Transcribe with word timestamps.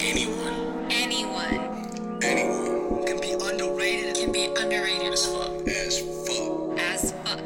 Anyone, 0.00 0.86
Anyone 0.90 2.20
anyone 2.22 3.06
can 3.06 3.18
be 3.20 3.32
underrated 3.32 4.16
can 4.16 4.32
be 4.32 4.46
underrated 4.46 5.12
as 5.14 5.24
fuck. 5.26 5.66
As 5.66 6.00
fuck. 6.26 6.78
as 6.78 7.12
fuck. 7.24 7.40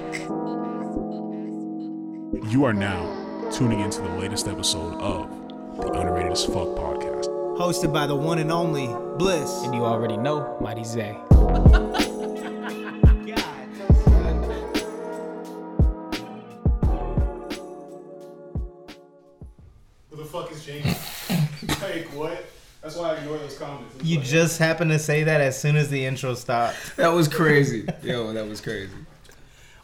You 2.50 2.64
are 2.64 2.72
now 2.72 3.48
tuning 3.52 3.78
into 3.80 4.00
the 4.00 4.08
latest 4.18 4.48
episode 4.48 4.94
of 5.00 5.28
the 5.76 5.92
Underrated 5.92 6.32
as 6.32 6.44
Fuck 6.46 6.74
podcast. 6.76 7.26
hosted 7.56 7.92
by 7.92 8.08
the 8.08 8.16
one 8.16 8.38
and 8.40 8.50
only 8.50 8.88
Bliss. 9.16 9.62
And 9.62 9.72
you 9.74 9.84
already 9.84 10.16
know 10.16 10.58
Mighty 10.60 10.82
Zay. 10.82 11.16
You 24.02 24.18
like- 24.18 24.26
just 24.26 24.58
happened 24.58 24.90
to 24.92 24.98
say 24.98 25.24
that 25.24 25.40
as 25.40 25.60
soon 25.60 25.76
as 25.76 25.90
the 25.90 26.04
intro 26.06 26.34
stopped. 26.34 26.76
That 26.96 27.08
was 27.12 27.28
crazy. 27.28 27.86
Yo, 28.02 28.32
that 28.32 28.48
was 28.48 28.60
crazy. 28.60 28.92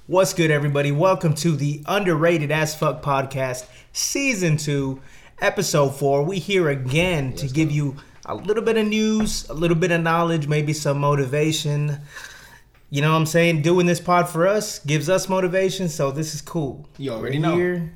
What's 0.06 0.32
good, 0.32 0.50
everybody? 0.50 0.92
Welcome 0.92 1.34
to 1.36 1.56
the 1.56 1.82
Underrated 1.86 2.50
as 2.50 2.74
Fuck 2.74 3.02
podcast, 3.02 3.66
season 3.92 4.56
two, 4.56 5.00
episode 5.40 5.90
four. 5.90 6.22
We 6.22 6.38
here 6.38 6.68
again 6.68 7.34
to 7.34 7.48
give 7.48 7.70
you 7.70 7.96
a 8.24 8.34
little 8.34 8.62
bit 8.62 8.76
of 8.76 8.86
news, 8.86 9.48
a 9.48 9.54
little 9.54 9.76
bit 9.76 9.90
of 9.90 10.00
knowledge, 10.00 10.46
maybe 10.46 10.72
some 10.72 10.98
motivation. 10.98 11.98
You 12.88 13.02
know 13.02 13.10
what 13.10 13.18
I'm 13.18 13.26
saying? 13.26 13.62
Doing 13.62 13.86
this 13.86 14.00
pod 14.00 14.28
for 14.28 14.46
us 14.46 14.78
gives 14.78 15.08
us 15.10 15.28
motivation, 15.28 15.88
so 15.88 16.10
this 16.10 16.34
is 16.34 16.40
cool. 16.40 16.88
You 16.98 17.12
already 17.12 17.38
We're 17.38 17.42
know. 17.48 17.56
Here. 17.56 17.92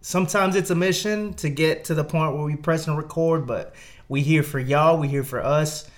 Sometimes 0.00 0.56
it's 0.56 0.70
a 0.70 0.74
mission 0.74 1.34
to 1.34 1.48
get 1.48 1.84
to 1.84 1.94
the 1.94 2.04
point 2.04 2.34
where 2.34 2.44
we 2.44 2.56
press 2.56 2.86
and 2.88 2.96
record, 2.96 3.46
but 3.46 3.74
we 4.08 4.22
here 4.22 4.42
for 4.42 4.58
y'all. 4.58 4.98
We 4.98 5.08
here 5.08 5.24
for 5.24 5.42
us. 5.42 5.88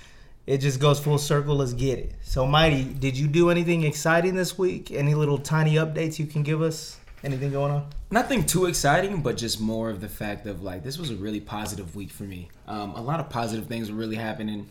It 0.46 0.58
just 0.58 0.80
goes 0.80 0.98
full 0.98 1.18
circle. 1.18 1.56
Let's 1.56 1.74
get 1.74 1.98
it. 1.98 2.12
So, 2.22 2.46
Mighty, 2.46 2.84
did 2.84 3.16
you 3.16 3.28
do 3.28 3.50
anything 3.50 3.84
exciting 3.84 4.34
this 4.34 4.58
week? 4.58 4.90
Any 4.90 5.14
little 5.14 5.38
tiny 5.38 5.74
updates 5.74 6.18
you 6.18 6.26
can 6.26 6.42
give 6.42 6.60
us? 6.60 6.98
Anything 7.22 7.52
going 7.52 7.70
on? 7.70 7.86
Nothing 8.10 8.44
too 8.44 8.66
exciting, 8.66 9.20
but 9.20 9.36
just 9.36 9.60
more 9.60 9.90
of 9.90 10.00
the 10.00 10.08
fact 10.08 10.46
of 10.46 10.62
like 10.62 10.82
this 10.82 10.98
was 10.98 11.10
a 11.10 11.16
really 11.16 11.40
positive 11.40 11.94
week 11.94 12.10
for 12.10 12.24
me. 12.24 12.48
Um, 12.66 12.94
a 12.94 13.00
lot 13.02 13.20
of 13.20 13.28
positive 13.28 13.66
things 13.66 13.90
were 13.90 13.96
really 13.96 14.16
happening. 14.16 14.68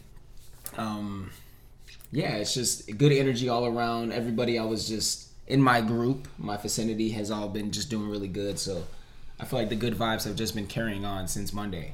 Um, 0.75 1.29
yeah, 2.11 2.35
it's 2.37 2.53
just 2.53 2.97
good 2.97 3.11
energy 3.11 3.47
all 3.47 3.65
around. 3.65 4.11
Everybody 4.11 4.57
I 4.57 4.65
was 4.65 4.87
just 4.87 5.29
in 5.47 5.61
my 5.61 5.79
group, 5.79 6.27
my 6.37 6.57
vicinity 6.57 7.11
has 7.11 7.29
all 7.31 7.47
been 7.47 7.71
just 7.71 7.89
doing 7.89 8.09
really 8.09 8.27
good. 8.27 8.57
So 8.59 8.83
I 9.39 9.45
feel 9.45 9.59
like 9.59 9.69
the 9.69 9.75
good 9.75 9.93
vibes 9.93 10.25
have 10.25 10.35
just 10.35 10.55
been 10.55 10.67
carrying 10.67 11.05
on 11.05 11.27
since 11.27 11.53
Monday. 11.53 11.93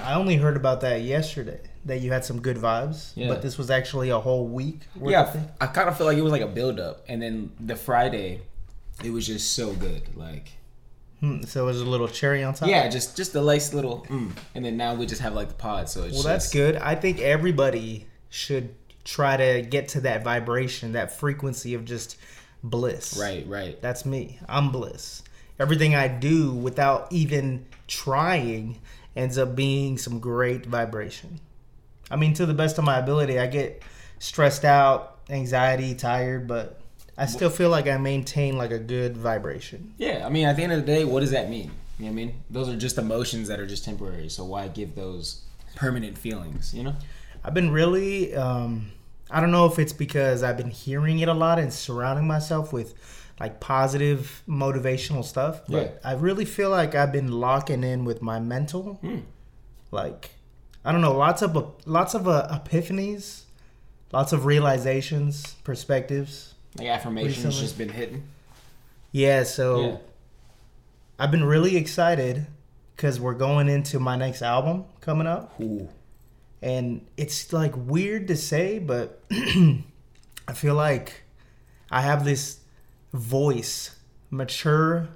I 0.00 0.14
only 0.14 0.36
heard 0.36 0.56
about 0.56 0.82
that 0.82 1.02
yesterday. 1.02 1.60
That 1.86 2.00
you 2.02 2.12
had 2.12 2.26
some 2.26 2.42
good 2.42 2.58
vibes, 2.58 3.12
Yeah. 3.14 3.28
but 3.28 3.40
this 3.40 3.56
was 3.56 3.70
actually 3.70 4.10
a 4.10 4.20
whole 4.20 4.46
week. 4.46 4.80
Yeah? 5.02 5.34
I 5.60 5.66
kind 5.66 5.88
of 5.88 5.96
feel 5.96 6.06
like 6.06 6.18
it 6.18 6.22
was 6.22 6.32
like 6.32 6.42
a 6.42 6.46
build 6.46 6.78
up, 6.78 7.02
and 7.08 7.22
then 7.22 7.52
the 7.58 7.74
Friday, 7.74 8.42
it 9.02 9.10
was 9.10 9.26
just 9.26 9.54
so 9.54 9.72
good. 9.72 10.02
Like 10.14 10.52
Hmm, 11.20 11.42
so 11.42 11.62
it 11.62 11.66
was 11.66 11.80
a 11.82 11.84
little 11.84 12.08
cherry 12.08 12.42
on 12.42 12.54
top. 12.54 12.68
yeah, 12.68 12.88
just 12.88 13.16
just 13.16 13.34
a 13.34 13.42
nice 13.42 13.74
little, 13.74 14.06
mm. 14.08 14.30
and 14.54 14.64
then 14.64 14.76
now 14.76 14.94
we 14.94 15.06
just 15.06 15.20
have 15.20 15.34
like 15.34 15.48
the 15.48 15.54
pod. 15.54 15.88
So 15.88 16.04
it's 16.04 16.14
Well, 16.14 16.22
that's 16.22 16.50
good. 16.50 16.76
I 16.76 16.94
think 16.94 17.20
everybody 17.20 18.06
should 18.30 18.74
try 19.04 19.36
to 19.36 19.62
get 19.62 19.88
to 19.88 20.00
that 20.02 20.24
vibration, 20.24 20.92
that 20.92 21.12
frequency 21.12 21.74
of 21.74 21.84
just 21.84 22.16
bliss. 22.62 23.18
Right, 23.20 23.46
right. 23.46 23.80
That's 23.82 24.04
me. 24.06 24.38
I'm 24.48 24.70
bliss. 24.70 25.22
Everything 25.58 25.94
I 25.94 26.08
do 26.08 26.52
without 26.52 27.08
even 27.10 27.66
trying 27.86 28.78
ends 29.16 29.38
up 29.38 29.56
being 29.56 29.98
some 29.98 30.20
great 30.20 30.66
vibration. 30.66 31.40
I 32.10 32.16
mean, 32.16 32.34
to 32.34 32.46
the 32.46 32.54
best 32.54 32.78
of 32.78 32.84
my 32.84 32.98
ability, 32.98 33.38
I 33.38 33.46
get 33.46 33.82
stressed 34.18 34.64
out, 34.64 35.18
anxiety, 35.28 35.94
tired, 35.94 36.46
but 36.48 36.80
I 37.16 37.26
still 37.26 37.50
feel 37.50 37.70
like 37.70 37.86
I 37.86 37.96
maintain 37.98 38.56
like 38.56 38.70
a 38.70 38.78
good 38.78 39.16
vibration. 39.16 39.94
Yeah, 39.98 40.24
I 40.26 40.30
mean, 40.30 40.46
at 40.46 40.56
the 40.56 40.62
end 40.62 40.72
of 40.72 40.80
the 40.80 40.86
day, 40.86 41.04
what 41.04 41.20
does 41.20 41.30
that 41.32 41.50
mean? 41.50 41.70
You 41.98 42.06
know 42.06 42.12
what 42.12 42.12
I 42.12 42.14
mean? 42.14 42.42
Those 42.48 42.68
are 42.68 42.76
just 42.76 42.98
emotions 42.98 43.48
that 43.48 43.60
are 43.60 43.66
just 43.66 43.84
temporary. 43.84 44.28
So 44.30 44.44
why 44.44 44.68
give 44.68 44.94
those 44.94 45.42
permanent 45.76 46.16
feelings? 46.16 46.72
You 46.72 46.84
know? 46.84 46.94
I've 47.44 47.54
been 47.54 47.70
really, 47.70 48.34
um, 48.34 48.92
I 49.30 49.40
don't 49.40 49.50
know 49.50 49.66
if 49.66 49.78
it's 49.78 49.92
because 49.92 50.42
I've 50.42 50.56
been 50.56 50.70
hearing 50.70 51.18
it 51.18 51.28
a 51.28 51.34
lot 51.34 51.58
and 51.58 51.72
surrounding 51.72 52.26
myself 52.26 52.72
with 52.72 52.94
like 53.40 53.58
positive 53.58 54.42
motivational 54.46 55.24
stuff, 55.24 55.62
but 55.66 55.98
I 56.04 56.12
really 56.12 56.44
feel 56.44 56.68
like 56.70 56.94
I've 56.94 57.10
been 57.10 57.32
locking 57.32 57.82
in 57.82 58.04
with 58.04 58.20
my 58.22 58.38
mental. 58.38 59.00
Like, 59.90 60.30
I 60.84 60.92
don't 60.92 61.00
know, 61.00 61.16
lots 61.16 61.42
of 61.42 61.56
lots 61.86 62.14
of 62.14 62.28
uh, 62.28 62.46
epiphanies, 62.52 63.42
lots 64.12 64.32
of 64.32 64.44
realizations, 64.44 65.54
perspectives. 65.64 66.54
Like 66.76 66.88
affirmations 66.88 67.36
Recently. 67.44 67.60
just 67.60 67.78
been 67.78 67.88
hitting. 67.88 68.22
Yeah, 69.10 69.42
so 69.42 69.80
Yeah. 69.80 69.96
I've 71.18 71.30
been 71.32 71.44
really 71.44 71.76
excited 71.76 72.46
because 72.94 73.18
we're 73.18 73.34
going 73.34 73.68
into 73.68 73.98
my 73.98 74.14
next 74.16 74.42
album 74.42 74.84
coming 75.00 75.26
up. 75.26 75.58
Ooh. 75.60 75.88
and 76.62 77.06
it's 77.16 77.52
like 77.54 77.72
weird 77.74 78.28
to 78.28 78.36
say 78.36 78.78
but 78.78 79.22
i 79.32 80.52
feel 80.54 80.74
like 80.74 81.22
i 81.90 82.02
have 82.02 82.22
this 82.22 82.59
voice 83.12 83.96
mature 84.30 85.08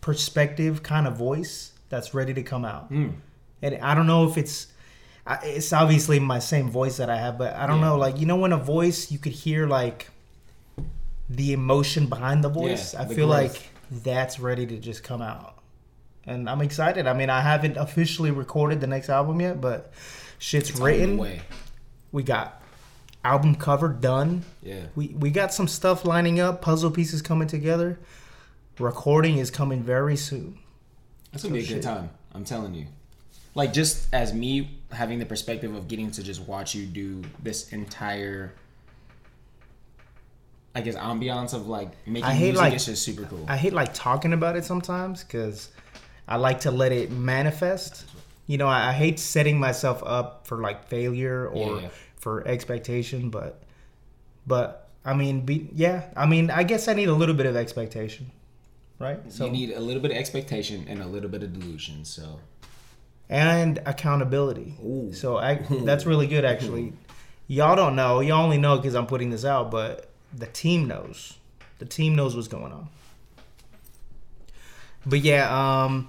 perspective 0.00 0.82
kind 0.82 1.06
of 1.06 1.16
voice 1.16 1.72
that's 1.88 2.12
ready 2.14 2.34
to 2.34 2.42
come 2.42 2.64
out 2.64 2.86
Hmm. 2.88 3.10
and 3.62 3.76
i 3.82 3.94
don't 3.94 4.06
know 4.06 4.28
if 4.28 4.36
it's 4.36 4.66
it's 5.44 5.72
obviously 5.72 6.18
my 6.18 6.38
same 6.40 6.70
voice 6.70 6.96
that 6.96 7.08
i 7.08 7.16
have 7.16 7.38
but 7.38 7.54
i 7.54 7.66
don't 7.66 7.78
Yeah. 7.80 7.86
know 7.88 7.96
like 7.96 8.18
you 8.18 8.26
know 8.26 8.36
when 8.36 8.52
a 8.52 8.56
voice 8.58 9.10
you 9.12 9.18
could 9.18 9.32
hear 9.32 9.66
like 9.66 10.10
the 11.30 11.52
emotion 11.52 12.06
behind 12.06 12.42
the 12.42 12.48
voice 12.48 12.94
Yeah, 12.94 13.02
i 13.02 13.04
the 13.04 13.14
feel 13.14 13.28
growth. 13.28 13.52
like 13.54 14.02
that's 14.02 14.40
ready 14.40 14.66
to 14.66 14.78
just 14.78 15.04
come 15.04 15.22
out 15.22 15.58
and 16.26 16.48
i'm 16.50 16.60
excited 16.62 17.06
i 17.06 17.12
mean 17.12 17.30
i 17.30 17.40
haven't 17.40 17.76
officially 17.76 18.30
recorded 18.30 18.80
the 18.80 18.86
next 18.86 19.08
album 19.08 19.40
yet 19.40 19.60
but 19.60 19.92
shit's 20.38 20.70
It's 20.70 20.80
written 20.80 21.24
we 22.10 22.22
got 22.22 22.61
album 23.24 23.54
cover 23.54 23.88
done 23.88 24.42
Yeah. 24.62 24.84
we 24.96 25.08
we 25.08 25.30
got 25.30 25.52
some 25.54 25.68
stuff 25.68 26.04
lining 26.04 26.40
up 26.40 26.60
puzzle 26.60 26.90
pieces 26.90 27.22
coming 27.22 27.46
together 27.48 27.98
recording 28.78 29.38
is 29.38 29.50
coming 29.50 29.82
very 29.82 30.16
soon 30.16 30.58
That's 31.30 31.44
gonna 31.44 31.54
be 31.54 31.60
a 31.60 31.64
shit. 31.64 31.76
good 31.76 31.82
time. 31.84 32.10
I'm 32.34 32.44
telling 32.44 32.74
you. 32.74 32.86
Like 33.54 33.72
just 33.72 34.12
as 34.14 34.32
me 34.34 34.78
having 34.90 35.18
the 35.18 35.26
perspective 35.26 35.74
of 35.74 35.86
getting 35.86 36.10
to 36.12 36.22
just 36.22 36.40
watch 36.48 36.74
you 36.74 36.84
do 36.86 37.22
this 37.42 37.72
entire 37.72 38.52
I 40.74 40.80
guess 40.80 40.94
ambiance 40.96 41.52
of 41.52 41.68
like 41.68 41.90
making 42.06 42.24
I 42.24 42.32
hate, 42.32 42.46
music 42.52 42.60
like- 42.62 42.74
is 42.74 42.86
just 42.86 43.02
super 43.04 43.24
cool. 43.24 43.44
i 43.48 43.56
hate 43.56 43.72
like 43.74 43.92
talking 43.94 44.32
about 44.32 44.56
it 44.56 44.64
sometimes 44.64 45.22
because 45.22 45.70
i 46.26 46.36
like 46.36 46.60
to 46.60 46.70
let 46.70 46.92
it 46.92 47.10
manifest 47.10 48.04
you 48.46 48.56
know 48.58 48.66
I, 48.66 48.88
I 48.88 48.92
hate 48.92 49.18
setting 49.18 49.60
myself 49.60 50.02
up 50.04 50.46
for 50.46 50.58
like 50.58 50.86
failure 50.88 51.46
or 51.48 51.80
Yeah. 51.82 51.88
For 52.22 52.46
expectation 52.46 53.28
but 53.30 53.60
but 54.46 54.88
i 55.04 55.12
mean 55.12 55.40
be, 55.44 55.68
yeah 55.74 56.04
i 56.16 56.24
mean 56.24 56.50
i 56.50 56.62
guess 56.62 56.86
i 56.86 56.92
need 56.94 57.08
a 57.08 57.14
little 57.14 57.34
bit 57.34 57.46
of 57.46 57.56
expectation 57.56 58.30
right 59.00 59.18
So 59.32 59.46
you 59.46 59.50
need 59.50 59.70
a 59.72 59.80
little 59.80 60.00
bit 60.00 60.12
of 60.12 60.16
expectation 60.16 60.86
and 60.88 61.02
a 61.02 61.06
little 61.06 61.28
bit 61.28 61.42
of 61.42 61.52
delusion. 61.52 62.04
So 62.04 62.38
and 63.28 63.80
accountability. 63.84 64.76
Ooh. 64.84 65.12
So 65.12 65.38
I, 65.38 65.54
that's 65.84 66.06
really 66.06 66.28
good, 66.28 66.44
actually. 66.44 66.92
Y'all 67.48 67.74
don't 67.74 67.96
know. 67.96 68.20
Y'all 68.20 68.44
only 68.44 68.58
know 68.58 68.76
because 68.76 68.94
I'm 68.94 69.06
putting 69.06 69.30
this 69.30 69.44
out, 69.44 69.72
but 69.72 70.08
the 70.32 70.46
team 70.46 70.86
knows. 70.86 71.36
The 71.80 71.84
team 71.84 72.14
knows 72.14 72.36
what's 72.36 72.46
going 72.46 72.72
on. 72.72 72.88
But 75.04 75.20
yeah, 75.20 75.50
um, 75.50 76.08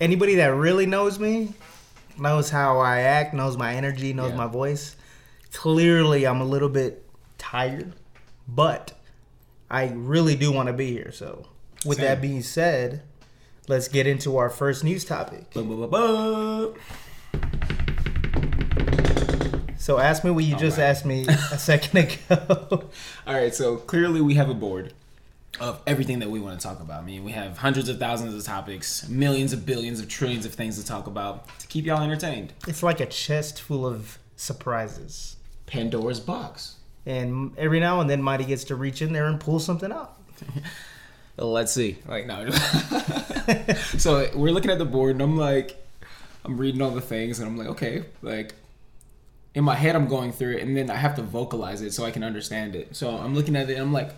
anybody 0.00 0.36
that 0.36 0.54
really 0.54 0.86
knows 0.86 1.18
me 1.18 1.52
knows 2.18 2.48
how 2.48 2.78
I 2.78 3.00
act, 3.00 3.34
knows 3.34 3.58
my 3.58 3.74
energy, 3.74 4.14
knows 4.14 4.30
Yeah. 4.30 4.36
my 4.36 4.46
voice. 4.46 4.95
Clearly, 5.56 6.26
I'm 6.26 6.42
a 6.42 6.44
little 6.44 6.68
bit 6.68 7.02
tired, 7.38 7.94
but 8.46 8.92
I 9.70 9.88
really 9.88 10.36
do 10.36 10.52
want 10.52 10.66
to 10.66 10.74
be 10.74 10.92
here. 10.92 11.10
So, 11.12 11.46
with 11.86 11.96
Same. 11.96 12.04
that 12.04 12.20
being 12.20 12.42
said, 12.42 13.00
let's 13.66 13.88
get 13.88 14.06
into 14.06 14.36
our 14.36 14.50
first 14.50 14.84
news 14.84 15.06
topic. 15.06 15.46
So 19.78 19.98
ask 19.98 20.24
me 20.24 20.30
what 20.30 20.44
you 20.44 20.56
just 20.56 20.76
right. 20.76 20.84
asked 20.84 21.06
me 21.06 21.26
a 21.28 21.58
second 21.58 21.96
ago. 22.00 22.90
All 23.26 23.34
right, 23.34 23.54
so 23.54 23.76
clearly 23.78 24.20
we 24.20 24.34
have 24.34 24.50
a 24.50 24.54
board 24.54 24.92
of 25.58 25.80
everything 25.86 26.18
that 26.18 26.28
we 26.28 26.38
want 26.38 26.60
to 26.60 26.66
talk 26.66 26.80
about. 26.80 27.02
I 27.02 27.06
mean, 27.06 27.24
we 27.24 27.32
have 27.32 27.56
hundreds 27.56 27.88
of 27.88 27.98
thousands 27.98 28.34
of 28.34 28.44
topics, 28.44 29.08
millions 29.08 29.54
of 29.54 29.64
billions 29.64 30.00
of 30.00 30.08
trillions 30.08 30.44
of 30.44 30.52
things 30.52 30.78
to 30.78 30.84
talk 30.84 31.06
about 31.06 31.48
to 31.60 31.66
keep 31.66 31.86
y'all 31.86 32.02
entertained. 32.02 32.52
it's 32.68 32.82
like 32.82 33.00
a 33.00 33.06
chest 33.06 33.62
full 33.62 33.86
of 33.86 34.18
surprises. 34.36 35.35
Pandora's 35.66 36.20
box. 36.20 36.76
And 37.04 37.56
every 37.56 37.80
now 37.80 38.00
and 38.00 38.10
then 38.10 38.22
Mighty 38.22 38.44
gets 38.44 38.64
to 38.64 38.76
reach 38.76 39.02
in 39.02 39.12
there 39.12 39.26
and 39.26 39.38
pull 39.38 39.60
something 39.60 39.92
out. 39.92 40.16
let's 41.36 41.72
see. 41.72 41.98
Like 42.06 42.26
no. 42.26 42.50
so 43.98 44.28
we're 44.34 44.52
looking 44.52 44.70
at 44.70 44.78
the 44.78 44.84
board, 44.84 45.12
and 45.12 45.22
I'm 45.22 45.36
like, 45.36 45.76
I'm 46.44 46.56
reading 46.56 46.82
all 46.82 46.90
the 46.90 47.00
things, 47.00 47.38
and 47.38 47.48
I'm 47.48 47.56
like, 47.56 47.68
okay, 47.68 48.04
like. 48.22 48.54
In 49.54 49.64
my 49.64 49.74
head, 49.74 49.96
I'm 49.96 50.06
going 50.06 50.32
through 50.32 50.56
it, 50.56 50.62
and 50.62 50.76
then 50.76 50.90
I 50.90 50.96
have 50.96 51.16
to 51.16 51.22
vocalize 51.22 51.80
it 51.80 51.94
so 51.94 52.04
I 52.04 52.10
can 52.10 52.22
understand 52.22 52.76
it. 52.76 52.94
So 52.94 53.16
I'm 53.16 53.34
looking 53.34 53.56
at 53.56 53.70
it, 53.70 53.78
and 53.78 53.84
I'm 53.84 53.92
like, 53.92 54.10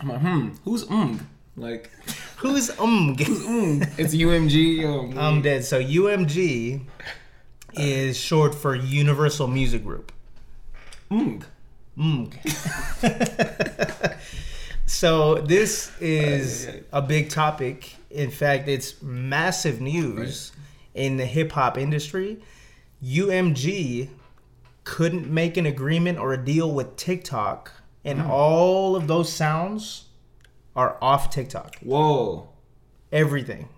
I'm 0.00 0.08
like, 0.08 0.20
hmm, 0.20 0.48
who's 0.64 0.88
um? 0.90 1.28
Like, 1.56 1.90
Who's 2.38 2.70
um? 2.80 3.14
it's 3.18 4.14
UMG. 4.14 4.84
Um, 4.84 5.18
I'm 5.18 5.42
dead. 5.42 5.64
So 5.64 5.80
UMG 5.80 6.80
is 7.74 8.18
short 8.18 8.54
for 8.54 8.74
Universal 8.74 9.48
Music 9.48 9.84
Group. 9.84 10.10
Mm. 11.12 11.44
so 14.86 15.34
this 15.36 15.92
is 16.00 16.68
a 16.92 17.02
big 17.02 17.28
topic. 17.28 17.96
In 18.10 18.30
fact, 18.30 18.68
it's 18.68 19.02
massive 19.02 19.80
news 19.80 20.52
in 20.94 21.16
the 21.16 21.26
hip 21.26 21.52
hop 21.52 21.76
industry. 21.76 22.40
UMG 23.04 24.08
couldn't 24.84 25.30
make 25.30 25.56
an 25.56 25.66
agreement 25.66 26.18
or 26.18 26.32
a 26.32 26.42
deal 26.42 26.72
with 26.72 26.96
TikTok, 26.96 27.72
and 28.04 28.22
all 28.22 28.96
of 28.96 29.06
those 29.06 29.32
sounds 29.32 30.06
are 30.74 30.96
off 31.02 31.30
TikTok. 31.30 31.76
Whoa. 31.80 32.48
Everything, 33.12 33.68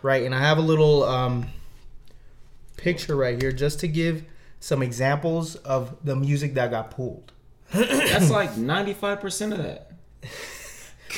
right? 0.00 0.22
And 0.24 0.34
I 0.34 0.40
have 0.40 0.58
a 0.58 0.62
little 0.62 1.04
um, 1.04 1.48
picture 2.76 3.14
right 3.14 3.40
here 3.40 3.52
just 3.52 3.80
to 3.80 3.88
give 3.88 4.24
some 4.62 4.80
examples 4.80 5.56
of 5.56 5.96
the 6.04 6.14
music 6.14 6.54
that 6.54 6.70
got 6.70 6.92
pulled. 6.92 7.32
That's 7.72 8.30
like 8.30 8.52
95% 8.54 9.50
of 9.52 9.58
that. 9.58 9.90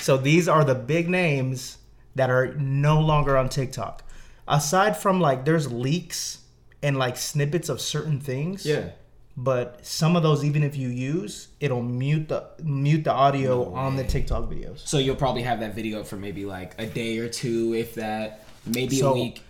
So 0.00 0.16
these 0.16 0.48
are 0.48 0.64
the 0.64 0.74
big 0.74 1.10
names 1.10 1.76
that 2.14 2.30
are 2.30 2.54
no 2.54 2.98
longer 3.00 3.36
on 3.36 3.50
TikTok. 3.50 4.02
Aside 4.48 4.96
from 4.96 5.20
like 5.20 5.44
there's 5.44 5.70
leaks 5.70 6.38
and 6.82 6.96
like 6.96 7.18
snippets 7.18 7.68
of 7.68 7.82
certain 7.82 8.18
things. 8.18 8.64
Yeah. 8.64 8.90
But 9.36 9.84
some 9.84 10.16
of 10.16 10.22
those 10.22 10.42
even 10.42 10.62
if 10.62 10.74
you 10.74 10.88
use, 10.88 11.48
it'll 11.60 11.82
mute 11.82 12.28
the 12.28 12.46
mute 12.62 13.04
the 13.04 13.12
audio 13.12 13.74
on 13.74 13.96
the 13.96 14.04
TikTok 14.04 14.44
videos. 14.50 14.78
So 14.88 14.96
you'll 14.96 15.16
probably 15.16 15.42
have 15.42 15.60
that 15.60 15.74
video 15.74 16.00
up 16.00 16.06
for 16.06 16.16
maybe 16.16 16.46
like 16.46 16.74
a 16.78 16.86
day 16.86 17.18
or 17.18 17.28
two, 17.28 17.74
if 17.74 17.94
that, 17.96 18.46
maybe 18.64 18.96
So- 18.96 19.10
a 19.10 19.14
week. 19.14 19.42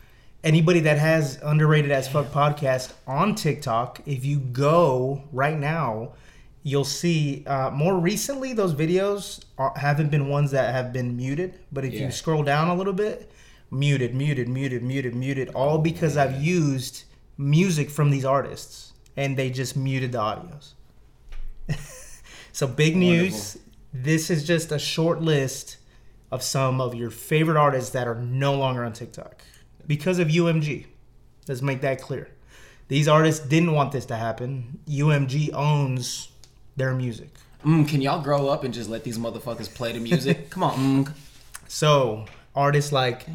Anybody 0.44 0.80
that 0.80 0.98
has 0.98 1.38
underrated 1.42 1.90
as 1.90 2.06
fuck 2.06 2.26
podcast 2.26 2.92
on 3.06 3.34
TikTok, 3.34 4.02
if 4.04 4.26
you 4.26 4.38
go 4.38 5.24
right 5.32 5.58
now, 5.58 6.12
you'll 6.62 6.84
see 6.84 7.44
uh, 7.46 7.70
more 7.70 7.98
recently 7.98 8.52
those 8.52 8.74
videos 8.74 9.42
are, 9.56 9.72
haven't 9.74 10.10
been 10.10 10.28
ones 10.28 10.50
that 10.50 10.74
have 10.74 10.92
been 10.92 11.16
muted. 11.16 11.54
But 11.72 11.86
if 11.86 11.94
Yeah. 11.94 12.06
you 12.06 12.10
scroll 12.10 12.42
down 12.42 12.68
a 12.68 12.74
little 12.74 12.92
bit, 12.92 13.30
muted, 13.70 14.14
muted, 14.14 14.46
muted, 14.46 14.82
muted, 14.82 15.14
muted, 15.14 15.48
all 15.54 15.78
because 15.78 16.18
I've 16.18 16.42
used 16.42 17.04
music 17.38 17.88
from 17.88 18.10
these 18.10 18.26
artists 18.26 18.92
and 19.16 19.38
they 19.38 19.48
just 19.48 19.78
muted 19.78 20.12
the 20.12 20.18
audios. 20.18 20.72
so 22.52 22.66
big 22.66 22.96
news. 22.96 23.56
This 23.94 24.28
is 24.28 24.44
just 24.44 24.70
a 24.72 24.78
short 24.78 25.22
list 25.22 25.78
of 26.30 26.42
some 26.42 26.82
of 26.82 26.94
your 26.94 27.08
favorite 27.08 27.56
artists 27.56 27.90
that 27.90 28.06
are 28.06 28.16
no 28.16 28.54
longer 28.54 28.84
on 28.84 28.92
TikTok 28.92 29.42
because 29.86 30.18
of 30.18 30.28
UMG. 30.28 30.86
Let's 31.48 31.62
make 31.62 31.80
that 31.82 32.00
clear. 32.00 32.28
These 32.88 33.08
artists 33.08 33.44
didn't 33.46 33.72
want 33.72 33.92
this 33.92 34.06
to 34.06 34.16
happen. 34.16 34.78
UMG 34.88 35.52
owns 35.52 36.28
their 36.76 36.94
music. 36.94 37.30
Mm, 37.64 37.88
can 37.88 38.02
y'all 38.02 38.20
grow 38.22 38.48
up 38.48 38.64
and 38.64 38.74
just 38.74 38.90
let 38.90 39.04
these 39.04 39.18
motherfuckers 39.18 39.72
play 39.72 39.92
the 39.92 40.00
music? 40.00 40.50
Come 40.50 40.62
on. 40.62 41.04
Mm. 41.04 41.12
So, 41.66 42.26
artists 42.54 42.92
like 42.92 43.26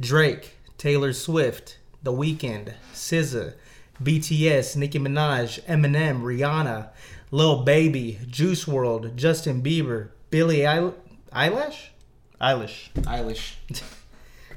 Drake, 0.00 0.56
Taylor 0.78 1.12
Swift, 1.12 1.78
The 2.02 2.12
Weeknd, 2.12 2.74
SZA, 2.94 3.54
BTS, 4.02 4.76
Nicki 4.76 4.98
Minaj, 4.98 5.60
Eminem, 5.64 6.22
Rihanna, 6.22 6.90
Lil 7.32 7.64
Baby, 7.64 8.18
Juice 8.28 8.66
WRLD, 8.66 9.16
Justin 9.16 9.62
Bieber, 9.62 10.10
Billie 10.30 10.66
Eil- 10.66 10.94
Eilish, 11.32 11.88
Eilish, 12.40 12.90
Eilish. 12.94 13.54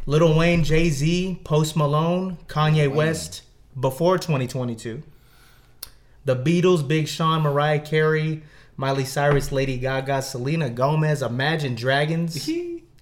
Lil 0.07 0.38
Wayne, 0.38 0.63
Jay 0.63 0.90
Z, 0.90 1.42
Post 1.44 1.75
Malone, 1.75 2.38
Kanye 2.48 2.94
West 2.94 3.42
before 3.80 4.18
2022. 4.18 5.02
The 6.25 6.36
Beatles, 6.36 6.88
Big 6.88 7.07
Sean, 7.07 7.42
Mariah 7.42 7.80
Carey, 7.80 8.44
Miley 8.78 9.06
Cyrus, 9.06 9.52
Lady 9.52 9.78
Gaga, 9.78 10.22
Selena 10.22 10.69
Gomez, 10.69 11.22
Imagine 11.22 11.75
Dragons, 11.75 12.50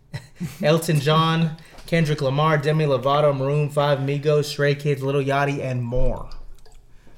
Elton 0.64 1.00
John, 1.00 1.58
Kendrick 1.88 2.22
Lamar, 2.22 2.58
Demi 2.58 2.86
Lovato, 2.86 3.36
Maroon 3.36 3.70
5, 3.70 4.00
Migos, 4.00 4.46
Stray 4.46 4.76
Kids, 4.76 5.04
Little 5.04 5.22
Yachty, 5.22 5.60
and 5.60 5.84
more. 5.84 6.30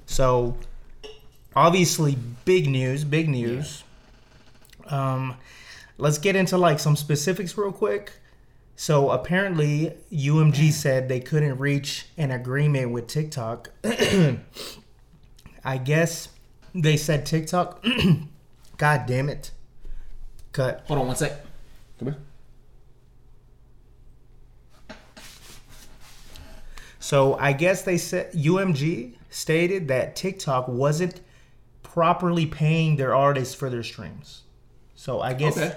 So, 0.06 0.58
obviously, 1.56 2.18
big 2.46 2.68
news, 2.68 3.04
big 3.04 3.30
news. 3.30 3.84
Um, 4.88 5.36
let's 5.98 6.18
get 6.18 6.36
into 6.36 6.58
like 6.58 6.80
some 6.80 6.96
specifics 6.96 7.58
real 7.58 7.72
quick. 7.72 8.14
So 8.76 9.10
apparently, 9.10 9.94
UMG 10.12 10.72
said 10.72 11.08
they 11.08 11.20
couldn't 11.22 11.58
reach 11.60 12.08
an 12.18 12.32
agreement 12.32 12.92
with 12.92 13.08
TikTok. 13.08 13.70
I 15.64 15.78
guess 15.78 16.30
they 16.74 16.98
said 16.98 17.26
TikTok. 17.26 17.84
God 18.78 19.06
damn 19.08 19.30
it! 19.30 19.52
Cut. 20.52 20.84
Hold 20.88 21.00
on 21.00 21.08
one 21.08 21.16
sec. 21.16 21.46
Come 22.00 22.10
here. 22.10 22.18
So 27.00 27.36
I 27.36 27.54
guess 27.54 27.84
they 27.84 27.98
said 27.98 28.34
UMG 28.34 29.14
stated 29.30 29.88
that 29.90 30.16
TikTok 30.16 30.68
wasn't 30.68 31.22
properly 31.84 32.46
paying 32.46 32.96
their 32.98 33.14
artists 33.14 33.54
for 33.54 33.70
their 33.70 33.84
streams. 33.84 34.42
So 34.96 35.22
I 35.22 35.34
guess 35.34 35.58
Okay. 35.58 35.76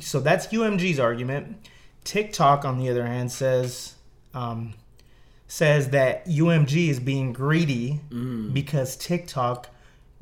so 0.00 0.20
that's 0.20 0.48
UMG's 0.48 0.98
argument. 0.98 1.56
TikTok, 2.04 2.64
on 2.64 2.78
the 2.78 2.88
other 2.90 3.06
hand, 3.06 3.30
says 3.32 3.94
um, 4.34 4.74
says 5.46 5.90
that 5.90 6.26
UMG 6.26 6.88
is 6.88 6.98
being 7.00 7.32
greedy 7.32 8.00
because 8.52 8.96
TikTok 8.96 9.68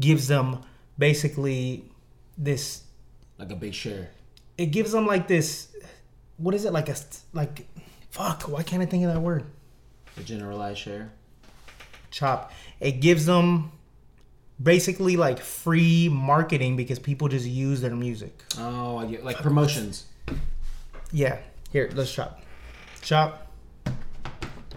gives 0.01 0.29
them 0.29 0.63
basically 0.99 1.85
this. 2.37 2.83
Like 3.39 3.51
a 3.53 3.57
big 3.57 3.75
share. 3.75 4.11
It 4.59 4.67
gives 4.67 4.93
them 4.93 5.07
like 5.07 5.27
this. 5.29 5.75
What 6.37 6.55
is 6.55 6.65
it 6.65 6.73
like 6.73 6.89
a 6.89 6.97
like? 7.33 7.67
Fuck! 8.11 8.43
Why 8.49 8.63
can't 8.63 8.83
I 8.83 8.87
think 8.87 9.05
of 9.05 9.13
that 9.15 9.21
word? 9.21 9.45
A 10.19 10.23
generalized 10.23 10.79
share. 10.81 11.13
chop 12.11 12.51
it 12.81 13.01
gives 13.01 13.25
them 13.25 13.71
basically 14.63 15.17
like 15.17 15.39
free 15.39 16.09
marketing 16.09 16.77
because 16.77 16.99
people 16.99 17.29
just 17.29 17.47
use 17.47 17.81
their 17.81 17.95
music 17.95 18.43
Oh, 18.59 18.97
like 19.23 19.37
promotions. 19.39 20.07
yeah 21.13 21.39
here 21.71 21.91
let's 21.95 22.13
chop 22.13 22.43
chop 23.03 23.53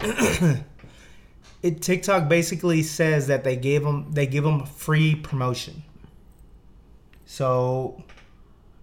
it 1.62 1.80
tiktok 1.80 2.28
basically 2.28 2.82
says 2.82 3.26
that 3.26 3.44
they 3.44 3.56
gave 3.56 3.82
them 3.82 4.10
they 4.12 4.26
give 4.26 4.44
them 4.44 4.64
free 4.64 5.14
promotion 5.14 5.82
so 7.26 8.02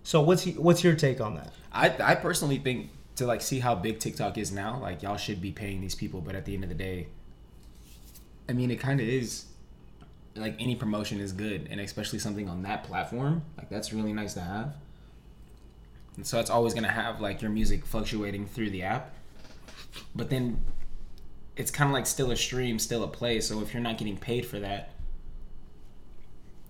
so 0.03 0.21
what's 0.21 0.45
what's 0.45 0.83
your 0.83 0.95
take 0.95 1.21
on 1.21 1.35
that 1.35 1.53
I 1.71 1.95
I 2.03 2.15
personally 2.15 2.57
think 2.57 2.89
to 3.15 3.25
like 3.25 3.41
see 3.41 3.59
how 3.59 3.75
big 3.75 3.99
TikTok 3.99 4.37
is 4.37 4.51
now, 4.51 4.79
like 4.81 5.01
y'all 5.01 5.17
should 5.17 5.41
be 5.41 5.51
paying 5.51 5.81
these 5.81 5.95
people, 5.95 6.21
but 6.21 6.35
at 6.35 6.45
the 6.45 6.53
end 6.53 6.63
of 6.63 6.69
the 6.69 6.75
day, 6.75 7.07
I 8.49 8.53
mean, 8.53 8.71
it 8.71 8.79
kind 8.79 8.99
of 8.99 9.07
is. 9.07 9.45
Like 10.33 10.55
any 10.61 10.77
promotion 10.77 11.19
is 11.19 11.33
good, 11.33 11.67
and 11.69 11.81
especially 11.81 12.17
something 12.17 12.47
on 12.47 12.61
that 12.63 12.85
platform, 12.85 13.43
like 13.57 13.69
that's 13.69 13.91
really 13.91 14.13
nice 14.13 14.33
to 14.35 14.39
have. 14.39 14.75
And 16.17 16.25
so 16.27 16.39
it's 16.39 16.49
always 16.49 16.73
gonna 16.73 16.89
have 16.91 17.21
like 17.21 17.41
your 17.41 17.51
music 17.51 17.85
fluctuating 17.85 18.45
through 18.45 18.69
the 18.71 18.83
app, 18.83 19.13
but 20.15 20.29
then 20.29 20.59
it's 21.55 21.71
kind 21.71 21.89
of 21.89 21.93
like 21.93 22.05
still 22.05 22.31
a 22.31 22.35
stream, 22.35 22.79
still 22.79 23.03
a 23.03 23.07
play. 23.07 23.39
So 23.41 23.61
if 23.61 23.73
you're 23.73 23.83
not 23.83 23.97
getting 23.97 24.17
paid 24.17 24.45
for 24.45 24.59
that, 24.59 24.91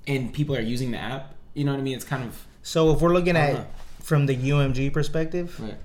and 0.07 0.33
people 0.33 0.55
are 0.55 0.61
using 0.61 0.91
the 0.91 0.97
app, 0.97 1.35
you 1.53 1.63
know 1.63 1.71
what 1.71 1.79
I 1.79 1.83
mean? 1.83 1.95
It's 1.95 2.05
kind 2.05 2.23
of 2.23 2.45
so 2.63 2.91
if 2.93 3.01
we're 3.01 3.13
looking 3.13 3.35
at 3.35 3.53
Uh-huh. 3.55 3.63
from 4.01 4.25
the 4.27 4.35
umg 4.35 4.93
perspective 4.93 5.59
right. 5.59 5.77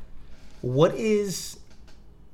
what 0.61 0.95
is 0.95 1.59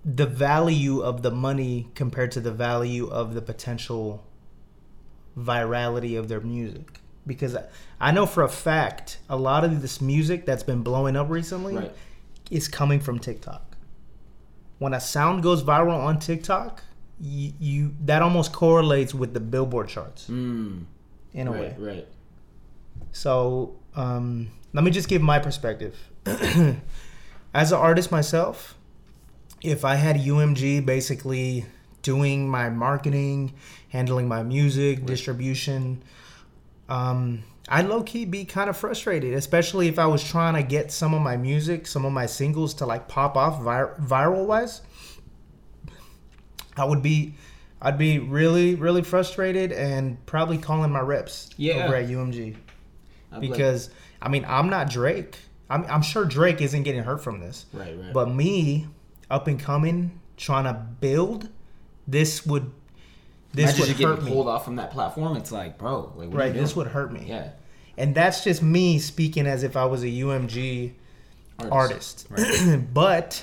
the 0.04 0.26
value 0.26 1.00
of 1.00 1.22
the 1.22 1.30
money 1.30 1.88
compared 1.94 2.32
to 2.32 2.40
the 2.40 2.50
value 2.50 3.06
of 3.08 3.34
the 3.34 3.42
potential 3.42 4.24
virality 5.38 6.18
of 6.18 6.26
their 6.28 6.40
music 6.40 6.98
because 7.26 7.56
I- 8.00 8.10
know 8.12 8.26
for 8.26 8.42
a 8.42 8.48
fact 8.48 9.18
a 9.28 9.36
lot 9.36 9.64
of 9.64 9.80
this 9.82 10.00
music 10.00 10.44
that's 10.46 10.62
been 10.62 10.82
blowing 10.82 11.16
up 11.16 11.30
recently 11.30 11.76
Right. 11.76 11.92
is 12.50 12.68
coming 12.68 13.00
from 13.00 13.18
TikTok. 13.18 13.76
When 14.78 14.92
a 14.94 15.00
sound 15.00 15.42
goes 15.42 15.62
viral 15.62 15.98
on 16.02 16.18
TikTok, 16.18 16.82
you, 17.20 17.52
you 17.60 17.94
that 18.04 18.20
almost 18.22 18.52
correlates 18.52 19.14
with 19.14 19.32
the 19.34 19.40
Billboard 19.40 19.88
charts 19.88 20.26
Mm, 20.28 20.84
in 21.32 21.46
a 21.46 21.52
way. 21.52 21.76
right, 21.78 21.96
right. 21.96 22.08
So 23.12 23.76
um, 23.94 24.48
let 24.72 24.82
me 24.84 24.90
just 24.90 25.08
give 25.08 25.22
my 25.22 25.38
perspective. 25.38 25.96
as 27.54 27.72
an 27.72 27.78
artist 27.78 28.10
myself, 28.10 28.76
if 29.62 29.84
I 29.84 29.96
had 29.96 30.16
UMG 30.16 30.84
basically 30.84 31.66
doing 32.02 32.48
my 32.48 32.68
marketing, 32.70 33.52
handling 33.90 34.26
my 34.26 34.42
music, 34.42 35.04
distribution, 35.06 36.02
um, 36.88 37.42
I'd 37.68 37.86
low 37.86 38.02
key 38.02 38.24
be 38.24 38.44
kind 38.44 38.68
of 38.68 38.76
frustrated, 38.76 39.34
especially 39.34 39.88
if 39.88 39.98
I 39.98 40.06
was 40.06 40.22
trying 40.22 40.54
to 40.54 40.62
get 40.62 40.90
some 40.92 41.14
of 41.14 41.22
my 41.22 41.36
music, 41.36 41.86
some 41.86 42.04
of 42.04 42.12
my 42.12 42.26
singles 42.26 42.74
to 42.74 42.86
like 42.86 43.08
pop 43.08 43.36
off 43.36 43.62
vir- 43.62 43.96
viral 44.00 44.46
wise. 44.46 44.82
I 46.76 46.84
would 46.84 47.02
be, 47.02 47.34
I'd 47.80 47.98
be 47.98 48.18
really, 48.18 48.74
really 48.74 49.02
frustrated 49.02 49.72
and 49.72 50.24
probably 50.26 50.58
calling 50.58 50.90
my 50.90 51.00
reps 51.00 51.50
Yeah. 51.56 51.84
over 51.84 51.96
at 51.96 52.06
UMG 52.08 52.56
I'd 53.30 53.40
be 53.40 53.48
like- 53.48 53.56
because 53.58 53.90
I 54.20 54.28
mean 54.28 54.44
I'm 54.48 54.68
not 54.70 54.90
Drake. 54.90 55.36
I'm, 55.70 55.84
I'm 55.86 56.02
sure 56.02 56.24
Drake 56.24 56.60
isn't 56.60 56.82
getting 56.82 57.02
hurt 57.02 57.22
from 57.22 57.40
this. 57.40 57.64
Right, 57.72 57.96
right. 57.98 58.12
But 58.12 58.30
me, 58.30 58.88
up 59.30 59.46
and 59.46 59.58
coming, 59.58 60.20
trying 60.36 60.64
to 60.64 60.74
build, 60.74 61.48
this 62.06 62.44
would 62.44 62.70
this 63.52 63.76
Imagine 63.78 63.96
would 63.98 64.16
hurt 64.16 64.24
me. 64.24 64.30
pulled 64.30 64.48
off 64.48 64.64
from 64.64 64.76
that 64.76 64.90
platform. 64.90 65.36
It's 65.36 65.52
like, 65.52 65.78
bro, 65.78 66.12
like, 66.16 66.28
what 66.28 66.34
Right, 66.34 66.54
this 66.54 66.74
would 66.74 66.88
hurt 66.88 67.12
me. 67.12 67.24
Yeah. 67.28 67.50
And 67.96 68.14
that's 68.14 68.42
just 68.42 68.62
me 68.62 68.98
speaking 68.98 69.46
as 69.46 69.62
if 69.62 69.76
I 69.76 69.84
was 69.84 70.02
a 70.02 70.06
UMG 70.08 70.92
artist. 71.70 72.26
but 72.94 73.42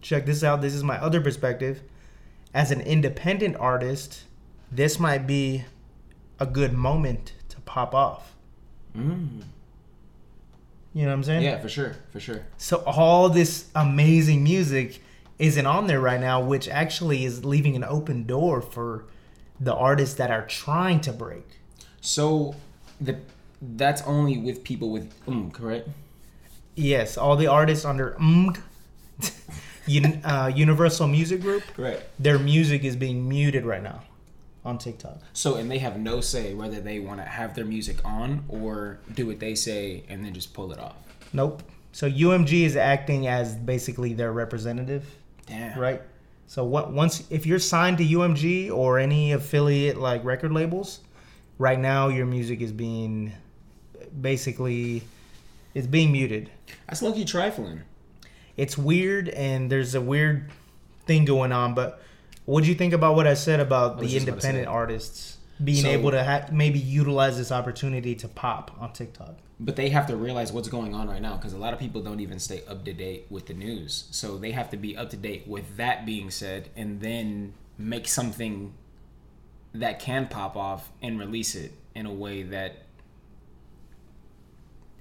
check 0.00 0.24
this 0.24 0.42
out. 0.42 0.62
This 0.62 0.74
is 0.74 0.82
my 0.82 0.96
other 0.98 1.20
perspective. 1.20 1.82
As 2.54 2.70
an 2.70 2.80
independent 2.80 3.56
artist, 3.56 4.24
this 4.70 4.98
might 4.98 5.26
be 5.26 5.64
a 6.38 6.46
good 6.46 6.72
moment 6.72 7.34
to 7.50 7.60
pop 7.60 7.94
off. 7.94 8.34
Mm. 8.96 9.42
You 10.94 11.02
know 11.02 11.08
what 11.08 11.14
I'm 11.14 11.24
saying? 11.24 11.42
Yeah, 11.42 11.58
for 11.58 11.68
sure, 11.68 11.96
for 12.10 12.20
sure. 12.20 12.44
So 12.58 12.78
all 12.86 13.28
this 13.28 13.66
amazing 13.74 14.44
music 14.44 15.00
isn't 15.38 15.66
on 15.66 15.86
there 15.86 16.00
right 16.00 16.20
now, 16.20 16.42
which 16.42 16.68
actually 16.68 17.24
is 17.24 17.44
leaving 17.44 17.76
an 17.76 17.84
open 17.84 18.24
door 18.24 18.60
for 18.60 19.06
the 19.60 19.74
artists 19.74 20.14
that 20.16 20.30
are 20.30 20.46
trying 20.46 21.00
to 21.02 21.12
break. 21.12 21.46
So 22.00 22.54
the 23.00 23.18
that's 23.60 24.02
only 24.02 24.38
with 24.38 24.64
people 24.64 24.90
with 24.90 25.12
um, 25.28 25.50
correct? 25.50 25.88
Yes, 26.74 27.16
all 27.16 27.36
the 27.36 27.46
artists 27.46 27.84
under 27.84 28.16
Un- 29.88 30.22
uh, 30.24 30.50
Universal 30.54 31.08
Music 31.08 31.40
Group, 31.40 31.62
Correct. 31.74 32.02
their 32.18 32.38
music 32.38 32.82
is 32.84 32.96
being 32.96 33.28
muted 33.28 33.64
right 33.64 33.82
now 33.82 34.02
on 34.64 34.78
TikTok. 34.78 35.18
So 35.32 35.56
and 35.56 35.70
they 35.70 35.78
have 35.78 35.98
no 35.98 36.20
say 36.20 36.54
whether 36.54 36.80
they 36.80 36.98
want 36.98 37.20
to 37.20 37.24
have 37.24 37.54
their 37.54 37.64
music 37.64 37.98
on 38.04 38.44
or 38.48 38.98
do 39.14 39.26
what 39.26 39.40
they 39.40 39.54
say 39.54 40.04
and 40.08 40.24
then 40.24 40.32
just 40.34 40.54
pull 40.54 40.72
it 40.72 40.78
off. 40.78 40.96
Nope. 41.32 41.62
So 41.92 42.08
UMG 42.08 42.62
is 42.64 42.76
acting 42.76 43.26
as 43.26 43.54
basically 43.54 44.14
their 44.14 44.32
representative, 44.32 45.04
Damn. 45.46 45.78
right? 45.78 46.02
So 46.52 46.66
what 46.66 46.92
once 46.92 47.24
if 47.30 47.46
you're 47.46 47.58
signed 47.58 47.96
to 47.96 48.04
UMG 48.04 48.70
or 48.70 48.98
any 48.98 49.32
affiliate 49.32 49.96
like 49.96 50.22
record 50.22 50.52
labels, 50.52 51.00
right 51.56 51.78
now 51.78 52.08
your 52.08 52.26
music 52.26 52.60
is 52.60 52.72
being 52.72 53.32
basically 54.20 55.02
it's 55.72 55.86
being 55.86 56.12
muted. 56.12 56.50
That's 56.86 57.00
lucky 57.00 57.24
trifling. 57.24 57.80
It's 58.58 58.76
weird 58.76 59.30
and 59.30 59.72
there's 59.72 59.94
a 59.94 60.00
weird 60.02 60.50
thing 61.06 61.24
going 61.24 61.52
on, 61.52 61.72
but 61.72 62.02
what 62.44 62.64
do 62.64 62.68
you 62.68 62.74
think 62.74 62.92
about 62.92 63.16
what 63.16 63.26
I 63.26 63.32
said 63.32 63.58
about 63.58 63.98
the 63.98 64.14
independent 64.14 64.68
artists 64.68 65.38
being 65.64 65.82
So- 65.82 65.88
able 65.90 66.10
to 66.10 66.24
ha- 66.24 66.46
maybe 66.52 66.78
utilize 66.78 67.36
this 67.38 67.52
opportunity 67.52 68.14
to 68.16 68.28
pop 68.28 68.70
on 68.80 68.92
TikTok? 68.92 69.36
But 69.60 69.76
they 69.76 69.90
have 69.90 70.06
to 70.08 70.16
realize 70.16 70.52
what's 70.52 70.68
going 70.68 70.94
on 70.94 71.08
right 71.08 71.22
now 71.22 71.36
because 71.36 71.52
a 71.52 71.58
lot 71.58 71.72
of 71.72 71.78
people 71.78 72.02
don't 72.02 72.18
even 72.20 72.38
stay 72.40 72.62
up 72.68 72.84
to 72.84 72.92
date 72.92 73.26
with 73.30 73.46
the 73.46 73.54
news. 73.54 74.04
So 74.10 74.36
they 74.36 74.50
have 74.52 74.70
to 74.70 74.76
be 74.76 74.96
up 74.96 75.10
to 75.10 75.16
date 75.16 75.46
with 75.46 75.76
that 75.76 76.04
being 76.04 76.30
said 76.30 76.68
and 76.76 77.00
then 77.00 77.54
make 77.78 78.08
something 78.08 78.72
that 79.74 80.00
can 80.00 80.26
pop 80.26 80.56
off 80.56 80.90
and 81.00 81.18
release 81.18 81.54
it 81.54 81.72
in 81.94 82.06
a 82.06 82.12
way 82.12 82.42
that 82.42 82.76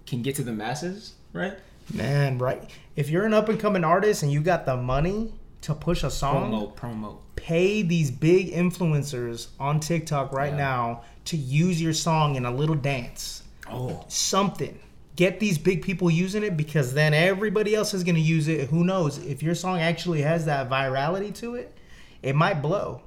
can 0.06 0.22
get 0.22 0.36
to 0.36 0.44
the 0.44 0.52
masses, 0.54 1.14
right? 1.34 1.58
Man, 1.94 2.38
right. 2.38 2.70
If 2.96 3.10
you're 3.10 3.26
an 3.26 3.34
up 3.34 3.50
and 3.50 3.60
coming 3.60 3.84
artist 3.84 4.24
and 4.24 4.32
you 4.32 4.42
got 4.42 4.66
the 4.66 4.78
money 4.78 5.34
to 5.62 5.74
push 5.76 6.04
a 6.04 6.10
song, 6.10 6.52
Promo, 6.52 6.76
promo. 6.76 7.18
pay 7.36 7.82
these 7.84 8.10
big 8.12 8.52
influencers 8.52 9.48
on 9.60 9.80
TikTok 9.80 10.32
right 10.34 10.52
Yeah. 10.52 10.58
now 10.58 11.02
to 11.26 11.38
use 11.38 11.82
your 11.82 11.94
song 11.94 12.36
in 12.36 12.46
a 12.46 12.52
little 12.52 12.76
dance. 12.76 13.44
Oh, 13.70 14.04
Something. 14.08 14.80
Get 15.16 15.40
these 15.40 15.58
big 15.58 15.82
people 15.84 16.10
using 16.10 16.42
it 16.44 16.58
because 16.58 16.94
then 16.94 17.14
everybody 17.14 17.76
else 17.76 17.94
is 17.94 18.04
going 18.04 18.16
to 18.16 18.22
use 18.22 18.48
it. 18.48 18.70
Who 18.70 18.84
knows? 18.84 19.18
If 19.20 19.44
your 19.44 19.54
song 19.56 19.80
actually 19.80 20.22
has 20.22 20.46
that 20.46 20.70
virality 20.70 21.34
to 21.36 21.56
it, 21.56 21.76
it 22.24 22.34
might 22.36 22.62
blow. 22.62 23.02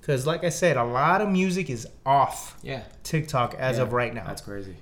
Because, 0.00 0.26
like 0.26 0.42
I 0.44 0.48
said, 0.48 0.76
a 0.78 0.84
lot 0.84 1.20
of 1.20 1.28
music 1.28 1.68
is 1.68 1.86
off 2.06 2.56
yeah. 2.62 2.82
TikTok 3.02 3.54
as 3.56 3.76
Yeah, 3.76 3.82
of 3.82 3.92
right 3.92 4.14
now. 4.14 4.24
That's 4.26 4.40
crazy. 4.40 4.76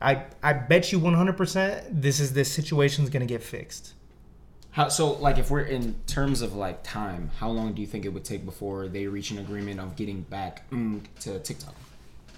I, 0.00 0.24
I 0.42 0.52
bet 0.52 0.92
you 0.92 1.00
100% 1.00 1.86
this 1.90 2.20
is 2.20 2.34
this 2.34 2.52
situation's 2.52 3.10
going 3.10 3.26
to 3.26 3.26
get 3.26 3.42
fixed. 3.42 3.94
How 4.76 4.88
so? 4.90 5.12
Like, 5.12 5.38
if 5.38 5.50
we're 5.50 5.62
in 5.62 5.94
terms 6.06 6.42
of 6.42 6.54
like 6.54 6.82
time, 6.82 7.30
how 7.38 7.48
long 7.48 7.72
do 7.72 7.80
you 7.80 7.86
think 7.86 8.04
it 8.04 8.10
would 8.10 8.26
take 8.26 8.44
before 8.44 8.88
they 8.88 9.06
reach 9.06 9.30
an 9.30 9.38
agreement 9.38 9.80
of 9.80 9.96
getting 9.96 10.20
back 10.20 10.68
mm, 10.68 11.00
to 11.20 11.38
TikTok? 11.38 11.74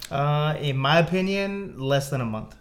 Uh, 0.08 0.54
in 0.60 0.76
my 0.76 1.00
opinion, 1.00 1.80
less 1.80 2.10
than 2.10 2.20
a 2.20 2.24
month. 2.24 2.54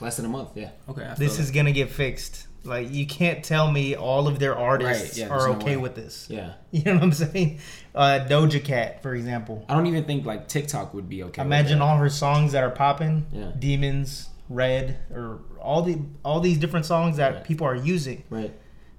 Less 0.00 0.18
than 0.18 0.26
a 0.26 0.28
month. 0.28 0.50
Yeah. 0.54 0.70
Okay. 0.88 1.12
This 1.18 1.40
is 1.40 1.50
gonna 1.50 1.72
get 1.72 1.90
fixed. 1.90 2.46
Like 2.62 2.92
you 2.92 3.08
can't 3.08 3.42
tell 3.44 3.68
me 3.72 3.96
all 3.96 4.28
of 4.28 4.38
their 4.38 4.56
artists 4.56 5.18
Right, 5.18 5.26
yeah, 5.26 5.34
are 5.34 5.48
no 5.48 5.54
okay 5.56 5.74
way. 5.74 5.82
with 5.82 5.96
this. 5.96 6.28
Yeah. 6.30 6.52
You 6.70 6.84
know 6.84 6.94
what 6.94 7.02
I'm 7.02 7.12
saying? 7.12 7.58
Uh, 7.92 8.26
Doja 8.28 8.62
Cat, 8.64 9.02
for 9.02 9.16
example. 9.16 9.64
I 9.68 9.74
don't 9.74 9.86
even 9.86 10.04
think 10.04 10.24
like 10.24 10.46
TikTok 10.46 10.94
would 10.94 11.08
be 11.08 11.24
okay. 11.24 11.42
Imagine 11.42 11.82
all 11.82 11.96
her 11.96 12.08
songs 12.08 12.52
that 12.52 12.62
are 12.62 12.70
popping. 12.70 13.26
Yeah. 13.32 13.50
Demons, 13.58 14.28
Red, 14.48 14.98
or 15.12 15.40
all 15.60 15.82
the 15.82 15.98
all 16.24 16.38
these 16.38 16.58
different 16.58 16.86
songs 16.86 17.16
that 17.16 17.34
Right. 17.34 17.44
people 17.44 17.66
are 17.66 17.74
using. 17.74 18.22
Right. 18.30 18.52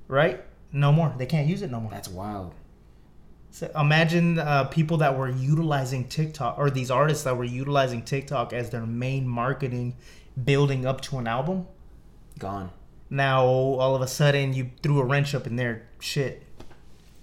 Right? 0.08 0.44
No 0.72 0.92
more. 0.92 1.14
They 1.18 1.26
can't 1.26 1.48
use 1.48 1.62
it 1.62 1.72
no 1.72 1.80
more. 1.80 1.92
That's 1.92 2.08
wild. 2.08 2.54
So 3.52 3.72
imagine 3.80 4.38
uh, 4.38 4.66
people 4.66 4.98
that 4.98 5.18
were 5.18 5.30
utilizing 5.30 6.10
TikTok 6.10 6.58
or 6.58 6.70
these 6.70 6.92
artists 6.92 7.24
that 7.24 7.38
were 7.38 7.46
utilizing 7.46 8.02
TikTok 8.02 8.52
as 8.52 8.70
their 8.70 8.86
main 8.86 9.26
marketing, 9.26 9.96
building 10.44 10.86
up 10.86 11.00
to 11.02 11.20
an 11.20 11.28
album. 11.28 11.66
Gone. 12.38 12.72
Now 13.10 13.46
all 13.46 13.96
of 13.96 14.02
a 14.02 14.08
sudden 14.08 14.54
you 14.54 14.72
threw 14.84 15.00
a 15.00 15.06
wrench 15.06 15.34
up 15.34 15.48
in 15.48 15.56
their 15.56 15.88
shit. 16.00 16.44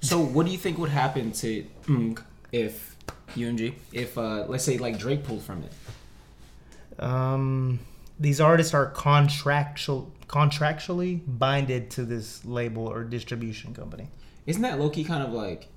So 0.01 0.19
what 0.25 0.47
do 0.47 0.53
you 0.53 0.59
think 0.59 0.79
would 0.79 0.91
happen 0.91 1.33
to 1.33 1.67
if 2.51 2.97
UMG 3.35 3.75
if 3.93 4.17
uh 4.17 4.47
let's 4.49 4.65
say 4.65 4.79
like 4.79 4.99
Drake 4.99 5.25
pulled 5.25 5.43
from 5.43 5.65
it? 5.65 7.03
Um, 7.03 7.81
these 8.19 8.41
artists 8.41 8.73
are 8.73 8.87
contractual 8.87 10.11
contractually 10.33 11.21
binded 11.27 11.91
to 11.91 12.05
this 12.05 12.45
label 12.45 12.87
or 12.87 13.05
distribution 13.05 13.75
company. 13.75 14.09
Isn't 14.47 14.62
that 14.62 14.81
Loki 14.81 15.05
kind 15.05 15.23
of 15.23 15.33
like 15.33 15.69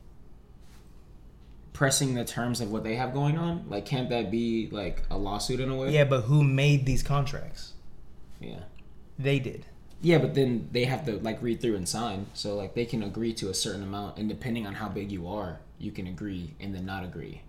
pressing 1.73 2.15
the 2.15 2.23
terms 2.23 2.61
of 2.61 2.71
what 2.71 2.83
they 2.83 2.95
have 2.95 3.13
going 3.13 3.37
on? 3.37 3.65
Like, 3.69 3.85
can't 3.85 4.09
that 4.09 4.31
be 4.31 4.69
like 4.71 5.03
a 5.11 5.17
lawsuit 5.17 5.59
in 5.59 5.69
a 5.69 5.75
way? 5.75 5.91
Yeah, 5.91 6.05
but 6.05 6.21
who 6.21 6.43
made 6.43 6.85
these 6.85 7.03
contracts? 7.03 7.73
Yeah. 8.39 8.61
They 9.19 9.39
did. 9.39 9.65
Yeah, 10.01 10.19
but 10.19 10.35
then 10.35 10.69
they 10.71 10.85
have 10.85 11.05
to 11.05 11.19
like 11.19 11.41
read 11.41 11.61
through 11.61 11.75
and 11.75 11.87
sign. 11.87 12.27
So 12.33 12.55
like 12.55 12.75
they 12.75 12.85
can 12.85 13.03
agree 13.03 13.33
to 13.33 13.49
a 13.49 13.53
certain 13.53 13.83
amount, 13.83 14.17
and 14.17 14.29
depending 14.29 14.65
on 14.65 14.75
how 14.75 14.87
big 14.87 15.11
you 15.11 15.27
are, 15.27 15.59
you 15.79 15.91
can 15.91 16.07
agree 16.07 16.53
and 16.59 16.73
then 16.73 16.85
not 16.85 17.03
agree. 17.03 17.41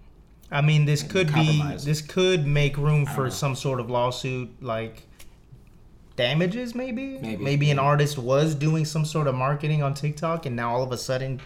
I 0.51 0.61
mean, 0.61 0.85
this 0.85 1.03
could 1.03 1.33
be 1.33 1.63
this 1.79 2.01
could 2.01 2.47
make 2.47 2.77
room 2.77 3.07
for 3.07 3.31
some 3.31 3.55
sort 3.55 3.79
of 3.79 3.91
lawsuit, 3.91 4.63
like 4.63 5.03
damages, 6.17 6.75
maybe. 6.75 7.19
Maybe. 7.19 7.43
Maybe 7.43 7.71
an 7.71 7.79
artist 7.79 8.19
was 8.19 8.55
doing 8.55 8.85
some 8.85 9.05
sort 9.05 9.27
of 9.27 9.35
marketing 9.35 9.83
on 9.83 9.95
TikTok, 9.95 10.47
and 10.47 10.57
now 10.57 10.75
all 10.75 10.83
of 10.83 10.93
a 10.93 10.99
sudden, 10.99 11.41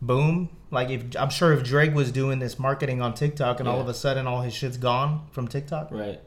boom! 0.00 0.50
Like 0.70 0.90
if 0.90 1.02
I'm 1.18 1.30
sure 1.30 1.52
if 1.52 1.64
Drake 1.64 1.94
was 1.94 2.12
doing 2.12 2.38
this 2.38 2.58
marketing 2.58 3.00
on 3.00 3.14
TikTok, 3.14 3.60
and 3.60 3.68
all 3.68 3.80
of 3.80 3.88
a 3.88 3.94
sudden 3.94 4.26
all 4.26 4.42
his 4.42 4.54
shit's 4.54 4.76
gone 4.76 5.26
from 5.32 5.48
TikTok. 5.48 5.88
Right. 5.90 6.20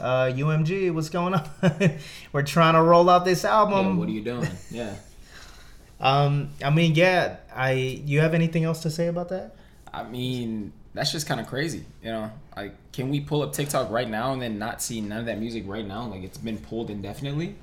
Uh, 0.00 0.26
UMG, 0.32 0.94
what's 0.94 1.08
going 1.08 1.34
on? 1.34 1.50
We're 2.32 2.42
trying 2.44 2.74
to 2.74 2.82
roll 2.82 3.10
out 3.10 3.24
this 3.24 3.44
album. 3.44 3.86
yeah, 3.86 3.94
what 3.96 4.08
are 4.08 4.12
you 4.12 4.22
doing? 4.24 4.48
Yeah. 4.70 4.94
Um, 6.00 6.50
I 6.64 6.70
mean, 6.70 6.94
yeah. 6.94 7.38
I. 7.54 7.72
You 7.72 8.20
have 8.20 8.32
anything 8.34 8.62
else 8.64 8.82
to 8.82 8.90
say 8.90 9.08
about 9.08 9.30
that? 9.30 9.56
I 9.92 10.04
mean, 10.04 10.72
that's 10.94 11.12
just 11.12 11.26
kind 11.26 11.40
of 11.40 11.46
crazy, 11.46 11.84
you 12.02 12.10
know. 12.10 12.30
Like, 12.56 12.74
can 12.92 13.08
we 13.10 13.20
pull 13.20 13.42
up 13.42 13.52
TikTok 13.52 13.90
right 13.90 14.08
now 14.08 14.32
and 14.32 14.42
then 14.42 14.58
not 14.58 14.82
see 14.82 15.00
none 15.00 15.20
of 15.20 15.26
that 15.26 15.38
music 15.38 15.64
right 15.66 15.86
now? 15.86 16.06
Like, 16.06 16.22
it's 16.22 16.38
been 16.38 16.58
pulled 16.58 16.90
indefinitely. 16.90 17.54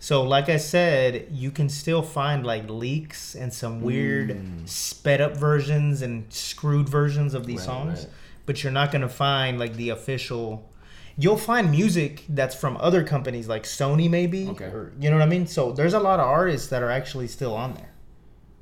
So, 0.00 0.22
like 0.22 0.48
I 0.48 0.58
said, 0.58 1.28
you 1.30 1.50
can 1.50 1.68
still 1.68 2.02
find 2.02 2.44
like 2.46 2.68
leaks 2.68 3.34
and 3.34 3.52
some 3.52 3.80
weird 3.80 4.30
hmm. 4.30 4.64
sped 4.66 5.20
up 5.20 5.36
versions 5.36 6.02
and 6.02 6.30
screwed 6.32 6.88
versions 6.88 7.34
of 7.34 7.46
these 7.46 7.58
Right, 7.60 7.66
songs, 7.66 7.98
right. 8.04 8.12
but 8.44 8.62
you're 8.62 8.72
not 8.72 8.92
gonna 8.92 9.08
find 9.08 9.58
like 9.58 9.74
the 9.76 9.88
official. 9.90 10.68
you'll 11.18 11.38
find 11.38 11.70
music 11.70 12.24
that's 12.28 12.54
from 12.54 12.76
other 12.76 13.02
companies 13.02 13.48
like 13.48 13.62
Sony 13.64 14.08
maybe 14.10 14.48
Okay. 14.48 14.66
or 14.66 14.92
you 15.00 15.08
know 15.08 15.16
what 15.16 15.22
I 15.22 15.26
mean 15.30 15.46
so 15.46 15.72
there's 15.72 15.94
a 15.94 15.98
lot 15.98 16.20
of 16.20 16.26
artists 16.26 16.68
that 16.68 16.82
are 16.82 16.90
actually 16.90 17.26
still 17.26 17.54
on 17.54 17.72
there 17.72 17.88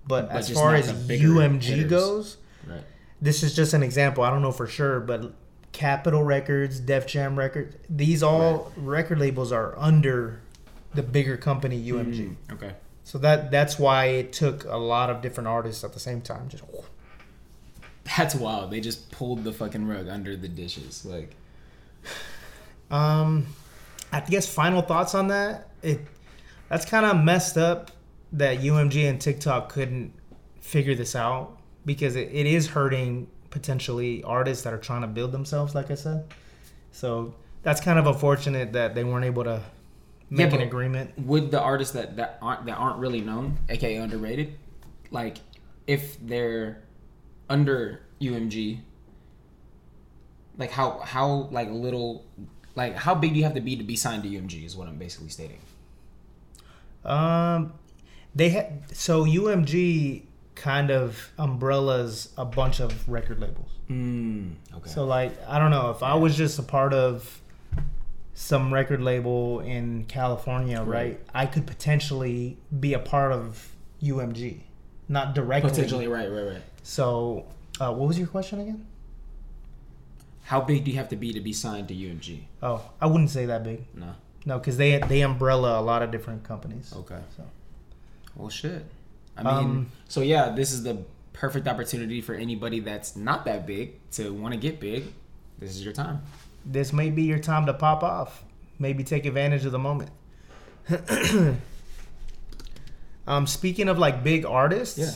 but, 0.07 0.29
But 0.29 0.37
as 0.37 0.51
far 0.51 0.77
as 0.77 0.93
UMG 0.93 1.63
hitters. 1.63 1.91
goes. 1.91 2.37
This 3.25 3.43
is 3.43 3.55
just 3.57 3.73
an 3.75 3.83
example 3.83 4.23
I 4.23 4.31
don't 4.31 4.43
know 4.43 4.53
for 4.53 4.67
sure 4.67 5.01
but 5.01 5.33
Capitol 5.73 6.23
Records 6.23 6.79
Def 6.81 7.07
Jam 7.07 7.37
Records 7.39 7.75
these 7.89 8.23
all 8.23 8.71
record 8.77 9.19
labels 9.19 9.51
are 9.53 9.75
under 9.79 10.41
the 10.95 11.03
bigger 11.03 11.37
company 11.37 11.85
UMG 11.91 12.37
Okay. 12.53 12.73
so 13.03 13.19
that 13.19 13.51
that's 13.51 13.79
why 13.79 14.07
it 14.07 14.33
took 14.33 14.65
a 14.65 14.77
lot 14.77 15.11
of 15.11 15.23
different 15.23 15.49
artists 15.49 15.83
at 15.85 15.93
the 15.93 16.01
same 16.01 16.21
time 16.21 16.49
just 16.49 16.63
That's 18.17 18.35
wild. 18.35 18.71
They 18.71 18.81
just 18.81 19.11
pulled 19.11 19.45
the 19.45 19.53
fucking 19.53 19.87
rug 19.89 20.09
under 20.09 20.37
the 20.37 20.47
dishes. 20.49 21.05
Like, 21.07 21.31
Um, 22.91 23.47
I 24.13 24.21
guess 24.21 24.47
final 24.49 24.83
thoughts 24.83 25.15
on 25.15 25.29
that. 25.29 25.71
It 25.83 26.01
that's 26.69 26.85
kind 26.85 27.07
of 27.07 27.25
messed 27.25 27.57
up 27.57 27.91
that 28.33 28.59
UMG 28.59 29.09
and 29.09 29.21
TikTok 29.21 29.71
couldn't 29.71 30.13
figure 30.61 30.95
this 30.95 31.17
out 31.17 31.59
because 31.85 32.17
it, 32.17 32.31
it 32.33 32.47
is 32.47 32.69
hurting 32.69 33.29
potentially 33.51 34.23
artists 34.25 34.65
that 34.65 34.73
are 34.73 34.79
trying 34.79 35.03
to 35.03 35.07
build 35.07 35.33
themselves. 35.33 35.75
Like 35.75 35.91
I 35.91 35.95
said, 35.95 36.27
so 36.93 37.35
that's 37.63 37.81
kind 37.81 37.99
of 37.99 38.07
unfortunate 38.07 38.73
that 38.73 38.95
they 38.95 39.05
weren't 39.05 39.25
able 39.25 39.45
to 39.45 39.63
make 40.31 40.53
an 40.53 40.61
agreement. 40.61 41.19
Would 41.19 41.51
the 41.51 41.61
artists 41.61 41.95
that 41.95 42.17
that 42.17 42.39
aren't 42.43 42.67
that 42.67 42.77
aren't 42.77 42.99
really 42.99 43.21
known, 43.21 43.59
aka 43.69 43.97
underrated, 43.97 44.55
like 45.11 45.39
if 45.87 46.17
they're 46.21 46.83
under 47.49 48.01
UMG, 48.21 48.81
like 50.59 50.71
how 50.71 51.01
how 51.01 51.49
like 51.51 51.71
little, 51.71 52.25
like 52.75 52.97
how 52.97 53.15
big 53.15 53.33
do 53.33 53.39
you 53.39 53.45
have 53.45 53.55
to 53.55 53.61
be 53.61 53.77
to 53.77 53.85
be 53.85 53.97
signed 53.97 54.23
to 54.23 54.29
UMG? 54.29 54.65
Is 54.65 54.77
what 54.77 54.89
I'm 54.89 54.97
basically 54.97 55.29
stating. 55.29 55.61
Um, 57.05 57.75
they 58.35 58.49
had 58.49 58.83
so 58.97 59.25
UMG 59.25 60.23
kind 60.55 60.91
of 60.91 61.31
umbrellas 61.39 62.33
a 62.37 62.45
bunch 62.45 62.81
of 62.81 63.09
record 63.09 63.41
labels. 63.41 63.71
Mm, 63.91 64.55
okay. 64.77 64.91
So 64.91 65.05
like 65.05 65.33
I 65.49 65.59
don't 65.59 65.71
know 65.71 65.91
if 65.91 66.03
I 66.03 66.15
was 66.15 66.37
just 66.37 66.59
a 66.59 66.63
part 66.63 66.95
of 66.95 67.41
some 68.35 68.75
record 68.75 69.01
label 69.01 69.61
in 69.61 70.05
California, 70.07 70.79
right? 70.79 70.87
Right. 70.87 71.21
I 71.33 71.47
could 71.47 71.67
potentially 71.67 72.59
be 72.81 72.95
a 72.95 72.99
part 72.99 73.33
of 73.33 73.75
UMG, 74.03 74.61
not 75.09 75.35
directly. 75.35 75.71
potentially, 75.71 76.09
right, 76.09 76.31
right, 76.31 76.43
right. 76.43 76.63
So, 76.83 77.47
uh, 77.81 77.93
what 77.93 78.09
was 78.09 78.19
your 78.19 78.27
question 78.27 78.61
again? 78.61 78.87
How 80.43 80.61
big 80.61 80.85
do 80.85 80.91
you 80.91 80.99
have 80.99 81.09
to 81.09 81.17
be 81.17 81.33
to 81.33 81.41
be 81.41 81.53
signed 81.53 81.89
to 81.89 81.95
UMG? 81.95 82.41
Oh, 82.63 82.91
I 83.01 83.07
wouldn't 83.07 83.31
say 83.31 83.47
that 83.47 83.65
big. 83.65 83.87
No. 83.95 84.15
No, 84.45 84.59
because 84.59 84.77
they 84.77 84.99
they 84.99 85.23
umbrella 85.23 85.81
a 85.81 85.83
lot 85.83 86.03
of 86.03 86.11
different 86.11 86.45
companies. 86.45 86.93
Okay. 86.95 87.21
So. 87.37 87.45
Well, 88.37 88.51
shit. 88.51 88.85
I 89.37 89.43
mean, 89.43 89.53
Um, 89.55 89.87
so 90.09 90.21
yeah, 90.21 90.51
this 90.51 90.73
is 90.73 90.83
the 90.83 90.99
perfect 91.33 91.67
opportunity 91.67 92.21
for 92.21 92.35
anybody 92.35 92.81
that's 92.81 93.17
not 93.17 93.45
that 93.47 93.67
big 93.67 93.95
to 94.13 94.33
want 94.33 94.55
to 94.55 94.61
get 94.61 94.81
big. 94.81 95.13
This 95.59 95.71
is 95.77 95.85
your 95.85 95.93
time. 95.93 96.23
This 96.65 96.93
may 96.93 97.11
be 97.11 97.23
your 97.23 97.39
time 97.39 97.67
to 97.67 97.75
pop 97.75 98.03
off. 98.03 98.45
Maybe 98.79 99.05
take 99.05 99.27
advantage 99.27 99.65
of 99.65 99.73
the 99.73 99.79
moment. 99.79 100.11
um, 103.27 103.47
speaking 103.47 103.89
of 103.89 103.99
like 103.99 104.23
big 104.23 104.45
artists, 104.45 104.99
Yeah. 104.99 105.11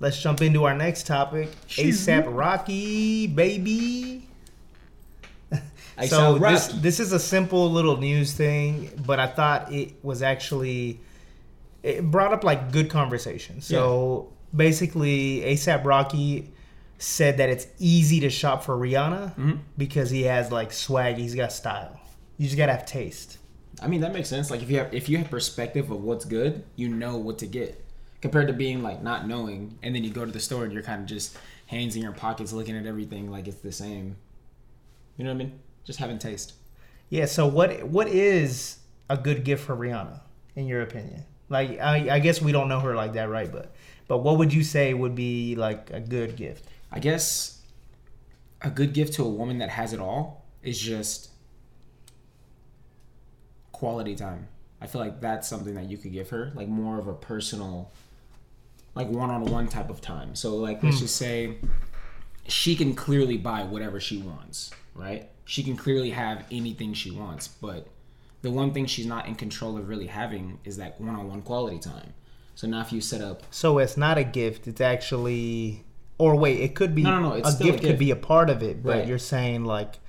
let's 0.00 0.20
jump 0.20 0.42
into 0.42 0.64
our 0.64 0.74
next 0.74 1.06
topic. 1.06 1.50
ASAP 1.68 2.24
Rocky, 2.28 3.26
baby. 3.26 4.28
so 6.06 6.38
this 6.38 6.66
this 6.68 7.00
is 7.00 7.12
a 7.12 7.18
simple 7.18 7.70
little 7.70 7.96
news 7.96 8.32
thing, 8.34 8.90
but 9.06 9.18
I 9.18 9.26
thought 9.26 9.72
it 9.72 9.94
was 10.02 10.22
actually 10.22 11.00
it 11.82 12.10
brought 12.10 12.32
up 12.32 12.44
like 12.44 12.72
good 12.72 12.90
conversation. 12.90 13.60
So 13.60 14.32
basically, 14.54 15.40
ASAP 15.42 15.84
Rocky 15.84 16.52
said 16.98 17.36
that 17.36 17.48
it's 17.48 17.66
easy 17.78 18.20
to 18.20 18.30
shop 18.30 18.64
for 18.64 18.76
Rihanna 18.76 19.34
Mm-hmm. 19.36 19.52
because 19.76 20.10
he 20.10 20.22
has 20.24 20.50
like 20.50 20.72
swag, 20.72 21.16
he's 21.16 21.34
got 21.34 21.52
style. 21.52 22.00
You 22.36 22.46
just 22.46 22.56
gotta 22.56 22.72
have 22.72 22.86
taste. 22.86 23.38
I 23.80 23.86
mean, 23.86 24.00
that 24.00 24.12
makes 24.12 24.28
sense. 24.28 24.50
Like 24.50 24.62
if 24.62 24.70
you 24.70 24.78
have 24.78 24.92
if 24.92 25.08
you 25.08 25.18
have 25.18 25.30
perspective 25.30 25.90
of 25.90 26.02
what's 26.02 26.24
good, 26.24 26.64
you 26.76 26.88
know 26.88 27.16
what 27.16 27.38
to 27.38 27.46
get. 27.46 27.84
Compared 28.20 28.48
to 28.48 28.52
being 28.52 28.82
like 28.82 29.00
not 29.02 29.28
knowing, 29.28 29.78
and 29.82 29.94
then 29.94 30.02
you 30.02 30.10
go 30.10 30.24
to 30.24 30.32
the 30.32 30.40
store 30.40 30.64
and 30.64 30.72
you're 30.72 30.82
kind 30.82 31.00
of 31.00 31.06
just 31.06 31.36
hands 31.66 31.94
in 31.94 32.02
your 32.02 32.10
pockets 32.12 32.52
looking 32.52 32.76
at 32.76 32.86
everything 32.86 33.30
like 33.30 33.46
it's 33.46 33.60
the 33.60 33.70
same. 33.70 34.16
You 35.16 35.24
know 35.24 35.30
what 35.30 35.36
I 35.42 35.44
mean? 35.44 35.58
Just 35.84 36.00
having 36.00 36.18
taste. 36.18 36.54
Yeah. 37.10 37.26
So 37.26 37.46
what 37.46 37.84
what 37.84 38.08
is 38.08 38.78
a 39.08 39.16
good 39.16 39.44
gift 39.44 39.64
for 39.64 39.76
Rihanna 39.76 40.20
in 40.56 40.66
your 40.66 40.82
opinion? 40.82 41.24
Like 41.48 41.80
I, 41.80 42.16
I 42.16 42.18
guess 42.18 42.42
we 42.42 42.52
don't 42.52 42.68
know 42.68 42.80
her 42.80 42.94
like 42.94 43.14
that, 43.14 43.28
right? 43.28 43.50
But 43.50 43.74
but 44.06 44.18
what 44.18 44.38
would 44.38 44.52
you 44.52 44.64
say 44.64 44.94
would 44.94 45.14
be 45.14 45.54
like 45.56 45.90
a 45.90 46.00
good 46.00 46.36
gift? 46.36 46.64
I 46.90 46.98
guess 46.98 47.60
a 48.62 48.70
good 48.70 48.92
gift 48.92 49.14
to 49.14 49.24
a 49.24 49.28
woman 49.28 49.58
that 49.58 49.70
has 49.70 49.92
it 49.92 50.00
all 50.00 50.44
is 50.62 50.78
just 50.78 51.30
quality 53.72 54.14
time. 54.14 54.48
I 54.80 54.86
feel 54.86 55.00
like 55.00 55.20
that's 55.20 55.48
something 55.48 55.74
that 55.74 55.88
you 55.88 55.98
could 55.98 56.12
give 56.12 56.30
her, 56.30 56.52
like 56.54 56.68
more 56.68 56.98
of 56.98 57.08
a 57.08 57.12
personal, 57.14 57.90
like 58.94 59.08
one-on-one 59.08 59.68
type 59.68 59.90
of 59.90 60.00
time. 60.00 60.34
So, 60.34 60.56
like, 60.56 60.82
let's 60.82 60.96
hmm. 60.96 61.02
just 61.02 61.16
say 61.16 61.58
she 62.46 62.76
can 62.76 62.94
clearly 62.94 63.36
buy 63.36 63.62
whatever 63.62 64.00
she 64.00 64.18
wants, 64.18 64.70
right? 64.94 65.28
She 65.44 65.62
can 65.62 65.76
clearly 65.76 66.10
have 66.10 66.44
anything 66.50 66.92
she 66.94 67.10
wants, 67.10 67.48
but 67.48 67.88
the 68.42 68.50
one 68.50 68.72
thing 68.72 68.86
she's 68.86 69.06
not 69.06 69.26
in 69.26 69.34
control 69.34 69.76
of 69.76 69.88
really 69.88 70.06
having 70.06 70.58
is 70.64 70.76
that 70.76 71.00
one-on-one 71.00 71.42
quality 71.42 71.78
time. 71.78 72.14
So 72.54 72.66
now, 72.66 72.80
if 72.80 72.92
you 72.92 73.00
set 73.00 73.20
up 73.20 73.42
So 73.50 73.78
it's 73.78 73.96
not 73.96 74.18
a 74.18 74.24
gift. 74.24 74.66
It's 74.66 74.80
actually, 74.80 75.84
or 76.18 76.34
wait, 76.36 76.60
it 76.60 76.74
could 76.74 76.94
be. 76.94 77.02
No, 77.02 77.20
no, 77.20 77.28
no, 77.30 77.34
it's 77.34 77.48
a 77.48 77.52
still 77.52 77.68
a 77.68 77.72
gift 77.72 77.84
could 77.84 77.98
be 77.98 78.10
a 78.10 78.16
part 78.16 78.50
of 78.50 78.62
it, 78.62 78.82
but 78.82 78.96
Right. 78.98 79.06
you're 79.06 79.18
saying 79.18 79.64
like 79.64 80.00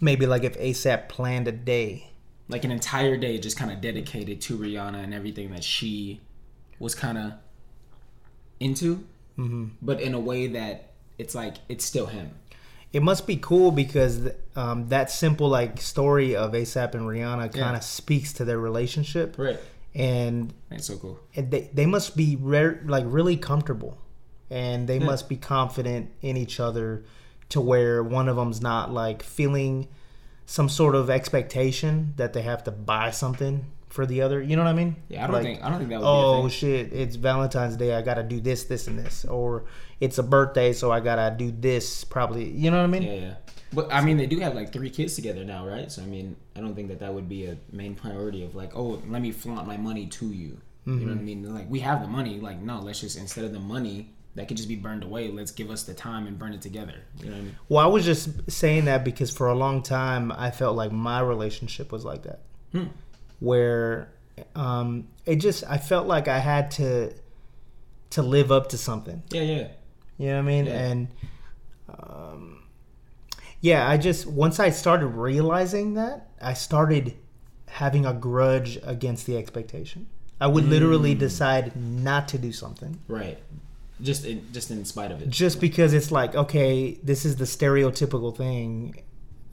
maybe 0.00 0.26
like 0.26 0.44
if 0.44 0.58
ASAP 0.58 1.08
planned 1.08 1.48
a 1.48 1.52
day. 1.52 2.08
like 2.48 2.64
an 2.64 2.70
entire 2.72 3.16
day 3.16 3.38
just 3.38 3.56
kind 3.56 3.70
of 3.72 3.80
dedicated 3.80 4.40
to 4.42 4.58
Rihanna 4.58 5.02
and 5.02 5.14
everything 5.14 5.50
that 5.52 5.64
she 5.64 6.20
was 6.78 6.94
kind 6.94 7.16
of 7.16 7.32
into, 8.60 8.96
mm-hmm. 9.38 9.68
but 9.80 10.00
in 10.02 10.12
a 10.12 10.20
way 10.20 10.48
that 10.48 10.90
it's 11.18 11.34
like 11.34 11.56
it's 11.68 11.84
still 11.84 12.06
him. 12.06 12.32
It 12.92 13.02
must 13.02 13.26
be 13.26 13.36
cool 13.36 13.70
because 13.70 14.28
um, 14.54 14.88
that 14.88 15.10
simple 15.10 15.48
like 15.48 15.80
story 15.80 16.36
of 16.36 16.52
ASAP 16.52 16.94
and 16.94 17.04
Rihanna 17.04 17.44
kind 17.52 17.56
Yeah. 17.56 17.76
of 17.76 17.82
speaks 17.82 18.32
to 18.34 18.44
their 18.44 18.58
relationship, 18.58 19.36
Right. 19.38 19.58
and 19.94 20.52
That's 20.70 20.86
so 20.86 20.96
cool. 20.98 21.18
and 21.34 21.50
they 21.50 21.70
they 21.72 21.86
must 21.86 22.16
be 22.16 22.36
rare, 22.40 22.80
like 22.84 23.04
really 23.08 23.36
comfortable, 23.36 23.96
and 24.50 24.86
they 24.88 24.98
must 24.98 25.28
be 25.28 25.36
confident 25.36 26.10
in 26.20 26.36
each 26.36 26.60
other 26.60 27.02
to 27.48 27.60
where 27.60 28.02
one 28.02 28.28
of 28.28 28.36
them's 28.36 28.60
not 28.60 28.92
like 28.92 29.22
feeling 29.22 29.88
some 30.44 30.68
sort 30.68 30.94
of 30.94 31.08
expectation 31.08 32.12
that 32.16 32.32
they 32.34 32.42
have 32.42 32.62
to 32.64 32.70
buy 32.70 33.10
something 33.10 33.64
for 33.92 34.06
the 34.06 34.22
other. 34.22 34.40
You 34.42 34.56
know 34.56 34.64
what 34.64 34.70
I 34.70 34.74
mean? 34.74 34.96
Yeah, 35.08 35.22
I 35.24 35.26
don't 35.26 35.34
Like, 35.34 35.44
think 35.44 35.62
I 35.62 35.68
don't 35.68 35.78
think 35.78 35.90
that 35.90 36.00
would 36.00 36.06
Oh 36.06 36.32
be 36.34 36.38
a 36.38 36.42
thing. 36.42 36.50
shit! 36.50 36.92
It's 36.92 37.16
Valentine's 37.16 37.76
Day. 37.76 37.94
I 37.94 38.02
gotta 38.02 38.22
do 38.22 38.40
this, 38.40 38.64
this, 38.64 38.86
and 38.88 38.98
this, 38.98 39.24
or 39.24 39.64
it's 40.00 40.18
a 40.18 40.22
birthday, 40.22 40.72
so 40.72 40.90
I 40.90 41.00
gotta 41.00 41.34
do 41.36 41.50
this. 41.52 42.04
Probably, 42.04 42.48
you 42.50 42.70
know 42.70 42.78
what 42.78 42.84
I 42.84 42.88
mean? 42.88 43.02
Yeah, 43.02 43.14
yeah. 43.14 43.34
But 43.74 43.92
I 43.92 44.02
mean, 44.02 44.16
they 44.18 44.26
do 44.26 44.38
have 44.40 44.54
like 44.54 44.72
three 44.72 44.90
kids 44.90 45.14
together 45.14 45.44
now, 45.44 45.66
right? 45.66 45.90
So 45.90 46.02
I 46.02 46.06
mean, 46.06 46.36
I 46.56 46.60
don't 46.60 46.74
think 46.74 46.88
that 46.88 47.00
that 47.00 47.12
would 47.14 47.28
be 47.28 47.46
a 47.46 47.56
main 47.70 47.94
priority 47.94 48.44
of 48.44 48.54
like, 48.54 48.76
oh, 48.76 49.00
let 49.08 49.22
me 49.22 49.30
flaunt 49.30 49.66
my 49.66 49.76
money 49.76 50.06
to 50.06 50.26
you. 50.26 50.58
You 50.84 50.92
know 50.94 51.12
what 51.12 51.20
I 51.20 51.22
mean? 51.22 51.54
Like 51.54 51.70
we 51.70 51.78
have 51.80 52.02
the 52.02 52.08
money. 52.08 52.40
Like 52.40 52.60
no, 52.60 52.80
let's 52.80 53.00
just 53.00 53.16
instead 53.16 53.44
of 53.44 53.52
the 53.52 53.60
money 53.60 54.10
that 54.34 54.48
could 54.48 54.56
just 54.56 54.68
be 54.68 54.74
burned 54.76 55.04
away, 55.04 55.30
let's 55.30 55.52
give 55.52 55.70
us 55.70 55.84
the 55.84 55.94
time 55.94 56.26
and 56.26 56.38
burn 56.38 56.52
it 56.54 56.60
together. 56.60 56.94
You 57.20 57.26
know 57.26 57.32
what 57.32 57.38
I 57.38 57.42
mean? 57.42 57.56
Well, 57.68 57.84
I 57.84 57.86
was 57.88 58.04
just 58.04 58.50
saying 58.50 58.86
that 58.86 59.04
because 59.04 59.30
for 59.30 59.46
a 59.46 59.54
long 59.54 59.82
time 59.82 60.32
I 60.32 60.50
felt 60.50 60.74
like 60.74 60.90
my 60.90 61.20
relationship 61.20 61.92
was 61.92 62.04
like 62.04 62.22
that, 62.24 62.40
Hmm. 62.72 62.86
Where 63.42 64.08
um, 64.54 65.08
it 65.26 65.36
just 65.36 65.64
I 65.68 65.78
felt 65.78 66.06
like 66.06 66.28
I 66.28 66.38
had 66.38 66.70
to 66.72 67.12
to 68.10 68.22
live 68.22 68.52
up 68.52 68.68
to 68.70 68.78
something. 68.78 69.22
Yeah, 69.30 69.42
yeah. 69.42 69.68
You 70.18 70.26
know 70.28 70.34
what 70.34 70.38
I 70.38 70.42
mean? 70.42 70.66
Yeah. 70.66 70.72
And 70.90 71.08
um, 71.88 72.62
yeah, 73.60 73.88
I 73.88 73.96
just 73.96 74.26
once 74.26 74.58
I 74.60 74.70
started 74.70 75.06
realizing 75.08 75.94
that, 75.94 76.28
I 76.40 76.54
started 76.54 77.14
having 77.68 78.04
a 78.06 78.12
grudge 78.12 78.78
against 78.82 79.26
the 79.26 79.36
expectation. 79.36 80.06
I 80.40 80.46
would 80.46 80.64
Mm. 80.64 80.70
literally 80.70 81.14
decide 81.14 81.76
not 81.76 82.28
to 82.28 82.38
do 82.38 82.52
something 82.52 82.98
Right. 83.08 83.38
Just 84.00 84.24
in 84.24 84.52
just 84.52 84.70
in 84.70 84.84
spite 84.84 85.12
of 85.12 85.22
it. 85.22 85.28
just 85.30 85.60
because 85.60 85.92
it's 85.94 86.10
like, 86.10 86.34
okay, 86.34 86.98
this 87.02 87.24
is 87.24 87.36
the 87.36 87.44
stereotypical 87.44 88.36
thing. 88.36 88.96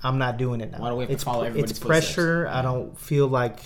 I'm 0.02 0.18
not 0.18 0.38
doing 0.38 0.62
it 0.62 0.72
now. 0.72 0.80
Why 0.80 0.90
do 0.90 0.96
we 0.96 1.02
have 1.04 1.10
to 1.10 1.14
it's 1.14 1.24
follow 1.24 1.44
everybody's 1.44 1.72
it's 1.72 1.80
pressure. 1.80 2.44
footsteps? 2.46 2.56
I 2.58 2.62
don't 2.64 3.00
feel 3.00 3.28
like 3.28 3.60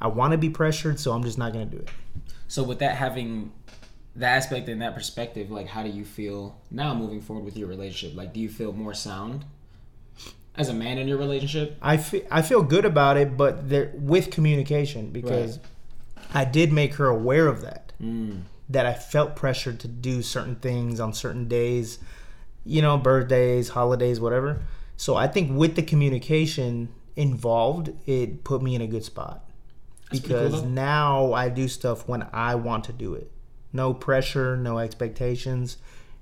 I 0.00 0.08
want 0.08 0.32
to 0.32 0.38
be 0.38 0.50
pressured, 0.50 1.00
so 1.00 1.12
I'm 1.12 1.22
just 1.22 1.38
not 1.38 1.52
going 1.52 1.68
to 1.68 1.76
do 1.76 1.82
it. 1.82 1.90
So 2.46 2.62
with 2.62 2.78
that 2.78 2.96
having 2.96 3.52
that 4.16 4.36
aspect 4.36 4.68
and 4.68 4.82
that 4.82 4.94
perspective, 4.94 5.50
like 5.50 5.66
how 5.66 5.82
do 5.82 5.90
you 5.90 6.04
feel 6.04 6.60
now 6.70 6.94
moving 6.94 7.20
forward 7.20 7.44
with 7.44 7.56
your 7.56 7.68
relationship? 7.68 8.16
Like 8.16 8.32
do 8.32 8.40
you 8.40 8.48
feel 8.48 8.72
more 8.72 8.94
sound 8.94 9.44
as 10.58 10.68
a 10.68 10.74
man 10.74 10.98
in 10.98 11.06
your 11.06 11.18
relationship. 11.18 11.76
I 11.80 11.96
feel 11.96 12.22
I 12.30 12.42
feel 12.42 12.62
good 12.62 12.84
about 12.84 13.16
it, 13.16 13.36
but 13.36 13.68
there 13.68 13.92
with 13.94 14.30
communication 14.30 15.10
because 15.10 15.60
I 16.34 16.44
did 16.44 16.72
make 16.72 16.94
her 16.94 17.06
aware 17.06 17.46
of 17.46 17.62
that. 17.62 17.92
Mm. 18.02 18.42
That 18.70 18.84
I 18.84 18.92
felt 18.92 19.34
pressured 19.34 19.80
to 19.80 19.88
do 19.88 20.20
certain 20.20 20.56
things 20.56 21.00
on 21.00 21.14
certain 21.14 21.48
days, 21.48 22.00
you 22.66 22.82
know, 22.82 22.98
birthdays, 22.98 23.70
holidays, 23.70 24.20
whatever. 24.20 24.60
So 24.94 25.16
I 25.16 25.26
think 25.26 25.56
with 25.56 25.74
the 25.74 25.82
communication 25.82 26.90
involved, 27.16 27.92
it 28.06 28.44
put 28.44 28.60
me 28.60 28.74
in 28.74 28.82
a 28.82 28.86
good 28.86 29.04
spot 29.04 29.08
That's 29.08 29.16
pretty 29.16 29.38
cool, 29.38 29.47
because 30.10 30.62
now 30.62 31.32
I 31.32 31.48
do 31.48 31.68
stuff 31.68 32.08
when 32.08 32.26
I 32.32 32.54
want 32.54 32.84
to 32.84 32.92
do 32.92 33.14
it. 33.14 33.30
No 33.72 33.92
pressure, 33.92 34.56
no 34.56 34.78
expectations, 34.78 35.76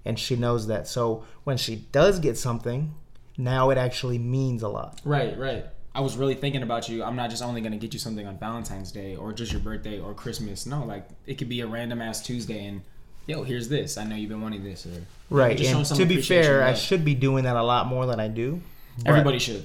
and 0.04 0.18
she 0.18 0.36
knows 0.36 0.66
that. 0.66 0.88
So 0.88 1.24
when 1.44 1.56
she 1.56 1.76
does 1.76 2.18
get 2.18 2.36
something, 2.36 2.94
now 3.36 3.70
it 3.70 3.78
actually 3.78 4.18
means 4.18 4.62
a 4.62 4.68
lot. 4.68 5.00
Right, 5.04 5.38
right. 5.38 5.66
I 5.94 6.00
was 6.00 6.16
really 6.16 6.34
thinking 6.34 6.62
about 6.62 6.88
you. 6.88 7.02
I'm 7.02 7.16
not 7.16 7.30
just 7.30 7.42
only 7.42 7.60
gonna 7.60 7.78
get 7.78 7.94
you 7.94 7.98
something 7.98 8.26
on 8.26 8.38
Valentine's 8.38 8.92
Day 8.92 9.16
or 9.16 9.32
just 9.32 9.52
your 9.52 9.60
birthday 9.60 9.98
or 9.98 10.12
Christmas. 10.12 10.66
No, 10.66 10.84
like 10.84 11.08
it 11.26 11.38
could 11.38 11.48
be 11.48 11.60
a 11.60 11.66
random 11.66 12.02
ass 12.02 12.22
Tuesday 12.22 12.66
and 12.66 12.82
yo, 13.26 13.42
here's 13.42 13.68
this. 13.68 13.96
I 13.96 14.04
know 14.04 14.16
you've 14.16 14.30
been 14.30 14.40
wanting 14.40 14.64
this. 14.64 14.86
Or 14.86 15.02
Right. 15.30 15.60
And 15.60 15.84
to 15.86 16.06
be 16.06 16.22
fair, 16.22 16.62
I 16.62 16.74
should 16.74 17.04
be 17.04 17.14
doing 17.14 17.44
that 17.44 17.56
a 17.56 17.62
lot 17.62 17.86
more 17.86 18.06
than 18.06 18.20
I 18.20 18.28
do. 18.28 18.60
Everybody 19.04 19.38
should. 19.38 19.64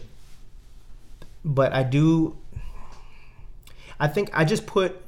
But 1.45 1.73
I 1.73 1.83
do. 1.83 2.37
I 4.01 4.07
think 4.07 4.29
I 4.33 4.43
just 4.43 4.65
put 4.65 4.99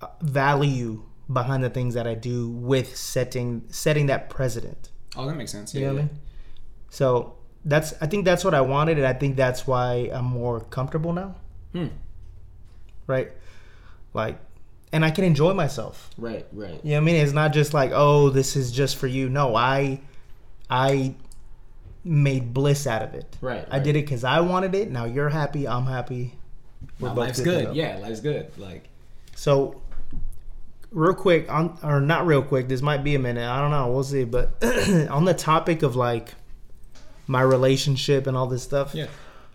uh, 0.00 0.08
value 0.22 1.04
behind 1.32 1.62
the 1.62 1.70
things 1.70 1.94
that 1.94 2.06
I 2.06 2.14
do 2.14 2.48
with 2.48 2.96
setting 2.96 3.64
setting 3.68 4.06
that 4.06 4.30
precedent. 4.30 4.90
Oh, 5.16 5.26
that 5.26 5.36
makes 5.36 5.52
sense. 5.52 5.74
You 5.74 5.82
Yeah, 5.82 5.86
know 5.88 5.94
what 5.94 6.00
I 6.00 6.06
mean? 6.06 6.18
So 6.90 7.34
that's 7.64 7.94
I 8.00 8.06
think 8.06 8.24
that's 8.24 8.44
what 8.44 8.54
I 8.54 8.62
wanted, 8.62 8.98
and 8.98 9.06
I 9.06 9.12
think 9.12 9.36
that's 9.36 9.66
why 9.66 10.10
I'm 10.12 10.24
more 10.24 10.60
comfortable 10.60 11.12
now. 11.12 11.36
Hmm. 11.72 11.88
Right. 13.06 13.32
Like, 14.14 14.38
and 14.92 15.04
I 15.04 15.10
can 15.10 15.24
enjoy 15.24 15.52
myself. 15.54 16.10
Right, 16.16 16.46
right. 16.52 16.80
You 16.82 16.92
know 16.92 16.96
what 16.96 17.02
I 17.02 17.04
mean? 17.04 17.16
It's 17.16 17.32
not 17.32 17.52
just 17.52 17.74
like, 17.74 17.90
oh, 17.94 18.30
this 18.30 18.56
is 18.56 18.72
just 18.72 18.96
for 18.96 19.06
you. 19.06 19.28
No, 19.28 19.54
I, 19.54 20.00
I 20.70 21.14
made 22.04 22.54
bliss 22.54 22.86
out 22.86 23.02
of 23.02 23.14
it. 23.14 23.36
Right, 23.40 23.66
I 23.70 23.76
right. 23.76 23.84
did 23.84 23.96
it 23.96 24.04
because 24.06 24.24
I 24.24 24.40
wanted 24.40 24.74
it. 24.74 24.90
Now 24.90 25.04
you're 25.04 25.28
happy. 25.28 25.68
I'm 25.68 25.86
happy. 25.86 26.38
We're 27.00 27.08
Now, 27.08 27.14
life's 27.14 27.40
good. 27.40 27.74
Yeah, 27.74 27.98
life's 27.98 28.20
good. 28.20 28.50
Like 28.58 28.88
So, 29.34 29.80
real 30.90 31.14
quick, 31.14 31.50
on 31.52 31.78
or 31.82 32.00
not 32.00 32.26
real 32.26 32.42
quick. 32.42 32.68
This 32.68 32.82
might 32.82 33.04
be 33.04 33.14
a 33.14 33.18
minute. 33.18 33.48
I 33.48 33.60
don't 33.60 33.70
know. 33.70 33.88
We'll 33.92 34.04
see. 34.04 34.24
But 34.24 34.52
on 35.10 35.24
the 35.24 35.34
topic 35.34 35.82
of 35.82 35.96
like 35.96 36.34
my 37.26 37.42
relationship 37.42 38.26
and 38.26 38.36
all 38.36 38.46
this 38.46 38.62
stuff, 38.62 38.94
yeah. 38.94 39.06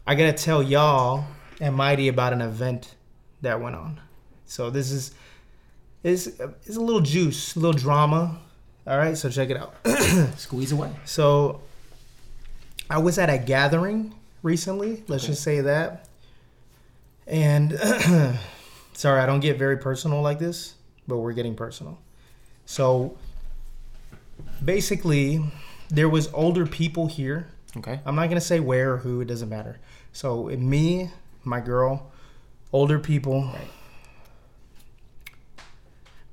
I 0.05 0.15
gotta 0.15 0.33
tell 0.33 0.61
y'all 0.61 1.25
and 1.59 1.75
Mighty 1.75 2.07
about 2.07 2.33
an 2.33 2.41
event 2.41 2.95
that 3.41 3.59
went 3.61 3.75
on. 3.75 3.99
So 4.45 4.69
this 4.69 4.91
is 4.91 5.13
is 6.03 6.39
is 6.65 6.75
a 6.75 6.81
little 6.81 7.01
juice, 7.01 7.55
a 7.55 7.59
little 7.59 7.73
drama. 7.79 8.39
All 8.85 8.97
right, 8.97 9.17
so 9.17 9.29
check 9.29 9.49
it 9.49 9.55
out. 9.57 9.75
Squeeze 10.37 10.73
away. 10.73 10.91
So 11.05 11.61
I 12.89 12.97
was 12.97 13.17
at 13.17 13.29
a 13.29 13.37
gathering 13.37 14.13
recently. 14.43 15.03
Let's 15.07 15.23
Okay. 15.23 15.31
just 15.31 15.41
say 15.43 15.61
that. 15.61 16.07
And 17.27 17.79
sorry, 18.93 19.21
I 19.21 19.25
don't 19.25 19.39
get 19.39 19.57
very 19.57 19.77
personal 19.77 20.21
like 20.21 20.39
this, 20.39 20.75
but 21.07 21.17
we're 21.17 21.33
getting 21.33 21.55
personal. 21.55 21.99
So 22.65 23.17
basically, 24.63 25.43
there 25.89 26.09
was 26.09 26.31
older 26.33 26.65
people 26.65 27.07
here 27.07 27.47
Okay. 27.75 27.99
I'm 28.05 28.15
not 28.15 28.29
gonna 28.29 28.41
say 28.41 28.59
where 28.59 28.93
or 28.93 28.97
who. 28.97 29.21
It 29.21 29.25
doesn't 29.25 29.49
matter. 29.49 29.79
So 30.11 30.45
me, 30.45 31.09
my 31.43 31.59
girl, 31.59 32.11
older 32.71 32.99
people. 32.99 33.45
Right. 33.45 33.67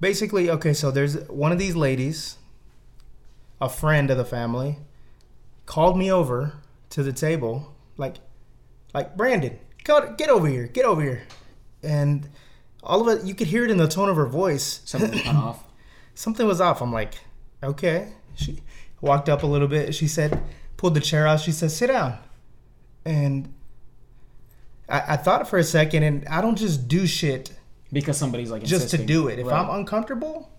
Basically, 0.00 0.50
okay. 0.50 0.72
So 0.72 0.90
there's 0.90 1.16
one 1.28 1.52
of 1.52 1.58
these 1.58 1.76
ladies, 1.76 2.36
a 3.60 3.68
friend 3.68 4.10
of 4.10 4.18
the 4.18 4.24
family, 4.24 4.78
called 5.66 5.96
me 5.96 6.12
over 6.12 6.54
to 6.90 7.02
the 7.02 7.12
table, 7.12 7.74
like, 7.96 8.16
like 8.92 9.16
Brandon, 9.16 9.58
go, 9.90 10.14
get 10.14 10.30
over 10.30 10.46
here, 10.46 10.66
get 10.66 10.84
over 10.84 11.02
here, 11.02 11.22
and 11.82 12.28
all 12.82 13.08
of 13.08 13.18
it. 13.18 13.24
You 13.26 13.34
could 13.34 13.46
hear 13.48 13.64
it 13.64 13.70
in 13.70 13.76
the 13.76 13.88
tone 13.88 14.08
of 14.08 14.16
her 14.16 14.26
voice. 14.26 14.80
Something 14.84 15.26
off. 15.36 15.64
something 16.14 16.46
was 16.46 16.60
off. 16.60 16.80
I'm 16.80 16.92
like, 16.92 17.14
okay. 17.62 18.12
She 18.34 18.60
walked 19.00 19.28
up 19.28 19.42
a 19.42 19.46
little 19.46 19.68
bit. 19.68 19.94
She 19.94 20.08
said, 20.08 20.42
pulled 20.76 20.94
the 20.94 21.00
chair 21.00 21.26
out. 21.26 21.40
She 21.40 21.52
said, 21.52 21.70
sit 21.70 21.88
down. 21.88 22.18
And 23.04 23.52
I, 24.88 25.14
I 25.14 25.16
thought 25.16 25.48
for 25.48 25.58
a 25.58 25.64
second, 25.64 26.02
and 26.02 26.26
I 26.28 26.40
don't 26.40 26.56
just 26.56 26.86
do 26.88 27.06
shit 27.06 27.50
Because 27.92 28.16
somebody's 28.18 28.50
like 28.50 28.62
just 28.62 28.90
to 28.90 28.98
do 28.98 29.28
it. 29.28 29.38
If 29.38 29.46
Right. 29.46 29.60
I'm 29.60 29.70
uncomfortable, 29.80 30.50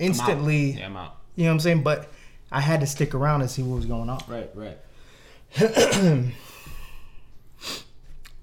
I'm 0.00 0.06
instantly, 0.06 0.72
Yeah, 0.72 0.86
I'm 0.86 0.96
out. 0.96 1.16
you 1.36 1.44
know 1.44 1.50
what 1.50 1.54
I'm 1.54 1.60
saying? 1.60 1.82
But 1.82 2.10
I 2.52 2.60
had 2.60 2.80
to 2.80 2.86
stick 2.86 3.14
around 3.14 3.42
and 3.42 3.50
see 3.50 3.62
what 3.62 3.76
was 3.76 3.86
going 3.86 4.10
on. 4.10 4.22
Right, 4.28 4.50
right. 4.54 4.78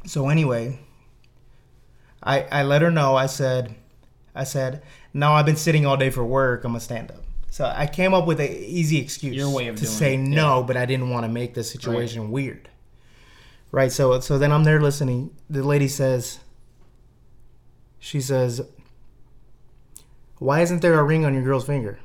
So 0.08 0.30
anyway, 0.30 0.80
I 2.24 2.42
I 2.44 2.64
let 2.64 2.82
her 2.82 2.90
know. 2.90 3.16
I 3.16 3.26
said, 3.28 3.76
I 4.34 4.46
said, 4.46 4.82
no, 5.14 5.34
I've 5.34 5.46
been 5.46 5.58
sitting 5.58 5.86
all 5.86 5.98
day 5.98 6.10
for 6.10 6.24
work. 6.24 6.64
I'm 6.64 6.72
gonna 6.72 6.80
stand 6.80 7.12
up. 7.12 7.24
So 7.50 7.66
I 7.76 7.88
came 7.88 8.14
up 8.14 8.26
with 8.26 8.40
an 8.40 8.50
easy 8.50 9.00
excuse 9.00 9.36
Your 9.36 9.50
way 9.50 9.68
of 9.68 9.76
to 9.78 9.86
say 9.86 10.16
it, 10.16 10.18
no, 10.20 10.64
but 10.64 10.78
I 10.78 10.86
didn't 10.86 11.10
want 11.10 11.26
to 11.26 11.32
make 11.32 11.54
the 11.54 11.64
situation 11.64 12.32
weird. 12.32 12.70
Right. 13.72 13.92
So 13.92 14.20
so 14.22 14.38
then 14.38 14.52
I'm 14.52 14.64
there 14.64 14.82
listening. 14.82 15.36
The 15.50 15.62
lady 15.64 15.88
says, 15.90 16.40
she 18.00 18.22
says, 18.22 18.62
why 20.38 20.62
isn't 20.62 20.82
there 20.82 20.98
a 21.00 21.04
ring 21.04 21.26
on 21.26 21.34
your 21.34 21.44
girl's 21.44 21.66
finger? 21.66 22.00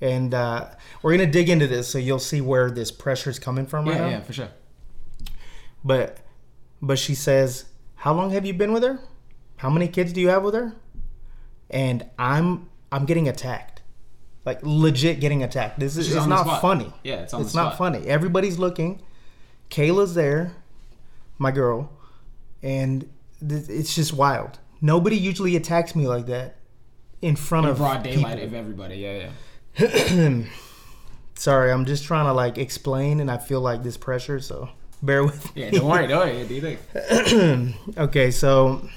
And 0.00 0.34
uh, 0.34 0.68
we're 1.02 1.16
gonna 1.16 1.30
dig 1.30 1.48
into 1.48 1.66
this, 1.66 1.88
so 1.88 1.98
you'll 1.98 2.18
see 2.18 2.40
where 2.42 2.70
this 2.70 2.90
pressure 2.92 3.30
is 3.30 3.38
coming 3.38 3.66
from 3.66 3.86
right 3.86 3.94
Yeah, 3.96 4.00
now. 4.02 4.08
yeah, 4.08 4.20
for 4.20 4.32
sure. 4.34 4.48
But 5.86 6.18
but 6.82 6.98
she 6.98 7.14
says, 7.14 7.66
"How 7.94 8.12
long 8.12 8.30
have 8.32 8.44
you 8.44 8.52
been 8.54 8.72
with 8.72 8.82
her? 8.82 8.98
How 9.58 9.70
many 9.70 9.86
kids 9.88 10.12
do 10.12 10.20
you 10.20 10.28
have 10.28 10.42
with 10.42 10.54
her?" 10.54 10.74
And 11.70 12.04
I'm 12.18 12.68
I'm 12.90 13.04
getting 13.06 13.28
attacked. 13.28 13.82
Like 14.44 14.58
legit 14.62 15.20
getting 15.20 15.42
attacked. 15.42 15.78
This 15.78 15.96
is 15.96 16.06
She's 16.06 16.16
it's 16.16 16.26
not 16.26 16.60
funny. 16.60 16.92
Yeah, 17.04 17.22
it's 17.22 17.32
on 17.34 17.40
the 17.40 17.46
It's 17.46 17.54
not 17.54 17.76
funny. 17.78 18.06
Everybody's 18.06 18.58
looking. 18.58 19.00
Kayla's 19.70 20.14
there, 20.14 20.52
my 21.38 21.50
girl, 21.50 21.90
and 22.62 23.08
th- 23.46 23.68
it's 23.68 23.94
just 23.94 24.12
wild. 24.12 24.58
Nobody 24.80 25.16
usually 25.16 25.56
attacks 25.56 25.96
me 25.96 26.06
like 26.06 26.26
that 26.26 26.56
in 27.22 27.34
front 27.34 27.66
In 27.66 27.72
of 27.72 27.78
broad 27.78 28.02
daylight 28.04 28.34
people. 28.38 28.48
of 28.48 28.54
everybody. 28.54 28.96
Yeah, 28.96 29.30
yeah. 29.78 30.42
Sorry, 31.34 31.70
I'm 31.72 31.84
just 31.84 32.04
trying 32.04 32.26
to 32.26 32.32
like 32.32 32.58
explain, 32.58 33.18
and 33.20 33.30
I 33.30 33.38
feel 33.38 33.60
like 33.60 33.82
this 33.82 33.96
pressure. 33.96 34.38
So 34.40 34.68
bear 35.02 35.24
with 35.24 35.54
me. 35.54 35.62
Yeah, 35.64 35.70
don't 35.70 35.86
worry, 35.86 36.06
don't 36.06 36.26
worry. 36.26 36.44
Do 36.48 36.54
you 36.54 37.74
okay, 37.98 38.30
so 38.30 38.88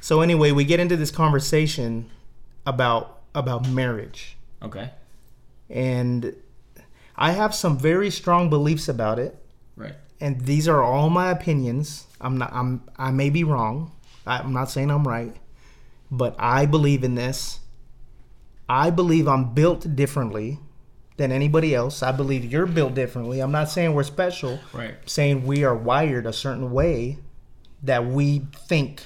so 0.00 0.20
anyway, 0.20 0.52
we 0.52 0.64
get 0.64 0.80
into 0.80 0.96
this 0.96 1.10
conversation 1.10 2.10
about 2.66 3.20
about 3.34 3.68
marriage. 3.68 4.36
Okay. 4.62 4.90
And 5.70 6.34
I 7.16 7.32
have 7.32 7.54
some 7.54 7.78
very 7.78 8.10
strong 8.10 8.48
beliefs 8.48 8.88
about 8.88 9.18
it, 9.18 9.36
Right. 9.76 9.94
and 10.20 10.40
these 10.42 10.66
are 10.68 10.82
all 10.82 11.10
my 11.10 11.30
opinions. 11.30 12.06
I'm 12.20 12.38
not 12.38 12.52
I'm 12.52 12.82
I 12.96 13.10
may 13.10 13.30
be 13.30 13.44
wrong. 13.44 13.92
I'm 14.26 14.52
not 14.52 14.70
saying 14.70 14.90
I'm 14.90 15.06
right, 15.06 15.34
but 16.10 16.34
I 16.38 16.66
believe 16.66 17.02
in 17.04 17.14
this. 17.14 17.60
I 18.68 18.90
believe 18.90 19.26
I'm 19.26 19.54
built 19.54 19.96
differently 19.96 20.58
than 21.18 21.30
anybody 21.32 21.74
else. 21.74 22.02
I 22.02 22.10
believe 22.12 22.44
you're 22.50 22.64
built 22.66 22.94
differently. 22.94 23.40
I'm 23.40 23.52
not 23.52 23.68
saying 23.68 23.92
we're 23.94 24.02
special. 24.04 24.58
Right. 24.72 24.94
saying 25.04 25.44
we 25.46 25.62
are 25.64 25.74
wired 25.74 26.24
a 26.26 26.32
certain 26.32 26.70
way 26.72 27.18
that 27.82 28.06
we 28.06 28.46
think 28.66 29.02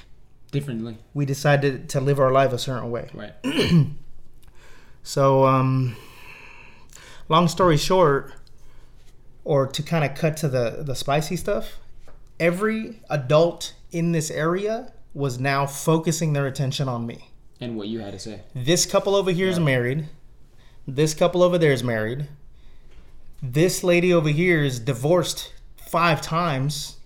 Differently. 0.53 0.99
we 1.15 1.25
decided 1.27 1.89
to 1.91 2.01
live 2.01 2.21
our 2.21 2.31
life 2.31 2.53
a 2.53 2.59
certain 2.59 2.91
way. 2.91 3.11
Right. 3.13 3.35
So, 5.05 5.47
um, 5.47 5.97
long 7.29 7.49
story 7.49 7.77
short, 7.77 8.33
or 9.45 9.67
to 9.67 9.83
kind 9.83 10.05
of 10.05 10.15
cut 10.17 10.37
to 10.39 10.49
the 10.49 10.83
the 10.87 10.95
spicy 10.95 11.37
stuff, 11.37 11.79
every 12.39 13.01
adult 13.11 13.75
in 13.91 14.13
this 14.13 14.31
area 14.31 14.93
was 15.13 15.41
now 15.41 15.67
focusing 15.67 16.35
their 16.35 16.47
attention 16.47 16.89
on 16.89 17.05
me. 17.07 17.31
and 17.61 17.77
what 17.77 17.89
you 17.89 17.99
had 18.01 18.13
to 18.13 18.19
say. 18.19 18.43
This 18.55 18.87
couple 18.87 19.15
over 19.17 19.31
here 19.33 19.49
is 19.49 19.59
married. 19.59 20.09
This 20.87 21.15
couple 21.15 21.43
over 21.43 21.59
there 21.59 21.73
is 21.73 21.85
married. 21.85 22.29
This 23.41 23.85
lady 23.85 24.13
over 24.13 24.29
here 24.29 24.63
is 24.63 24.81
divorced 24.81 25.53
five 25.77 26.21
times, 26.21 26.97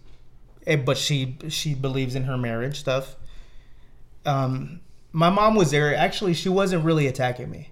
eh, 0.66 0.76
but 0.76 0.96
she 0.96 1.36
she 1.48 1.74
believes 1.74 2.14
in 2.14 2.24
her 2.24 2.38
marriage 2.38 2.78
stuff. 2.78 3.16
Um, 4.24 4.80
my 5.12 5.30
mom 5.30 5.54
was 5.54 5.70
there. 5.70 5.94
Actually, 5.94 6.34
she 6.34 6.48
wasn't 6.48 6.84
really 6.84 7.06
attacking 7.06 7.50
me. 7.50 7.70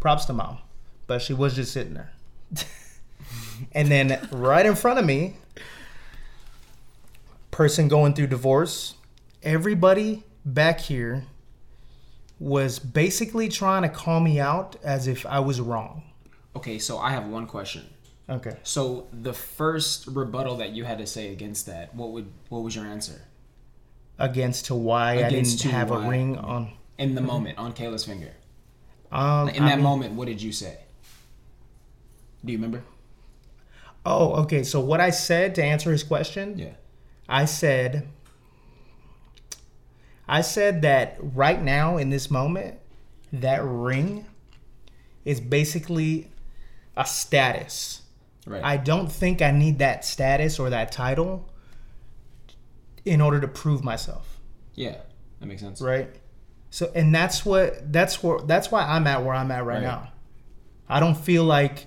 Props 0.00 0.24
to 0.26 0.32
mom, 0.32 0.58
but 1.06 1.22
she 1.22 1.32
was 1.32 1.54
just 1.54 1.72
sitting 1.72 1.94
there. 1.94 2.12
and 3.72 3.88
then 3.90 4.28
right 4.30 4.64
in 4.64 4.74
front 4.74 4.98
of 4.98 5.04
me, 5.04 5.36
person 7.50 7.88
going 7.88 8.12
through 8.14 8.26
divorce. 8.26 8.94
Everybody 9.42 10.24
back 10.44 10.80
here 10.80 11.24
was 12.38 12.78
basically 12.78 13.48
trying 13.48 13.82
to 13.82 13.88
call 13.88 14.20
me 14.20 14.38
out 14.40 14.76
as 14.84 15.06
if 15.06 15.24
I 15.26 15.40
was 15.40 15.60
wrong. 15.60 16.02
Okay, 16.54 16.78
so 16.78 16.98
I 16.98 17.10
have 17.10 17.26
one 17.26 17.46
question. 17.46 17.84
Okay. 18.28 18.56
So 18.62 19.06
the 19.12 19.32
first 19.32 20.06
rebuttal 20.08 20.56
that 20.56 20.70
you 20.70 20.84
had 20.84 20.98
to 20.98 21.06
say 21.06 21.32
against 21.32 21.66
that, 21.66 21.94
what 21.94 22.10
would 22.10 22.26
what 22.48 22.62
was 22.62 22.74
your 22.74 22.84
answer? 22.84 23.22
Against 24.18 24.66
to 24.66 24.74
why 24.74 25.14
Against 25.14 25.60
I 25.60 25.62
didn't 25.64 25.74
have 25.78 25.90
why. 25.90 26.04
a 26.04 26.08
ring 26.08 26.36
on. 26.38 26.72
In 26.98 27.14
the 27.14 27.20
moment, 27.20 27.58
on 27.58 27.72
Kayla's 27.72 28.04
finger. 28.04 28.32
Um, 29.12 29.48
In 29.50 29.62
I 29.62 29.68
that 29.68 29.76
mean- 29.76 29.84
moment, 29.84 30.14
what 30.14 30.26
did 30.26 30.40
you 30.42 30.52
say? 30.52 30.78
Do 32.44 32.52
you 32.52 32.58
remember? 32.58 32.82
Oh, 34.04 34.42
okay. 34.42 34.62
So 34.62 34.80
what 34.80 35.00
I 35.00 35.10
said 35.10 35.54
to 35.56 35.62
answer 35.64 35.92
his 35.92 36.02
question, 36.02 36.58
Yeah. 36.58 36.74
I 37.28 37.44
said, 37.44 38.08
I 40.28 40.40
said 40.40 40.82
that 40.82 41.16
right 41.20 41.60
now 41.62 41.96
in 41.98 42.10
this 42.10 42.30
moment, 42.30 42.78
that 43.32 43.62
ring 43.64 44.26
is 45.24 45.40
basically 45.40 46.30
a 46.96 47.04
status. 47.06 48.02
Right. 48.46 48.62
I 48.64 48.76
don't 48.76 49.10
think 49.10 49.42
I 49.42 49.50
need 49.50 49.78
that 49.80 50.04
status 50.04 50.58
or 50.58 50.70
that 50.70 50.92
title 50.92 51.48
in 53.04 53.20
order 53.20 53.40
to 53.40 53.48
prove 53.48 53.84
myself, 53.84 54.40
yeah, 54.74 54.96
that 55.40 55.46
makes 55.46 55.62
sense. 55.62 55.80
right? 55.80 56.08
So, 56.70 56.90
and 56.94 57.14
that's 57.14 57.44
what 57.44 57.92
that's 57.92 58.22
where 58.22 58.40
that's 58.40 58.70
why 58.70 58.82
I'm 58.82 59.06
at 59.06 59.24
where 59.24 59.34
I'm 59.34 59.50
at 59.52 59.64
right, 59.64 59.74
Right. 59.76 59.82
now. 59.82 60.12
I 60.88 60.98
don't 61.00 61.16
feel 61.16 61.44
like 61.44 61.86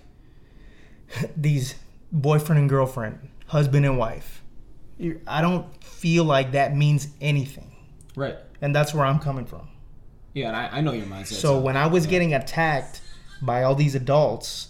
these 1.38 1.76
boyfriend 2.12 2.60
and 2.60 2.70
girlfriend, 2.70 3.30
husband 3.48 3.86
and 3.86 3.98
wife. 3.98 4.44
I 5.28 5.42
don't 5.42 5.82
feel 5.84 6.24
like 6.26 6.52
that 6.54 6.76
means 6.76 7.08
anything, 7.22 7.69
Right. 8.20 8.38
and 8.62 8.76
that's 8.76 8.94
where 8.94 9.06
I'm 9.06 9.20
coming 9.20 9.46
from. 9.46 9.68
Yeah, 10.34 10.48
and 10.50 10.56
I, 10.58 10.68
I 10.78 10.82
know 10.82 10.92
your 10.92 11.06
mindset. 11.08 11.34
So 11.34 11.60
when 11.60 11.76
I 11.78 11.88
was 11.88 12.06
getting 12.06 12.34
attacked 12.34 13.02
by 13.42 13.64
all 13.64 13.74
these 13.76 13.96
adults, 13.96 14.68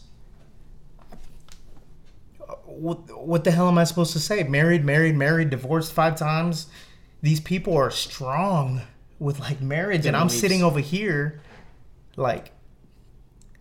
uh, 2.41 2.53
what, 2.65 3.25
what 3.25 3.43
the 3.43 3.51
hell 3.51 3.67
am 3.67 3.77
I 3.77 3.83
supposed 3.83 4.13
to 4.13 4.19
say? 4.19 4.43
Married, 4.43 4.85
married, 4.85 5.15
married, 5.15 5.49
divorced 5.49 5.91
five 5.93 6.15
times. 6.15 6.67
These 7.21 7.39
people 7.41 7.75
are 7.75 7.91
strong 7.91 8.81
with 9.19 9.39
like 9.39 9.59
marriage, 9.61 10.05
and 10.05 10.15
I'm 10.15 10.27
beliefs. 10.27 10.39
sitting 10.41 10.63
over 10.63 10.79
here, 10.79 11.41
like, 12.15 12.51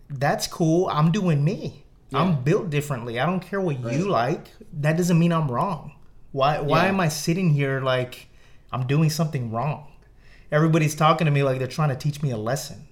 that's 0.08 0.46
cool. 0.46 0.88
I'm 0.88 1.10
doing 1.10 1.44
me. 1.44 1.84
Yeah. 2.10 2.20
I'm 2.20 2.42
built 2.42 2.70
differently. 2.70 3.18
I 3.20 3.26
don't 3.26 3.40
care 3.40 3.60
what 3.60 3.78
you 3.80 4.08
like. 4.08 4.46
That 4.72 4.96
doesn't 4.96 5.18
mean 5.18 5.32
I'm 5.32 5.50
wrong. 5.50 5.92
Why? 6.32 6.60
Why 6.60 6.84
Yeah. 6.84 6.88
am 6.90 7.00
I 7.00 7.08
sitting 7.08 7.50
here 7.50 7.80
like 7.80 8.27
I'm 8.72 8.86
doing 8.86 9.10
something 9.10 9.50
wrong? 9.50 9.86
Everybody's 10.50 10.94
talking 10.94 11.24
to 11.26 11.30
me 11.30 11.42
like 11.42 11.58
they're 11.58 11.68
trying 11.68 11.90
to 11.90 11.96
teach 11.96 12.22
me 12.22 12.30
a 12.30 12.36
lesson. 12.36 12.86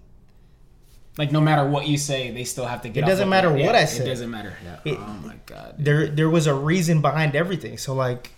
like 1.19 1.33
no 1.33 1.41
matter 1.41 1.67
what 1.69 1.87
you 1.87 1.97
say, 1.97 2.31
they 2.31 2.45
still 2.45 2.67
have 2.67 2.83
to 2.83 2.89
get. 2.89 3.05
It 3.05 3.07
doesn't 3.07 3.29
matter 3.29 3.51
what 3.51 3.59
Yeah, 3.61 3.73
I 3.73 3.85
say. 3.87 4.05
It 4.05 4.09
doesn't 4.09 4.31
matter. 4.31 4.55
Yeah. 4.65 4.77
Oh 4.77 4.91
it- 4.91 4.99
oh 4.99 5.19
my 5.25 5.37
god. 5.47 5.75
there 5.79 6.07
there 6.09 6.29
was 6.31 6.47
a 6.47 6.55
reason 6.55 7.01
behind 7.01 7.35
everything. 7.35 7.79
So 7.79 7.95
like 7.95 8.31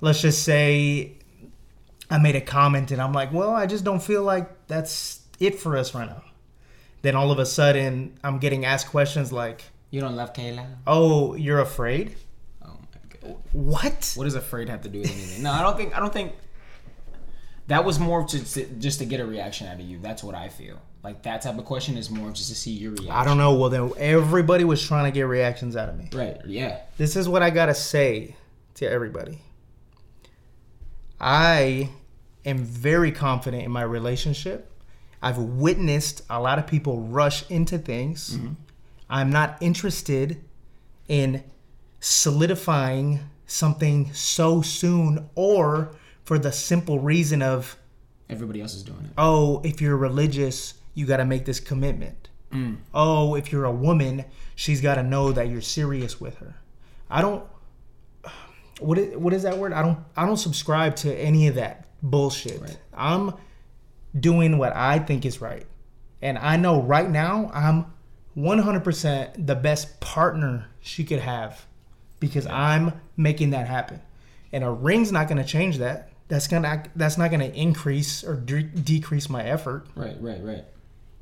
let's 0.00 0.20
just 0.20 0.42
say 0.42 1.12
I 2.10 2.18
made 2.18 2.36
a 2.36 2.40
comment 2.40 2.90
and 2.90 3.00
I'm 3.00 3.12
like, 3.12 3.32
"Well, 3.32 3.50
I 3.50 3.66
just 3.66 3.84
don't 3.84 4.02
feel 4.02 4.22
like 4.22 4.66
that's 4.68 5.20
it 5.40 5.58
for 5.58 5.76
us 5.76 5.94
right 5.94 6.08
now." 6.08 6.22
Then 7.02 7.16
all 7.16 7.30
of 7.30 7.38
a 7.38 7.46
sudden, 7.46 8.18
I'm 8.22 8.38
getting 8.38 8.64
asked 8.64 8.88
questions 8.88 9.32
like, 9.32 9.62
You 9.90 10.00
don't 10.00 10.16
love 10.16 10.32
Kayla? 10.34 10.66
"Oh, 10.86 11.34
you're 11.34 11.60
afraid?" 11.60 12.14
What? 13.52 14.12
What 14.14 14.24
does 14.24 14.34
afraid 14.34 14.68
have 14.68 14.82
to 14.82 14.88
do 14.88 15.00
with 15.00 15.10
anything? 15.10 15.42
No, 15.42 15.52
I 15.52 15.62
don't 15.62 15.76
think. 15.76 15.96
I 15.96 16.00
don't 16.00 16.12
think. 16.12 16.32
That 17.68 17.84
was 17.84 17.98
more 17.98 18.24
just 18.24 18.54
to, 18.54 18.64
just 18.64 19.00
to 19.00 19.06
get 19.06 19.18
a 19.18 19.26
reaction 19.26 19.66
out 19.66 19.80
of 19.80 19.80
you. 19.80 19.98
That's 19.98 20.22
what 20.22 20.36
I 20.36 20.48
feel. 20.48 20.80
Like 21.02 21.22
that 21.24 21.42
type 21.42 21.58
of 21.58 21.64
question 21.64 21.96
is 21.96 22.10
more 22.10 22.30
just 22.30 22.48
to 22.48 22.54
see 22.54 22.70
your 22.70 22.92
reaction. 22.92 23.10
I 23.10 23.24
don't 23.24 23.38
know. 23.38 23.54
Well, 23.54 23.70
then 23.70 23.92
everybody 23.96 24.64
was 24.64 24.84
trying 24.84 25.04
to 25.04 25.10
get 25.10 25.22
reactions 25.22 25.76
out 25.76 25.88
of 25.88 25.96
me. 25.96 26.08
Right. 26.12 26.36
Yeah. 26.46 26.80
This 26.96 27.16
is 27.16 27.28
what 27.28 27.42
I 27.42 27.50
got 27.50 27.66
to 27.66 27.74
say 27.74 28.36
to 28.74 28.88
everybody. 28.88 29.40
I 31.20 31.90
am 32.44 32.58
very 32.58 33.10
confident 33.10 33.64
in 33.64 33.70
my 33.70 33.82
relationship. 33.82 34.70
I've 35.22 35.38
witnessed 35.38 36.22
a 36.30 36.40
lot 36.40 36.58
of 36.58 36.66
people 36.66 37.00
rush 37.00 37.50
into 37.50 37.78
things. 37.78 38.36
Mm-hmm. 38.36 38.52
I'm 39.08 39.30
not 39.30 39.58
interested 39.60 40.42
in 41.08 41.42
solidifying 42.06 43.18
something 43.46 44.12
so 44.14 44.62
soon 44.62 45.28
or 45.34 45.90
for 46.24 46.38
the 46.38 46.52
simple 46.52 47.00
reason 47.00 47.42
of 47.42 47.76
Everybody 48.30 48.60
else 48.60 48.74
is 48.74 48.84
doing 48.84 49.00
it. 49.04 49.10
oh, 49.18 49.60
if 49.64 49.80
you're 49.80 49.96
religious, 49.96 50.74
you 50.94 51.04
got 51.04 51.16
to 51.16 51.24
make 51.24 51.44
this 51.44 51.58
commitment. 51.58 52.28
Mm. 52.52 52.76
Oh, 52.94 53.34
if 53.34 53.50
you're 53.50 53.64
a 53.64 53.72
woman, 53.72 54.24
she's 54.54 54.80
got 54.80 54.94
to 54.94 55.02
know 55.02 55.32
that 55.32 55.48
you're 55.48 55.60
serious 55.60 56.20
with 56.20 56.36
her. 56.36 56.54
I 57.10 57.22
don't. 57.22 57.44
What 58.78 58.98
is, 58.98 59.16
what 59.16 59.32
is 59.32 59.42
that 59.42 59.58
word? 59.58 59.72
I 59.72 59.82
don't 59.82 59.98
I 60.16 60.26
don't 60.26 60.36
subscribe 60.36 60.94
to 60.96 61.12
any 61.12 61.48
of 61.48 61.56
that 61.56 61.86
bullshit. 62.02 62.60
Right. 62.60 62.78
I'm 62.94 63.34
doing 64.18 64.58
what 64.58 64.76
I 64.76 65.00
think 65.00 65.24
is 65.24 65.40
right, 65.40 65.66
and 66.22 66.38
I 66.38 66.56
know 66.56 66.82
right 66.82 67.10
now 67.10 67.50
I'm 67.52 67.86
100% 68.36 69.46
the 69.46 69.54
best 69.54 69.98
partner 70.00 70.66
she 70.80 71.04
could 71.04 71.20
have 71.20 71.66
because 72.20 72.46
I'm 72.46 72.92
making 73.16 73.50
that 73.50 73.66
happen. 73.66 74.00
And 74.52 74.64
a 74.64 74.70
ring's 74.70 75.12
not 75.12 75.28
going 75.28 75.38
to 75.38 75.44
change 75.44 75.78
that. 75.78 76.10
That's 76.28 76.48
gonna 76.48 76.82
that's 76.96 77.16
not 77.16 77.30
going 77.30 77.40
to 77.52 77.56
increase 77.56 78.24
or 78.24 78.34
de- 78.34 78.62
decrease 78.64 79.28
my 79.30 79.44
effort. 79.44 79.86
Right. 79.94 80.16
Right. 80.20 80.42
Right. 80.42 80.64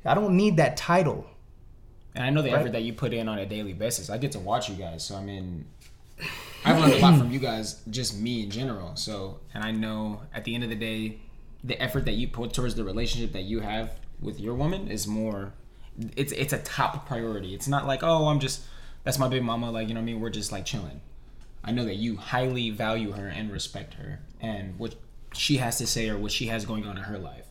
I 0.03 0.13
don't 0.15 0.35
need 0.35 0.57
that 0.57 0.77
title. 0.77 1.27
And 2.15 2.23
I 2.23 2.29
know 2.29 2.41
the 2.41 2.51
Right. 2.51 2.59
effort 2.61 2.71
that 2.71 2.83
you 2.83 2.93
put 2.93 3.13
in 3.13 3.27
on 3.27 3.37
a 3.37 3.45
daily 3.45 3.73
basis. 3.73 4.09
I 4.09 4.17
get 4.17 4.31
to 4.33 4.39
watch 4.39 4.69
you 4.69 4.75
guys, 4.75 5.03
so 5.03 5.15
I 5.15 5.21
mean, 5.23 5.65
I've 6.63 6.79
learned 6.79 6.93
a 6.93 6.99
lot 6.99 7.19
from 7.19 7.31
you 7.31 7.39
guys, 7.39 7.81
just 7.89 8.17
me 8.19 8.43
in 8.43 8.49
general. 8.49 8.95
So, 8.95 9.39
and 9.53 9.63
I 9.63 9.71
know 9.71 10.21
at 10.33 10.43
the 10.45 10.55
end 10.55 10.63
of 10.63 10.69
the 10.69 10.75
day, 10.75 11.17
the 11.63 11.79
effort 11.81 12.05
that 12.05 12.13
you 12.13 12.27
put 12.27 12.53
towards 12.53 12.75
the 12.75 12.83
relationship 12.83 13.33
that 13.33 13.43
you 13.43 13.59
have 13.59 13.91
with 14.21 14.39
your 14.39 14.55
woman 14.55 14.87
is 14.87 15.05
more. 15.05 15.53
It's 16.15 16.31
it's 16.31 16.53
a 16.53 16.59
top 16.59 17.05
priority. 17.07 17.53
It's 17.53 17.67
not 17.67 17.85
like 17.85 18.01
oh 18.01 18.27
I'm 18.27 18.39
just 18.39 18.61
that's 19.05 19.17
my 19.17 19.29
big 19.29 19.43
mama 19.43 19.71
like 19.71 19.87
you 19.87 19.93
know 19.93 20.01
what 20.01 20.03
I 20.03 20.05
mean 20.07 20.19
we're 20.19 20.29
just 20.29 20.51
like 20.51 20.65
chilling. 20.65 20.99
I 21.63 21.71
know 21.71 21.85
that 21.85 21.95
you 21.95 22.17
highly 22.17 22.69
value 22.71 23.13
her 23.13 23.27
and 23.27 23.49
respect 23.51 23.93
her 23.95 24.19
and 24.41 24.77
what 24.77 24.95
she 25.33 25.57
has 25.57 25.77
to 25.79 25.87
say 25.87 26.09
or 26.09 26.17
what 26.17 26.31
she 26.31 26.47
has 26.47 26.65
going 26.65 26.85
on 26.85 26.97
in 26.97 27.03
her 27.05 27.17
life. 27.17 27.45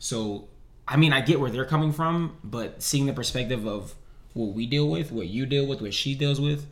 So, 0.00 0.48
I 0.88 0.96
mean, 0.96 1.12
I 1.12 1.20
get 1.20 1.38
where 1.38 1.48
they're 1.50 1.64
coming 1.64 1.92
from, 1.92 2.36
but 2.42 2.82
seeing 2.82 3.06
the 3.06 3.12
perspective 3.12 3.64
of 3.66 3.94
what 4.34 4.46
we 4.54 4.66
deal 4.66 4.88
with, 4.88 5.12
what 5.12 5.28
you 5.28 5.46
deal 5.46 5.66
with, 5.66 5.80
what 5.80 5.94
she 5.94 6.16
deals 6.16 6.40
with, 6.40 6.66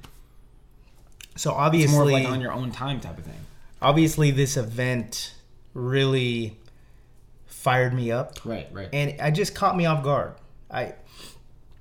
So 1.37 1.50
it's 1.50 1.59
obviously, 1.59 1.94
more 1.96 2.11
like 2.11 2.26
on 2.26 2.40
your 2.40 2.53
own 2.53 2.72
time 2.72 2.98
type 3.00 3.16
of 3.18 3.24
thing. 3.24 3.38
obviously, 3.81 4.33
this 4.33 4.57
event 4.57 5.35
really 5.74 6.57
fired 7.46 7.94
me 7.94 8.11
up, 8.11 8.44
Right, 8.44 8.66
right. 8.72 8.88
and 8.92 9.11
it 9.11 9.31
just 9.33 9.55
caught 9.55 9.76
me 9.76 9.87
off 9.87 10.03
guard. 10.03 10.33
I 10.70 10.94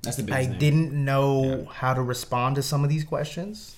That's 0.02 0.18
the 0.18 0.34
I 0.34 0.46
thing. 0.46 0.58
didn't 0.60 0.94
know 0.94 1.66
how 1.66 1.94
to 1.94 2.02
respond 2.02 2.56
to 2.56 2.64
some 2.64 2.84
of 2.84 2.90
these 2.90 3.04
questions. 3.04 3.76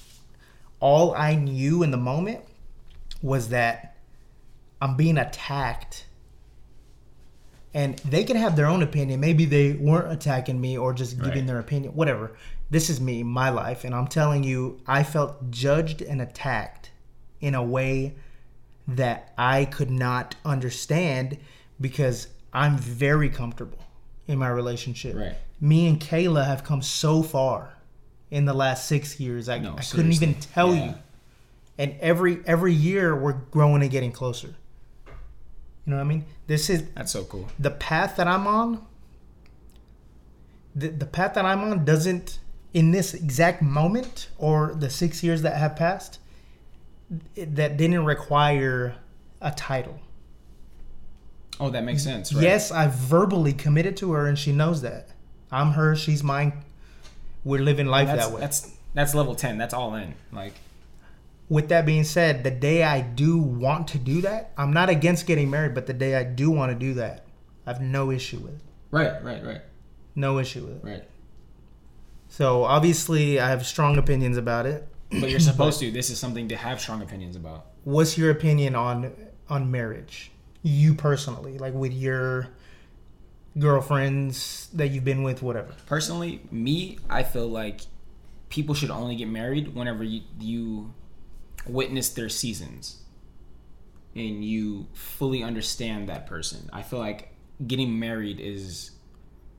All 0.80 1.14
I 1.16 1.36
knew 1.36 1.84
in 1.84 1.92
the 1.92 1.98
moment 1.98 2.42
was 3.22 3.50
that 3.50 3.98
I'm 4.82 4.96
being 4.96 5.18
attacked. 5.18 6.06
And 7.74 7.98
they 8.00 8.24
can 8.24 8.36
have 8.36 8.56
their 8.56 8.66
own 8.66 8.82
opinion. 8.84 9.20
Maybe 9.20 9.46
they 9.46 9.74
weren't 9.74 10.12
attacking 10.12 10.60
me 10.60 10.78
or 10.78 10.94
just 10.94 11.18
giving 11.18 11.32
Right. 11.40 11.48
their 11.48 11.60
opinion. 11.60 11.94
Whatever. 11.94 12.32
This 12.70 12.90
is 12.90 13.00
me, 13.00 13.24
my 13.24 13.50
life. 13.50 13.84
And 13.84 13.96
I'm 13.96 14.08
telling 14.08 14.44
you, 14.44 14.82
I 14.88 15.04
felt 15.04 15.52
judged 15.52 16.02
and 16.02 16.22
attacked 16.22 16.92
in 17.40 17.56
a 17.56 17.64
way 17.64 18.16
that 18.88 19.34
I 19.38 19.66
could 19.66 19.90
not 19.90 20.36
understand 20.44 21.38
because 21.80 22.28
I'm 22.54 22.78
very 22.78 23.30
comfortable 23.30 23.80
in 24.28 24.38
my 24.38 24.50
relationship. 24.50 25.16
Right. 25.16 25.36
Me 25.62 25.88
and 25.88 26.00
Kayla 26.00 26.46
have 26.48 26.64
come 26.64 26.82
so 26.82 27.22
far 27.22 27.78
in 28.32 28.46
the 28.46 28.54
last 28.54 28.88
six 28.88 29.20
years. 29.20 29.48
I, 29.48 29.60
No, 29.60 29.76
I 29.78 29.84
couldn't 29.84 30.12
even 30.14 30.34
tell 30.34 30.74
Yeah. 30.76 30.86
you. 30.86 30.96
And 31.78 31.96
every 32.00 32.40
every 32.46 32.74
year 32.74 33.16
we're 33.16 33.34
growing 33.52 33.82
and 33.82 33.90
getting 33.92 34.12
closer. 34.12 34.56
You 35.08 35.92
know 35.92 35.96
what 35.98 36.02
I 36.04 36.08
mean? 36.08 36.26
This 36.48 36.70
is 36.70 36.84
That's 36.96 37.12
so 37.12 37.24
cool. 37.24 37.48
the 37.60 37.72
path 37.72 38.16
that 38.18 38.28
I'm 38.28 38.46
on. 38.48 38.86
The, 40.76 40.88
the 40.90 41.06
path 41.06 41.34
that 41.36 41.46
I'm 41.46 41.62
on 41.64 41.84
doesn't 41.86 42.40
in 42.74 42.92
this 42.92 43.14
exact 43.14 43.62
moment 43.62 44.30
or 44.38 44.74
the 44.74 44.90
six 44.90 45.22
years 45.24 45.42
that 45.42 45.58
have 45.58 45.76
passed 45.76 46.20
it, 47.36 47.56
that 47.56 47.76
didn't 47.78 48.06
require 48.06 48.96
a 49.42 49.52
title. 49.52 50.00
Oh, 51.60 51.70
that 51.70 51.84
makes 51.84 52.04
sense. 52.04 52.34
Right? 52.34 52.44
Yes, 52.44 52.72
I 52.72 52.88
verbally 52.88 53.54
committed 53.54 53.98
to 53.98 54.14
her, 54.14 54.26
and 54.28 54.40
she 54.40 54.52
knows 54.52 54.82
that. 54.82 55.10
I'm 55.52 55.72
her, 55.72 55.96
she's 55.96 56.24
mine. 56.24 56.54
We're 57.44 57.62
living 57.62 57.88
life 57.88 58.08
That's, 58.08 58.28
that 58.28 58.34
way. 58.34 58.42
that's 58.42 58.72
That's 58.94 59.14
level 59.16 59.36
ten. 59.36 59.58
That's 59.58 59.74
all 59.74 59.96
in. 59.96 60.14
Like 60.32 60.54
With 61.50 61.70
that 61.70 61.86
being 61.86 62.04
said, 62.04 62.44
the 62.44 62.52
day 62.52 62.84
I 62.84 63.02
do 63.02 63.38
want 63.40 63.88
to 63.90 63.98
do 63.98 64.22
that, 64.22 64.52
I'm 64.58 64.72
not 64.74 64.90
against 64.90 65.26
getting 65.28 65.50
married, 65.50 65.74
but 65.74 65.88
the 65.88 65.94
day 65.94 66.16
I 66.16 66.24
do 66.24 66.52
want 66.52 66.72
to 66.72 66.78
do 66.78 66.94
that, 66.96 67.26
I 67.66 67.74
have 67.74 67.82
no 67.82 68.12
issue 68.12 68.38
with 68.38 68.54
it. 68.54 68.62
right, 68.92 69.24
right, 69.24 69.44
right, 69.44 69.62
No 70.16 70.40
issue 70.40 70.66
with 70.66 70.78
it. 70.78 70.88
right. 70.88 71.04
So 72.30 72.64
obviously, 72.64 73.40
I 73.40 73.50
have 73.50 73.66
strong 73.66 73.98
opinions 73.98 74.38
about 74.38 74.66
it. 74.66 74.88
But 75.20 75.30
you're 75.30 75.40
supposed 75.52 75.80
to. 75.82 75.92
This 75.92 76.10
is 76.10 76.18
something 76.20 76.48
to 76.50 76.56
have 76.56 76.80
strong 76.80 77.02
opinions 77.02 77.36
about. 77.36 77.66
What's 77.84 78.18
your 78.18 78.32
opinion 78.32 78.76
on 78.76 79.12
on 79.50 79.70
marriage? 79.72 80.32
You 80.64 80.94
personally, 80.94 81.58
like 81.58 81.74
with 81.74 81.92
your 81.92 82.48
girlfriends 83.58 84.70
that 84.74 84.90
you've 84.90 85.04
been 85.04 85.24
with, 85.24 85.42
whatever. 85.42 85.74
Personally, 85.86 86.42
me, 86.52 87.00
I 87.10 87.24
feel 87.24 87.48
like 87.48 87.82
people 88.50 88.76
should 88.76 88.92
only 88.92 89.16
get 89.16 89.28
married 89.28 89.76
whenever 89.76 90.04
you, 90.04 90.22
you 90.40 90.94
witness 91.68 92.10
their 92.10 92.30
seasons 92.30 93.02
and 94.16 94.44
you 94.44 94.88
fully 94.94 95.44
understand 95.44 96.10
that 96.10 96.28
person. 96.28 96.70
I 96.74 96.82
feel 96.82 97.00
like 97.00 97.34
getting 97.66 98.00
married 98.00 98.40
is 98.40 98.92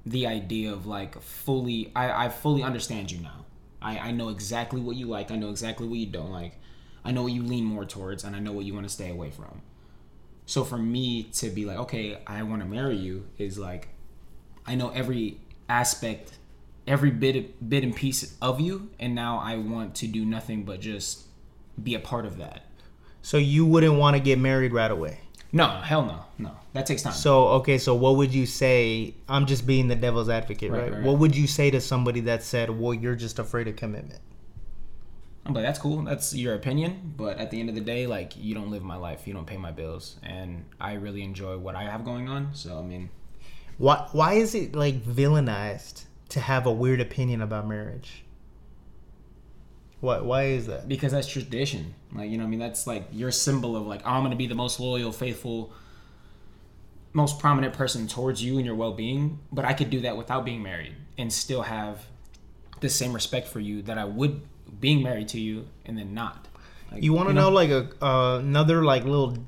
the 0.04 0.26
idea 0.26 0.72
of 0.72 0.86
like 0.86 1.20
fully 1.22 1.92
I, 1.94 2.26
I 2.26 2.28
fully 2.28 2.62
understand 2.62 3.10
you 3.10 3.20
now. 3.20 3.46
I, 3.80 3.98
I 3.98 4.10
know 4.12 4.28
exactly 4.28 4.80
what 4.80 4.96
you 4.96 5.06
like, 5.06 5.30
I 5.30 5.36
know 5.36 5.50
exactly 5.50 5.86
what 5.86 5.98
you 5.98 6.06
don't 6.06 6.30
like. 6.30 6.58
I 7.04 7.10
know 7.10 7.22
what 7.24 7.32
you 7.32 7.42
lean 7.42 7.64
more 7.64 7.84
towards 7.84 8.24
and 8.24 8.36
I 8.36 8.38
know 8.38 8.52
what 8.52 8.64
you 8.64 8.74
want 8.74 8.86
to 8.86 8.92
stay 8.92 9.10
away 9.10 9.30
from. 9.30 9.62
So 10.52 10.64
for 10.64 10.76
me 10.76 11.22
to 11.40 11.48
be 11.48 11.64
like, 11.64 11.78
okay, 11.78 12.18
I 12.26 12.42
want 12.42 12.60
to 12.60 12.68
marry 12.68 12.94
you 12.94 13.26
is 13.38 13.58
like 13.58 13.88
I 14.66 14.74
know 14.74 14.90
every 14.90 15.40
aspect, 15.66 16.36
every 16.86 17.10
bit 17.10 17.66
bit 17.70 17.82
and 17.82 17.96
piece 17.96 18.36
of 18.42 18.60
you, 18.60 18.90
and 19.00 19.14
now 19.14 19.38
I 19.38 19.56
want 19.56 19.94
to 19.94 20.06
do 20.06 20.26
nothing 20.26 20.64
but 20.64 20.82
just 20.82 21.22
be 21.82 21.94
a 21.94 21.98
part 21.98 22.26
of 22.26 22.36
that. 22.36 22.66
So 23.22 23.38
you 23.38 23.64
wouldn't 23.64 23.94
want 23.94 24.14
to 24.14 24.20
get 24.20 24.38
married 24.38 24.74
right 24.74 24.90
away. 24.90 25.20
No, 25.52 25.68
hell 25.68 26.04
no, 26.04 26.20
no. 26.36 26.50
That 26.74 26.84
takes 26.84 27.00
time. 27.00 27.14
So 27.14 27.48
okay, 27.60 27.78
so 27.78 27.94
what 27.94 28.16
would 28.16 28.34
you 28.34 28.44
say? 28.44 29.14
I'm 29.30 29.46
just 29.46 29.66
being 29.66 29.88
the 29.88 29.96
devil's 29.96 30.28
advocate, 30.28 30.70
Right, 30.70 30.82
right? 30.82 30.92
right, 30.92 31.02
What 31.02 31.16
would 31.16 31.34
you 31.34 31.46
say 31.46 31.70
to 31.70 31.80
somebody 31.80 32.20
that 32.28 32.42
said, 32.42 32.68
"Well, 32.68 32.92
you're 32.92 33.16
just 33.16 33.38
afraid 33.38 33.68
of 33.68 33.76
commitment"? 33.76 34.20
I'm 35.44 35.54
like, 35.54 35.64
that's 35.64 35.78
cool. 35.78 36.02
That's 36.02 36.34
your 36.34 36.54
opinion, 36.54 37.14
but 37.16 37.38
at 37.38 37.50
the 37.50 37.58
end 37.58 37.68
of 37.68 37.74
the 37.74 37.80
day, 37.80 38.06
like, 38.06 38.32
you 38.36 38.54
don't 38.54 38.70
live 38.70 38.82
my 38.84 38.96
life. 38.96 39.26
You 39.26 39.34
don't 39.34 39.46
pay 39.46 39.56
my 39.56 39.72
bills, 39.72 40.16
and 40.22 40.64
I 40.80 40.94
really 40.94 41.22
enjoy 41.22 41.58
what 41.58 41.74
I 41.74 41.82
have 41.84 42.04
going 42.04 42.28
on. 42.28 42.54
So 42.54 42.78
I 42.78 42.82
mean, 42.82 43.10
Why 43.78 44.06
why 44.12 44.34
is 44.34 44.54
it 44.54 44.74
like 44.76 45.02
villainized 45.02 46.04
to 46.30 46.40
have 46.40 46.64
a 46.66 46.72
weird 46.72 47.00
opinion 47.00 47.42
about 47.42 47.66
marriage? 47.66 48.24
What 50.00 50.24
why 50.24 50.44
is 50.44 50.66
that? 50.66 50.88
because 50.88 51.12
that's 51.12 51.28
tradition. 51.28 51.94
Like, 52.12 52.30
you 52.30 52.38
know, 52.38 52.44
I 52.44 52.48
mean, 52.48 52.58
that's 52.58 52.86
like 52.86 53.08
your 53.12 53.30
symbol 53.30 53.76
of 53.76 53.86
like, 53.86 54.04
I'm 54.06 54.22
gonna 54.22 54.36
be 54.36 54.46
the 54.46 54.54
most 54.54 54.78
loyal, 54.80 55.12
faithful, 55.12 55.72
most 57.12 57.38
prominent 57.38 57.74
person 57.74 58.06
towards 58.08 58.42
you 58.42 58.56
and 58.58 58.66
your 58.66 58.74
well-being. 58.74 59.38
But 59.52 59.64
I 59.64 59.72
could 59.74 59.90
do 59.90 60.00
that 60.00 60.16
without 60.16 60.44
being 60.44 60.62
married 60.62 60.94
and 61.18 61.32
still 61.32 61.62
have 61.62 62.06
the 62.80 62.88
same 62.88 63.12
respect 63.12 63.46
for 63.48 63.60
you 63.60 63.82
that 63.82 63.96
I 63.98 64.04
would 64.04 64.42
being 64.82 65.02
married 65.02 65.28
to 65.28 65.40
you 65.40 65.66
and 65.86 65.96
then 65.96 66.12
not. 66.12 66.48
Like, 66.90 67.02
You 67.02 67.14
want 67.14 67.28
to 67.28 67.34
know, 67.34 67.48
like 67.48 67.70
a 67.70 67.88
uh, 68.04 68.38
another 68.40 68.84
like 68.84 69.04
little 69.04 69.38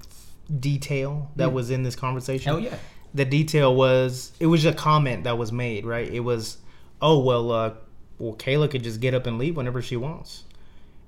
detail 0.60 1.30
that 1.36 1.52
was 1.52 1.70
in 1.70 1.82
this 1.82 1.96
conversation? 1.96 2.46
Hell 2.46 2.60
yeah. 2.60 2.76
The 3.12 3.26
detail 3.26 3.74
was 3.74 4.32
it 4.40 4.46
was 4.46 4.64
a 4.64 4.72
comment 4.72 5.24
that 5.24 5.36
was 5.36 5.52
made, 5.52 5.84
right? 5.84 6.10
It 6.10 6.20
was, 6.20 6.56
oh 7.02 7.18
well, 7.18 7.52
uh, 7.52 7.74
well 8.18 8.34
Kayla 8.34 8.70
could 8.70 8.82
just 8.82 9.00
get 9.00 9.12
up 9.12 9.26
and 9.26 9.38
leave 9.38 9.56
whenever 9.56 9.82
she 9.82 9.96
wants, 9.96 10.44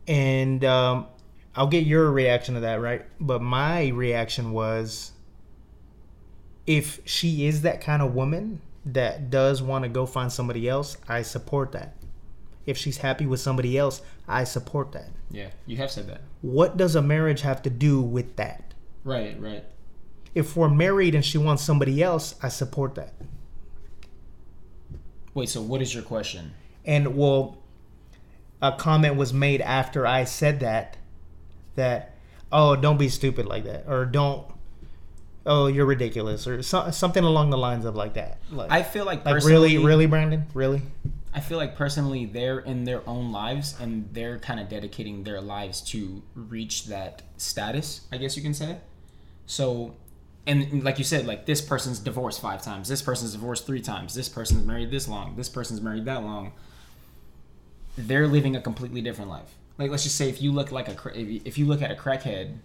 and 0.07 0.63
um, 0.65 1.07
I'll 1.55 1.67
get 1.67 1.87
your 1.87 2.11
reaction 2.11 2.55
to 2.55 2.61
that, 2.61 2.81
right? 2.81 3.07
But 3.19 3.41
my 3.41 3.89
reaction 3.89 4.53
was, 4.53 5.13
if 6.67 7.01
she 7.07 7.47
is 7.47 7.63
that 7.63 7.81
kind 7.81 8.03
of 8.03 8.15
woman 8.15 8.61
that 8.85 9.31
does 9.31 9.63
want 9.63 9.85
to 9.85 9.89
go 9.89 10.07
find 10.07 10.31
somebody 10.31 10.69
else, 10.69 10.97
I 11.09 11.23
support 11.23 11.73
that. 11.73 11.95
If 12.67 12.77
she's 12.77 12.99
happy 12.99 13.27
with 13.27 13.41
somebody 13.41 13.79
else, 13.79 14.03
I 14.29 14.45
support 14.45 14.93
that 14.93 15.11
Yeah, 15.31 15.51
you 15.67 15.77
have 15.77 15.91
said 15.91 16.09
that. 16.09 16.21
what 16.43 16.77
does 16.77 16.95
a 16.97 17.03
marriage 17.03 17.43
have 17.43 17.63
to 17.63 17.71
do 17.71 18.01
with 18.01 18.37
that? 18.37 18.75
Right, 19.05 19.41
right. 19.41 19.65
If 20.35 20.57
we're 20.57 20.69
married 20.69 21.15
and 21.15 21.25
she 21.25 21.39
wants 21.39 21.63
somebody 21.63 22.03
else, 22.03 22.35
I 22.43 22.49
support 22.49 22.95
that. 22.97 23.15
Wait, 25.35 25.49
so 25.49 25.61
what 25.63 25.83
is 25.83 25.95
your 25.95 26.03
question? 26.03 26.53
And 26.85 27.17
well, 27.17 27.59
a 28.63 28.73
comment 28.73 29.17
was 29.17 29.33
made 29.33 29.61
after 29.61 30.07
I 30.07 30.25
said 30.25 30.61
that, 30.61 30.97
that, 31.75 32.15
oh, 32.51 32.75
don't 32.77 32.97
be 32.97 33.09
stupid 33.09 33.47
like 33.47 33.65
that, 33.65 33.85
or 33.87 34.07
don't, 34.07 34.47
oh, 35.45 35.67
you're 35.67 35.87
ridiculous, 35.87 36.47
or 36.47 36.63
so, 36.63 36.91
something 36.91 37.23
along 37.23 37.51
the 37.51 37.59
lines 37.59 37.85
of 37.85 37.95
like 37.95 38.15
that. 38.15 38.39
Like, 38.51 38.71
I 38.71 38.83
feel 38.83 39.05
like 39.05 39.25
like 39.25 39.45
really, 39.45 39.79
really, 39.79 40.07
Brandon, 40.07 40.47
really. 40.55 40.83
I 41.37 41.41
feel 41.41 41.59
like 41.59 41.77
personally 41.77 42.25
they're 42.25 42.61
in 42.61 42.85
their 42.85 43.07
own 43.07 43.31
lives 43.31 43.77
and 43.79 44.09
they're 44.15 44.39
kind 44.39 44.59
of 44.59 44.71
dedicating 44.71 45.23
their 45.23 45.43
lives 45.43 45.83
to 45.91 46.23
reach 46.35 46.87
that 46.87 47.23
status, 47.37 48.01
I 48.11 48.17
guess 48.17 48.39
you 48.39 48.43
can 48.43 48.55
say. 48.55 48.79
So, 49.45 49.95
and 50.47 50.83
like 50.83 50.97
you 50.97 51.05
said, 51.05 51.27
like 51.27 51.45
this 51.45 51.61
person's 51.61 51.99
divorced 51.99 52.41
five 52.41 52.63
times, 52.63 52.89
this 52.89 53.03
person's 53.03 53.33
divorced 53.33 53.67
three 53.67 53.83
times, 53.83 54.15
this 54.15 54.31
person's 54.31 54.65
married 54.65 54.91
this 54.91 55.09
long, 55.09 55.37
this 55.37 55.51
person's 55.51 55.83
married 55.83 56.07
that 56.07 56.23
long. 56.23 56.53
They're 57.99 58.27
living 58.27 58.57
a 58.57 58.61
completely 58.63 59.03
different 59.03 59.31
life. 59.31 59.55
Like 59.77 59.91
let's 59.91 60.05
just 60.05 60.17
say 60.17 60.31
if 60.31 60.41
you 60.41 60.53
look 60.53 60.73
like 60.73 60.89
a 60.89 60.97
if 61.15 61.59
you- 61.59 61.67
look 61.67 61.83
at 61.83 61.91
a 61.91 61.95
crackhead 61.95 62.57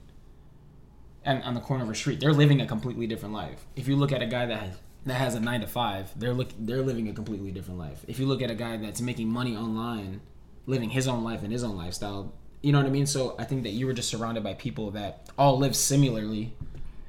and 1.26 1.44
on 1.44 1.56
the 1.56 1.60
corner 1.60 1.84
of 1.84 1.90
a 1.90 1.96
street, 1.96 2.22
they're 2.22 2.32
living 2.32 2.62
a 2.62 2.66
completely 2.66 3.06
different 3.06 3.34
life. 3.34 3.66
If 3.76 3.90
you 3.90 3.98
look 3.98 4.14
at 4.14 4.22
a 4.22 4.26
guy 4.28 4.46
that 4.46 4.60
has, 4.60 4.78
that 5.06 5.16
has 5.16 5.36
a 5.36 5.40
nine 5.40 5.62
to 5.62 5.68
five, 5.68 6.12
they're 6.20 6.34
look 6.34 6.50
they're 6.60 6.82
living 6.82 7.08
a 7.10 7.14
completely 7.14 7.52
different 7.52 7.80
life. 7.80 8.04
If 8.08 8.20
you 8.20 8.26
look 8.26 8.42
at 8.42 8.52
a 8.52 8.56
guy 8.56 8.78
that's 8.78 9.02
making 9.02 9.30
money 9.30 9.56
online, 9.56 10.22
living 10.66 10.90
his 10.90 11.08
own 11.08 11.24
life 11.24 11.44
and 11.44 11.52
his 11.52 11.64
own 11.64 11.76
lifestyle, 11.78 12.34
you 12.62 12.72
know 12.72 12.78
what 12.80 12.88
I 12.88 12.92
mean. 12.92 13.06
So 13.08 13.36
I 13.40 13.44
think 13.46 13.64
that 13.64 13.72
you 13.72 13.88
were 13.88 13.94
just 13.94 14.10
surrounded 14.10 14.44
by 14.44 14.54
people 14.54 14.92
that 14.92 15.30
all 15.38 15.58
live 15.58 15.76
similarly, 15.76 16.54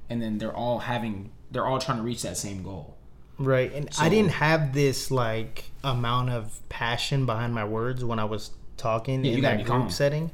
and 0.09 0.23
then 0.23 0.39
they're 0.39 0.57
all 0.57 0.79
having 0.81 1.31
they're 1.51 1.67
all 1.67 1.79
trying 1.79 1.99
to 1.99 2.03
reach 2.03 2.23
that 2.23 2.37
same 2.37 2.63
goal. 2.63 2.97
Right. 3.39 3.73
And 3.73 3.89
I 3.99 4.09
didn't 4.09 4.33
have 4.33 4.73
this 4.73 5.11
like 5.11 5.65
amount 5.83 6.31
of 6.31 6.61
passion 6.69 7.27
behind 7.27 7.55
my 7.55 7.65
words 7.65 8.05
when 8.05 8.19
I 8.19 8.25
was 8.25 8.53
talking 8.77 9.25
Yeah, 9.25 9.33
in 9.33 9.41
that 9.43 9.57
group 9.57 9.67
calm. 9.67 9.91
setting. 9.91 10.31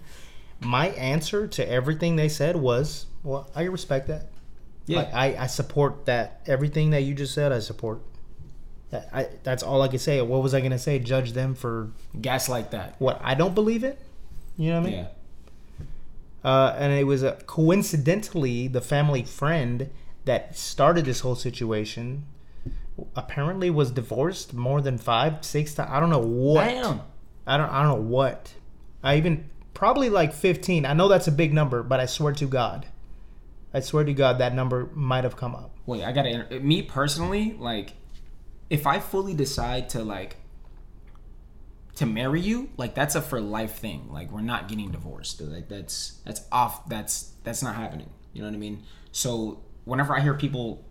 My 0.60 0.88
answer 0.90 1.46
to 1.46 1.68
everything 1.68 2.16
they 2.16 2.28
said 2.28 2.56
was, 2.56 3.06
well, 3.22 3.48
I 3.54 3.62
respect 3.64 4.08
that. 4.08 4.26
Yeah. 4.88 4.98
Like, 4.98 5.14
I, 5.14 5.36
I 5.38 5.46
support 5.46 6.06
that. 6.06 6.40
Everything 6.46 6.90
that 6.90 7.02
you 7.02 7.14
just 7.14 7.34
said, 7.34 7.52
I 7.52 7.60
support. 7.60 8.00
That, 8.90 9.08
I, 9.12 9.28
that's 9.42 9.62
all 9.62 9.82
I 9.82 9.88
could 9.88 10.00
say. 10.00 10.20
What 10.22 10.42
was 10.42 10.54
I 10.54 10.60
going 10.60 10.72
to 10.72 10.78
say? 10.78 10.98
Judge 10.98 11.32
them 11.32 11.54
for 11.54 11.90
Gaslight 12.20 12.70
that. 12.70 12.96
what 12.98 13.20
I 13.22 13.34
don't 13.34 13.54
believe 13.54 13.84
in? 13.84 13.96
You 14.56 14.70
know 14.70 14.80
what 14.80 14.86
I 14.86 14.90
mean? 14.90 14.98
Yeah. 15.00 15.08
Uh, 16.42 16.74
and 16.78 16.92
it 16.92 17.04
was 17.04 17.22
uh, 17.22 17.38
coincidentally 17.46 18.68
the 18.68 18.80
family 18.80 19.22
friend 19.22 19.90
that 20.24 20.56
started 20.56 21.04
this 21.04 21.20
whole 21.20 21.34
situation. 21.34 22.24
Apparently, 23.14 23.70
was 23.70 23.90
divorced 23.90 24.54
more 24.54 24.80
than 24.80 24.98
five, 24.98 25.44
six 25.44 25.74
times. 25.74 25.90
I 25.92 26.00
don't 26.00 26.10
know 26.10 26.18
what. 26.18 26.64
Damn. 26.64 27.02
I 27.46 27.56
don't. 27.56 27.70
I 27.70 27.82
don't 27.82 27.98
know 27.98 28.08
what. 28.08 28.54
I 29.02 29.16
even 29.16 29.44
probably 29.74 30.08
like 30.08 30.32
fifteen. 30.32 30.84
I 30.84 30.94
know 30.94 31.08
that's 31.08 31.28
a 31.28 31.32
big 31.32 31.52
number, 31.52 31.82
but 31.82 32.00
I 32.00 32.06
swear 32.06 32.32
to 32.34 32.46
God, 32.46 32.86
I 33.78 33.80
swear 33.80 34.02
to 34.02 34.12
God 34.12 34.38
that 34.38 34.54
number 34.54 34.90
might 34.92 35.22
have 35.22 35.36
come 35.36 35.54
up. 35.54 35.70
Wait, 35.86 36.02
I 36.02 36.10
gotta. 36.10 36.58
Me 36.58 36.82
personally, 36.82 37.54
like, 37.56 37.92
if 38.68 38.88
I 38.88 38.98
fully 38.98 39.34
decide 39.34 39.88
to 39.90 40.02
like 40.02 40.36
to 41.94 42.06
marry 42.06 42.40
you, 42.40 42.70
like 42.76 42.96
that's 42.96 43.14
a 43.14 43.22
for 43.22 43.40
life 43.40 43.76
thing. 43.76 44.08
Like 44.12 44.32
we're 44.32 44.40
not 44.40 44.66
getting 44.66 44.90
divorced. 44.90 45.40
Like 45.40 45.68
that's 45.68 46.18
that's 46.24 46.42
off. 46.50 46.88
That's 46.88 47.32
that's 47.44 47.62
not 47.62 47.76
happening. 47.76 48.10
You 48.32 48.42
know 48.42 48.48
what 48.48 48.54
I 48.54 48.58
mean? 48.58 48.82
So 49.12 49.62
whenever 49.84 50.12
I 50.12 50.20
hear 50.20 50.34
people 50.34 50.84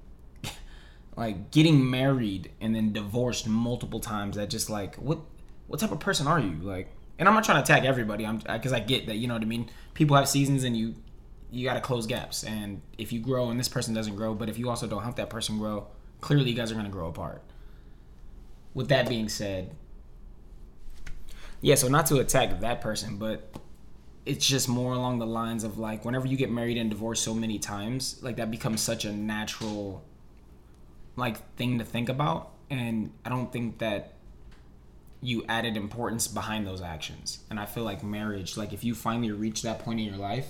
like 1.17 1.51
getting 1.51 1.89
married 1.89 2.51
and 2.61 2.73
then 2.73 2.93
divorced 2.93 3.49
multiple 3.49 3.99
times, 3.99 4.37
that 4.37 4.49
just 4.49 4.69
like 4.69 4.95
what 4.95 5.19
what 5.67 5.81
type 5.81 5.91
of 5.91 5.99
person 5.99 6.25
are 6.25 6.39
you? 6.39 6.55
Like, 6.61 6.89
and 7.19 7.27
I'm 7.27 7.35
not 7.35 7.43
trying 7.43 7.61
to 7.61 7.63
attack 7.63 7.83
everybody. 7.83 8.25
I'm 8.25 8.37
because 8.37 8.71
I 8.71 8.79
get 8.79 9.07
that. 9.07 9.17
You 9.17 9.27
know 9.27 9.33
what 9.33 9.43
I 9.43 9.47
mean? 9.47 9.69
People 9.93 10.15
have 10.15 10.29
seasons, 10.29 10.63
and 10.63 10.77
you 10.77 10.95
you 11.51 11.65
got 11.65 11.75
to 11.75 11.81
close 11.81 12.05
gaps. 12.05 12.43
And 12.43 12.81
if 12.97 13.11
you 13.11 13.19
grow 13.19 13.49
and 13.49 13.59
this 13.59 13.69
person 13.69 13.93
doesn't 13.93 14.15
grow, 14.15 14.33
but 14.33 14.49
if 14.49 14.57
you 14.57 14.69
also 14.69 14.87
don't 14.87 15.03
help 15.03 15.15
that 15.17 15.29
person 15.29 15.57
grow, 15.57 15.87
clearly 16.21 16.51
you 16.51 16.55
guys 16.55 16.71
are 16.71 16.75
going 16.75 16.85
to 16.85 16.91
grow 16.91 17.07
apart. 17.07 17.41
With 18.73 18.89
that 18.89 19.09
being 19.09 19.29
said, 19.29 19.75
yeah, 21.61 21.75
so 21.75 21.87
not 21.87 22.05
to 22.07 22.17
attack 22.17 22.59
that 22.59 22.81
person, 22.81 23.17
but 23.17 23.49
it's 24.25 24.45
just 24.45 24.67
more 24.67 24.93
along 24.93 25.19
the 25.19 25.25
lines 25.25 25.63
of 25.63 25.77
like 25.77 26.05
whenever 26.05 26.27
you 26.27 26.37
get 26.37 26.51
married 26.51 26.77
and 26.77 26.89
divorced 26.89 27.23
so 27.23 27.33
many 27.33 27.57
times, 27.57 28.19
like 28.21 28.35
that 28.35 28.51
becomes 28.51 28.81
such 28.81 29.05
a 29.05 29.11
natural 29.11 30.03
like 31.15 31.55
thing 31.55 31.79
to 31.79 31.85
think 31.85 32.09
about 32.09 32.51
and 32.69 33.11
I 33.25 33.29
don't 33.29 33.51
think 33.51 33.79
that 33.79 34.13
you 35.21 35.43
added 35.47 35.77
importance 35.77 36.27
behind 36.27 36.67
those 36.67 36.81
actions. 36.81 37.39
And 37.49 37.59
I 37.59 37.65
feel 37.65 37.83
like 37.83 38.03
marriage, 38.03 38.55
like 38.55 38.73
if 38.73 38.83
you 38.83 38.93
finally 38.93 39.31
reach 39.31 39.63
that 39.63 39.79
point 39.79 39.99
in 39.99 40.05
your 40.05 40.17
life, 40.17 40.47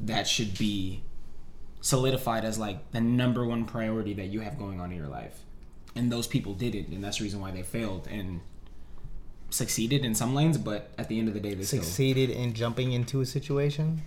that 0.00 0.26
should 0.26 0.56
be 0.58 1.02
solidified 1.80 2.44
as 2.44 2.58
like 2.58 2.90
the 2.92 3.00
number 3.00 3.46
one 3.46 3.64
priority 3.64 4.14
that 4.14 4.26
you 4.26 4.40
have 4.40 4.58
going 4.58 4.80
on 4.80 4.90
in 4.92 4.98
your 4.98 5.08
life. 5.08 5.40
And 5.94 6.12
those 6.12 6.26
people 6.26 6.52
didn't, 6.52 6.88
and 6.88 7.02
that's 7.02 7.18
the 7.18 7.24
reason 7.24 7.40
why 7.40 7.50
they 7.50 7.62
failed 7.62 8.06
and 8.10 8.40
succeeded 9.48 10.04
in 10.04 10.14
some 10.14 10.34
lanes, 10.34 10.58
but 10.58 10.90
at 10.98 11.08
the 11.08 11.18
end 11.18 11.28
of 11.28 11.34
the 11.34 11.40
day 11.40 11.54
they 11.54 11.62
still 11.62 11.82
Succeeded 11.82 12.30
in 12.30 12.52
jumping 12.52 12.92
into 12.92 13.20
a 13.20 13.26
situation 13.26 14.02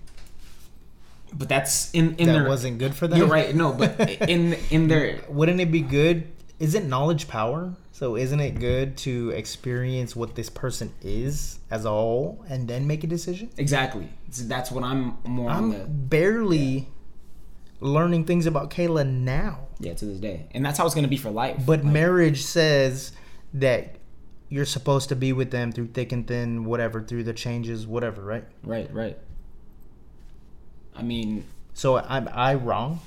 but 1.33 1.49
that's 1.49 1.91
in 1.91 2.15
in 2.15 2.27
that 2.27 2.33
their 2.33 2.47
wasn't 2.47 2.77
good 2.79 2.95
for 2.95 3.07
them. 3.07 3.19
You're 3.19 3.27
right. 3.27 3.53
No, 3.53 3.73
but 3.73 3.99
in 4.29 4.53
in 4.69 4.87
their 4.87 5.21
Wouldn't 5.27 5.59
it 5.59 5.71
be 5.71 5.81
good? 5.81 6.27
Isn't 6.59 6.89
knowledge 6.89 7.27
power? 7.27 7.73
So 8.00 8.16
isn't 8.16 8.39
it 8.39 8.62
good 8.62 8.95
to 9.00 9.32
experience 9.32 10.16
what 10.16 10.36
this 10.36 10.50
person 10.50 10.93
is 11.02 11.60
as 11.70 11.84
a 11.84 11.89
whole 11.89 12.45
and 12.47 12.66
then 12.66 12.88
make 12.88 13.04
a 13.04 13.08
decision? 13.08 13.50
exactly. 13.58 14.08
That's 14.43 14.72
what 14.72 14.86
I'm 14.86 15.18
more 15.26 15.50
I'm 15.50 15.72
the 15.72 15.80
barely 15.80 16.88
learning 17.82 18.24
things 18.24 18.45
about 18.45 18.70
Kayla 18.70 19.06
now. 19.06 19.68
yeah 19.82 19.95
to 19.95 20.06
this 20.06 20.18
day, 20.18 20.47
and 20.52 20.66
that's 20.66 20.78
how 20.78 20.86
it's 20.86 20.95
gonna 20.95 21.10
be 21.10 21.18
for 21.18 21.30
life. 21.30 21.62
But 21.66 21.84
marriage 21.84 22.41
says 22.43 23.12
that 23.54 23.97
you're 24.47 24.64
supposed 24.64 25.10
to 25.10 25.18
be 25.18 25.34
with 25.34 25.52
them 25.52 25.74
through 25.74 25.88
thick 25.88 26.14
and 26.14 26.26
thin, 26.26 26.64
whatever, 26.64 27.02
through 27.02 27.26
the 27.26 27.34
changes, 27.34 27.86
whatever, 27.86 28.22
right? 28.22 28.45
right, 28.64 28.89
right. 28.93 29.18
I 30.95 31.02
mean, 31.02 31.43
So 31.74 31.97
I'm 31.97 32.30
I 32.32 32.54
wrong? 32.54 33.02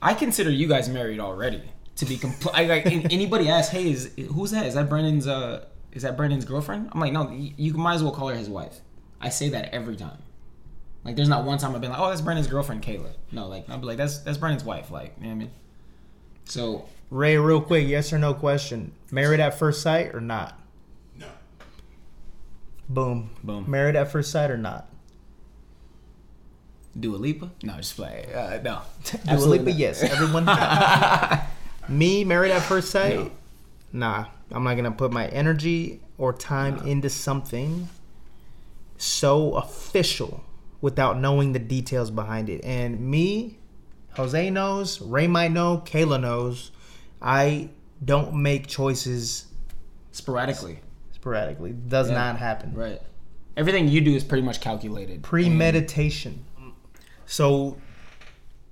I 0.00 0.14
consider 0.14 0.48
you 0.48 0.66
guys 0.66 0.88
married 0.88 1.20
already. 1.20 1.60
To 1.98 2.06
be 2.06 2.16
complete, 2.16 2.68
like 2.68 2.86
anybody 2.86 3.48
asks, 3.48 3.72
"Hey, 3.72 3.90
is 3.90 4.12
who's 4.32 4.52
that? 4.52 4.66
Is 4.66 4.74
that 4.74 4.88
Brennan's? 4.88 5.26
Uh, 5.26 5.64
is 5.92 6.02
that 6.02 6.16
Brennan's 6.16 6.44
girlfriend?" 6.44 6.88
I'm 6.92 7.00
like, 7.00 7.12
"No, 7.12 7.30
you, 7.30 7.52
you 7.56 7.74
might 7.74 7.94
as 7.94 8.02
well 8.04 8.12
call 8.12 8.28
her 8.28 8.36
his 8.36 8.48
wife." 8.48 8.80
I 9.20 9.30
say 9.30 9.48
that 9.48 9.74
every 9.74 9.96
time. 9.96 10.18
Like, 11.04 11.16
there's 11.16 11.28
not 11.28 11.44
one 11.44 11.58
time 11.58 11.74
I've 11.74 11.80
been 11.80 11.90
like, 11.90 11.98
"Oh, 11.98 12.08
that's 12.08 12.20
Brennan's 12.20 12.46
girlfriend, 12.46 12.82
Kayla." 12.82 13.14
No, 13.32 13.48
like, 13.48 13.68
I'll 13.68 13.78
be 13.78 13.86
like, 13.86 13.96
"That's 13.96 14.18
that's 14.18 14.38
Brennan's 14.38 14.62
wife." 14.62 14.92
Like, 14.92 15.14
you 15.18 15.24
know 15.24 15.28
what 15.30 15.34
I 15.34 15.38
mean? 15.38 15.50
So 16.44 16.84
Ray, 17.10 17.36
real 17.38 17.60
quick, 17.60 17.88
yes 17.88 18.12
or 18.12 18.18
no 18.18 18.34
question. 18.34 18.92
Married 19.10 19.40
at 19.40 19.58
first 19.58 19.82
sight 19.82 20.14
or 20.14 20.20
not? 20.20 20.58
No. 21.16 21.26
Boom. 22.88 23.30
Boom. 23.42 23.64
Married 23.68 23.96
at 23.96 24.12
first 24.12 24.30
sight 24.30 24.50
or 24.50 24.58
not? 24.58 24.88
Dua 26.98 27.16
Lipa? 27.16 27.50
No, 27.62 27.76
just 27.76 27.96
play. 27.96 28.28
Uh, 28.34 28.60
no, 28.62 28.82
Dua 29.26 29.46
Lipa, 29.46 29.72
yes. 29.72 30.02
Everyone. 30.02 30.44
Me, 31.88 32.24
married 32.24 32.50
at 32.52 32.62
first 32.62 32.90
sight? 32.90 33.30
Nah. 33.92 34.26
I'm 34.50 34.64
not 34.64 34.74
gonna 34.76 34.90
put 34.90 35.12
my 35.12 35.26
energy 35.28 36.00
or 36.16 36.32
time 36.32 36.78
into 36.86 37.10
something 37.10 37.88
so 38.96 39.54
official 39.54 40.42
without 40.80 41.18
knowing 41.18 41.52
the 41.52 41.58
details 41.58 42.10
behind 42.10 42.48
it. 42.48 42.64
And 42.64 43.00
me, 43.00 43.58
Jose 44.16 44.50
knows, 44.50 45.00
Ray 45.02 45.26
might 45.26 45.52
know, 45.52 45.82
Kayla 45.84 46.20
knows. 46.20 46.70
I 47.20 47.68
don't 48.04 48.34
make 48.34 48.66
choices 48.66 49.46
Sporadically, 50.12 50.80
sporadically. 51.12 51.72
Does 51.72 52.08
Yeah. 52.08 52.14
not 52.16 52.38
happen. 52.38 52.72
right? 52.74 53.00
Everything 53.56 53.88
you 53.88 54.00
do 54.00 54.14
is 54.14 54.24
pretty 54.24 54.42
much 54.44 54.60
calculated. 54.60 55.22
premeditation. 55.22 56.44
So 57.26 57.76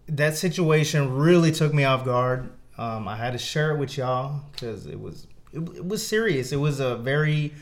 that 0.09 0.37
situation 0.37 1.13
really 1.15 1.53
took 1.53 1.75
me 1.75 1.85
off 1.85 2.05
guard. 2.05 2.49
Um, 2.79 3.09
I 3.09 3.17
had 3.17 3.33
to 3.33 3.39
share 3.39 3.75
it 3.75 3.79
with 3.79 3.97
y'all 3.97 4.43
because 4.53 4.87
it 4.87 5.01
was 5.01 5.27
it, 5.53 5.61
it 5.61 5.87
was 5.87 6.07
serious. 6.07 6.53
It 6.53 6.57
was 6.57 6.81
a 6.81 6.97
very 6.97 7.55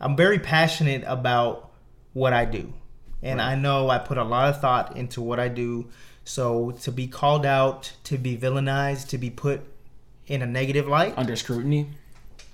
I'm 0.00 0.16
very 0.16 0.38
passionate 0.38 1.04
about 1.06 1.70
what 2.12 2.32
I 2.32 2.44
do, 2.44 2.72
and 3.22 3.40
I 3.40 3.54
know 3.54 3.90
I 3.90 3.98
put 3.98 4.18
a 4.18 4.24
lot 4.24 4.48
of 4.48 4.60
thought 4.60 4.96
into 4.96 5.20
what 5.20 5.38
I 5.38 5.48
do. 5.48 5.86
So 6.24 6.70
to 6.82 6.90
be 6.90 7.06
called 7.06 7.44
out, 7.44 7.92
to 8.04 8.16
be 8.16 8.36
villainized, 8.36 9.08
to 9.08 9.18
be 9.18 9.30
put 9.30 9.60
in 10.26 10.42
a 10.42 10.46
negative 10.46 10.88
light, 10.88 11.14
under 11.16 11.36
scrutiny. 11.36 11.90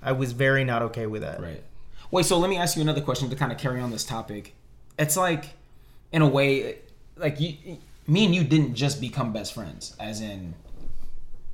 I 0.01 0.11
was 0.11 0.31
very 0.31 0.63
not 0.63 0.81
okay 0.81 1.05
with 1.05 1.21
that. 1.21 1.41
Right. 1.41 1.63
Wait, 2.09 2.25
so 2.25 2.37
let 2.37 2.49
me 2.49 2.57
ask 2.57 2.75
you 2.75 2.81
another 2.81 3.01
question 3.01 3.29
to 3.29 3.35
kind 3.35 3.51
of 3.51 3.57
carry 3.57 3.79
on 3.79 3.91
this 3.91 4.03
topic. 4.03 4.53
It's 4.99 5.15
like, 5.15 5.53
in 6.11 6.21
a 6.21 6.27
way, 6.27 6.79
like 7.15 7.39
you, 7.39 7.77
me 8.07 8.25
and 8.25 8.35
you 8.35 8.43
didn't 8.43 8.75
just 8.75 8.99
become 8.99 9.31
best 9.31 9.53
friends. 9.53 9.95
As 9.99 10.19
in, 10.19 10.53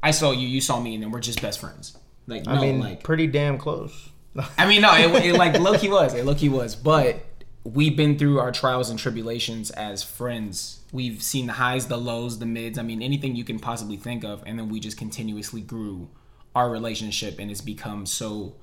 I 0.07 0.11
saw 0.11 0.31
you, 0.31 0.47
you 0.47 0.61
saw 0.61 0.79
me, 0.79 0.93
and 0.93 1.03
then 1.03 1.11
we're 1.11 1.19
just 1.19 1.41
best 1.41 1.59
friends. 1.59 1.97
Like, 2.27 2.45
no, 2.45 2.53
I 2.53 2.61
mean, 2.61 2.79
like, 2.79 3.03
pretty 3.03 3.27
damn 3.27 3.57
close. 3.57 4.09
I 4.57 4.65
mean, 4.65 4.81
no, 4.81 4.95
it, 4.95 5.25
it 5.25 5.33
like 5.35 5.59
low 5.59 5.77
key 5.77 5.89
was, 5.89 6.13
it 6.13 6.23
low 6.23 6.33
key 6.33 6.47
was, 6.47 6.77
but 6.77 7.25
we've 7.65 7.97
been 7.97 8.17
through 8.17 8.39
our 8.39 8.53
trials 8.53 8.89
and 8.89 8.97
tribulations 8.97 9.69
as 9.71 10.03
friends. 10.03 10.79
We've 10.93 11.21
seen 11.21 11.47
the 11.47 11.53
highs, 11.53 11.87
the 11.87 11.97
lows, 11.97 12.39
the 12.39 12.45
mids. 12.45 12.77
I 12.77 12.83
mean, 12.83 13.01
anything 13.01 13.35
you 13.35 13.43
can 13.43 13.59
possibly 13.59 13.97
think 13.97 14.23
of, 14.23 14.43
and 14.45 14.57
then 14.57 14.69
we 14.69 14.79
just 14.79 14.97
continuously 14.97 15.59
grew 15.59 16.07
our 16.55 16.69
relationship, 16.69 17.37
and 17.37 17.51
it's 17.51 17.59
become 17.59 18.05
so. 18.05 18.55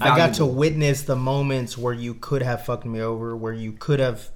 I 0.00 0.16
got 0.16 0.34
to 0.34 0.46
witness 0.46 1.02
the 1.02 1.14
moments 1.14 1.78
where 1.78 1.94
you 1.94 2.12
could 2.14 2.42
have 2.42 2.64
fucked 2.64 2.86
me 2.86 3.00
over, 3.00 3.36
where 3.36 3.52
you 3.52 3.70
could 3.70 4.00
have 4.00 4.30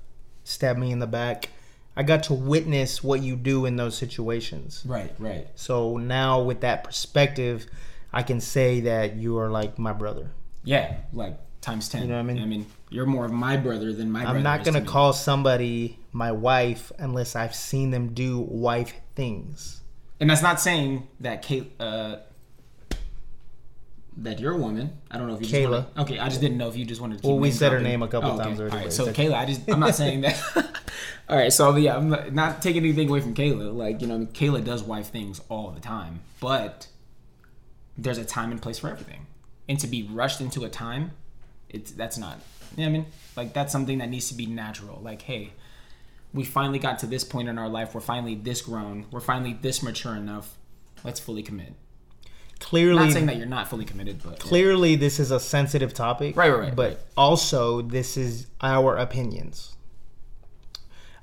stabbed 0.45 0.79
me 0.79 0.93
in 0.93 1.01
the 1.01 1.09
back. 1.09 1.49
I 1.97 2.03
got 2.03 2.25
to 2.25 2.35
witness 2.35 3.03
what 3.03 3.23
you 3.23 3.37
do 3.37 3.67
in 3.67 3.77
those 3.77 3.97
situations. 3.97 4.83
Right, 4.87 5.13
right. 5.19 5.49
So 5.55 5.97
now, 5.97 6.41
with 6.41 6.61
that 6.61 6.85
perspective, 6.85 7.67
I 8.13 8.23
can 8.23 8.41
say 8.41 8.81
that 8.81 9.17
you 9.17 9.39
are 9.39 9.51
like 9.51 9.79
my 9.79 9.93
brother. 9.93 10.31
Yeah, 10.65 10.97
like 11.13 11.39
times 11.61 11.89
ten. 11.89 12.03
You 12.03 12.09
know 12.09 12.15
what 12.15 12.21
I 12.21 12.35
mean? 12.35 12.43
I 12.43 12.47
mean, 12.47 12.67
you're 12.91 13.07
more 13.07 13.25
of 13.25 13.33
my 13.33 13.57
brother 13.57 13.93
than 13.93 14.11
my. 14.11 14.23
brother 14.23 14.39
I'm 14.39 14.43
not 14.43 14.65
gonna 14.65 14.81
to 14.81 14.87
call 14.87 15.13
somebody 15.13 15.99
my 16.13 16.33
wife 16.33 16.93
unless 16.99 17.37
I've 17.37 17.55
seen 17.55 17.91
them 17.91 18.13
do 18.15 18.39
wife 18.39 18.95
things. 19.15 19.81
And 20.21 20.29
that's 20.29 20.43
not 20.43 20.61
saying 20.61 21.09
that 21.21 21.43
Kate, 21.43 21.73
uh, 21.81 22.17
that 24.21 24.39
you're 24.39 24.53
a 24.53 24.59
woman. 24.59 24.93
I 25.11 25.19
don't 25.19 25.27
know 25.29 25.35
if 25.35 25.41
you 25.41 25.47
just 25.47 25.55
Kayla. 25.61 25.71
Wanted, 25.71 25.99
okay, 26.01 26.19
I 26.19 26.29
just 26.29 26.41
didn't 26.41 26.59
know 26.59 26.69
if 26.69 26.77
you 26.77 26.85
just 26.85 27.01
wanted 27.01 27.17
to. 27.17 27.23
Keep 27.23 27.29
Well, 27.29 27.39
we 27.39 27.51
said 27.51 27.73
her 27.73 27.81
name 27.81 28.03
a 28.03 28.09
couple 28.09 28.31
Oh, 28.31 28.35
okay. 28.35 28.45
times 28.45 28.61
already, 28.61 28.77
All 28.77 28.83
right, 28.83 28.93
so 28.93 29.07
Kayla, 29.13 29.35
I 29.35 29.47
just 29.47 29.69
I'm 29.69 29.81
not 29.81 29.95
saying 29.95 30.21
that. 30.23 30.41
all 31.29 31.37
right, 31.37 31.53
so 31.53 31.75
yeah, 31.77 31.97
I'm 31.97 32.11
not, 32.11 32.33
not 32.33 32.63
taking 32.63 32.85
anything 32.85 33.09
away 33.09 33.21
from 33.21 33.35
Kayla. 33.35 33.75
Like 33.75 34.01
you 34.01 34.07
know, 34.07 34.21
Kayla 34.27 34.65
does 34.65 34.83
wife 34.83 35.09
things 35.09 35.41
all 35.49 35.71
the 35.71 35.81
time, 35.81 36.21
but 36.41 36.89
there's 37.97 38.19
a 38.19 38.25
time 38.25 38.51
and 38.51 38.61
place 38.63 38.79
for 38.79 38.89
everything. 38.89 39.27
And 39.69 39.79
to 39.81 39.87
be 39.87 40.03
rushed 40.03 40.41
into 40.41 40.65
a 40.65 40.69
time, 40.69 41.13
it's 41.69 41.91
that's 41.93 42.19
not. 42.19 42.39
You 42.77 42.85
know 42.85 42.91
what 42.91 42.97
I 42.97 42.99
mean? 43.01 43.07
Like 43.37 43.53
that's 43.55 43.73
something 43.73 43.99
that 43.99 44.11
needs 44.11 44.29
to 44.29 44.35
be 44.35 44.47
natural. 44.47 45.01
Like, 45.03 45.23
hey, 45.23 45.53
we 46.35 46.45
finally 46.45 46.79
got 46.79 46.99
to 47.01 47.07
this 47.07 47.25
point 47.25 47.49
in 47.49 47.59
our 47.59 47.69
life. 47.69 47.95
We're 47.95 48.01
finally 48.01 48.35
this 48.35 48.63
grown. 48.63 49.07
We're 49.11 49.21
finally 49.21 49.55
this 49.61 49.83
mature 49.83 50.15
enough. 50.15 50.57
Let's 51.05 51.19
fully 51.21 51.43
commit. 51.43 51.73
Clearly, 52.61 53.05
Not 53.07 53.13
saying 53.13 53.27
that 53.27 53.37
you're 53.37 53.47
not 53.47 53.69
fully 53.69 53.85
committed, 53.85 54.23
but 54.23 54.39
clearly 54.39 54.95
this 54.95 55.19
is 55.19 55.31
a 55.31 55.41
sensitive 55.41 55.93
topic 55.95 56.37
Right, 56.37 56.51
right, 56.51 56.61
right, 56.61 56.77
but 56.77 56.89
right. 56.91 56.99
also 57.17 57.81
this 57.83 58.17
is 58.17 58.47
our 58.61 58.97
opinions 58.97 59.75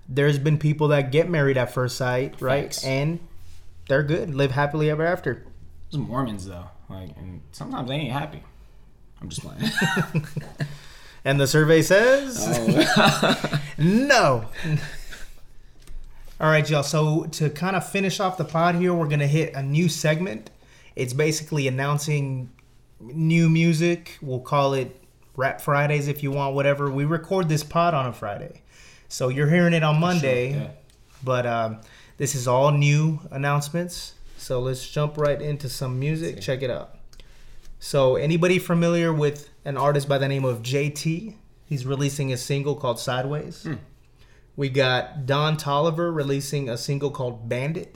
there's 0.09 0.39
been 0.39 0.57
people 0.57 0.87
that 0.89 1.11
get 1.11 1.29
married 1.29 1.57
at 1.57 1.71
first 1.73 1.95
sight 1.97 2.41
right 2.41 2.73
Facts. 2.73 2.83
and 2.83 3.19
they're 3.87 4.03
good 4.03 4.33
live 4.33 4.51
happily 4.51 4.89
ever 4.89 5.05
after 5.05 5.45
Those 5.91 5.99
Mormons 6.01 6.45
though, 6.47 6.65
like, 6.89 7.15
and 7.17 7.41
sometimes 7.51 7.87
they 7.89 7.95
ain't 7.95 8.11
happy. 8.13 8.41
I'm 9.21 9.29
just 9.29 9.41
playing. 9.41 10.25
and 11.25 11.39
the 11.39 11.47
survey 11.47 11.81
says 11.81 12.37
Oh. 12.47 13.61
no 13.77 14.45
all 16.39 16.49
right 16.49 16.69
y'all 16.69 16.83
so 16.83 17.25
to 17.31 17.49
kind 17.49 17.75
of 17.75 17.87
finish 17.89 18.19
off 18.19 18.37
the 18.37 18.45
pod 18.45 18.75
here 18.75 18.93
we're 18.93 19.07
gonna 19.07 19.27
hit 19.27 19.53
a 19.55 19.61
new 19.63 19.89
segment 19.89 20.49
it's 20.97 21.13
basically 21.13 21.67
announcing 21.67 22.49
new 22.99 23.49
music. 23.49 24.17
We'll 24.19 24.39
call 24.39 24.73
it 24.73 24.99
rap 25.35 25.61
fridays 25.61 26.07
if 26.07 26.23
you 26.23 26.31
want 26.31 26.55
whatever. 26.55 26.89
We 26.89 27.05
record 27.05 27.47
this 27.47 27.63
pod 27.63 27.93
on 27.93 28.07
a 28.07 28.13
friday. 28.13 28.63
So 29.07 29.29
you're 29.29 29.49
hearing 29.49 29.73
it 29.73 29.83
on 29.83 29.99
monday 29.99 30.51
yeah. 30.51 30.67
but 31.23 31.45
um, 31.45 31.81
this 32.17 32.33
is 32.33 32.47
all 32.47 32.71
new 32.71 33.19
announcements. 33.29 34.15
So 34.37 34.59
let's 34.59 34.89
jump 34.89 35.17
right 35.17 35.39
into 35.39 35.69
some 35.69 35.99
music. 35.99 36.41
Check 36.41 36.63
it 36.63 36.71
out. 36.71 36.95
So 37.79 38.15
anybody 38.15 38.57
familiar 38.57 39.13
with 39.13 39.49
an 39.65 39.77
artist 39.77 40.09
by 40.09 40.17
the 40.17 40.27
name 40.27 40.45
of 40.45 40.63
jt 40.63 41.35
he's 41.63 41.85
releasing 41.85 42.33
a 42.33 42.37
single 42.37 42.75
called 42.75 42.99
sideways. 42.99 43.67
We 44.55 44.69
got 44.69 45.27
Don 45.27 45.57
Toliver 45.57 46.11
releasing 46.11 46.67
a 46.67 46.77
single 46.77 47.11
called 47.11 47.47
bandit. 47.47 47.95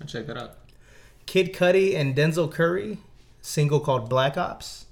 I'll 0.00 0.06
check 0.06 0.26
that 0.28 0.38
out. 0.38 0.59
Kid 1.30 1.54
cudi 1.54 1.94
and 1.94 2.16
denzel 2.16 2.50
curry 2.50 2.98
single 3.40 3.78
called 3.78 4.10
black 4.10 4.36
ops 4.36 4.86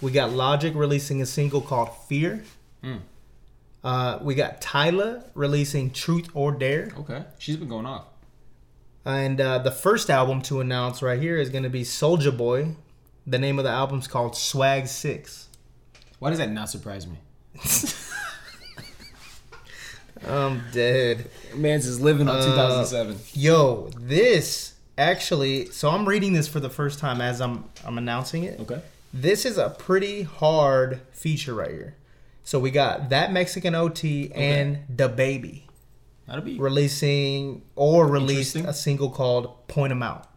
we 0.00 0.10
got 0.10 0.32
logic 0.32 0.74
releasing 0.74 1.22
a 1.22 1.26
single 1.26 1.60
called 1.60 1.90
fear 2.08 2.42
uh, 3.84 4.18
we 4.20 4.34
got 4.34 4.60
Tyla 4.60 5.22
releasing 5.34 5.92
truth 5.92 6.28
or 6.34 6.50
dare 6.50 6.90
Okay, 6.98 7.22
she's 7.38 7.56
been 7.56 7.68
going 7.68 7.86
off. 7.86 8.06
And 9.04 9.40
uh, 9.40 9.58
the 9.58 9.70
first 9.70 10.10
album 10.10 10.42
to 10.42 10.60
announce 10.60 11.02
right 11.02 11.20
here 11.20 11.36
is 11.38 11.50
going 11.50 11.62
to 11.64 11.70
be 11.70 11.82
Soulja 11.82 12.36
Boy 12.36 12.74
The 13.26 13.38
name 13.38 13.58
of 13.60 13.64
the 13.64 13.70
album's 13.70 14.08
called 14.08 14.36
Swag 14.36 14.88
Six. 14.88 15.48
Why 16.18 16.30
does 16.30 16.38
that 16.38 16.50
not 16.50 16.68
surprise 16.68 17.06
me? 17.06 17.18
I'm 20.28 20.62
dead. 20.72 21.28
Man's 21.54 21.86
is 21.86 22.00
living 22.00 22.28
Uh, 22.28 22.32
on 22.34 22.42
2007. 22.44 23.16
Yo, 23.34 23.88
this 23.98 24.74
actually. 24.98 25.66
So 25.66 25.90
I'm 25.90 26.06
reading 26.08 26.32
this 26.32 26.48
for 26.48 26.60
the 26.60 26.70
first 26.70 26.98
time 26.98 27.20
as 27.20 27.40
I'm 27.40 27.64
I'm 27.84 27.98
announcing 27.98 28.44
it. 28.44 28.60
Okay. 28.60 28.80
This 29.12 29.44
is 29.44 29.58
a 29.58 29.70
pretty 29.70 30.22
hard 30.22 31.00
feature 31.12 31.54
right 31.54 31.70
here. 31.70 31.96
So 32.44 32.58
we 32.58 32.70
got 32.70 33.10
that 33.10 33.32
Mexican 33.32 33.74
OT 33.74 34.32
and 34.32 34.78
DaBaby 34.94 35.62
That'll 36.26 36.42
be 36.44 36.58
releasing 36.58 37.62
or 37.76 38.06
released 38.06 38.56
a 38.56 38.72
single 38.72 39.10
called 39.10 39.68
Point 39.68 39.90
'em 39.92 40.02
Out. 40.02 40.28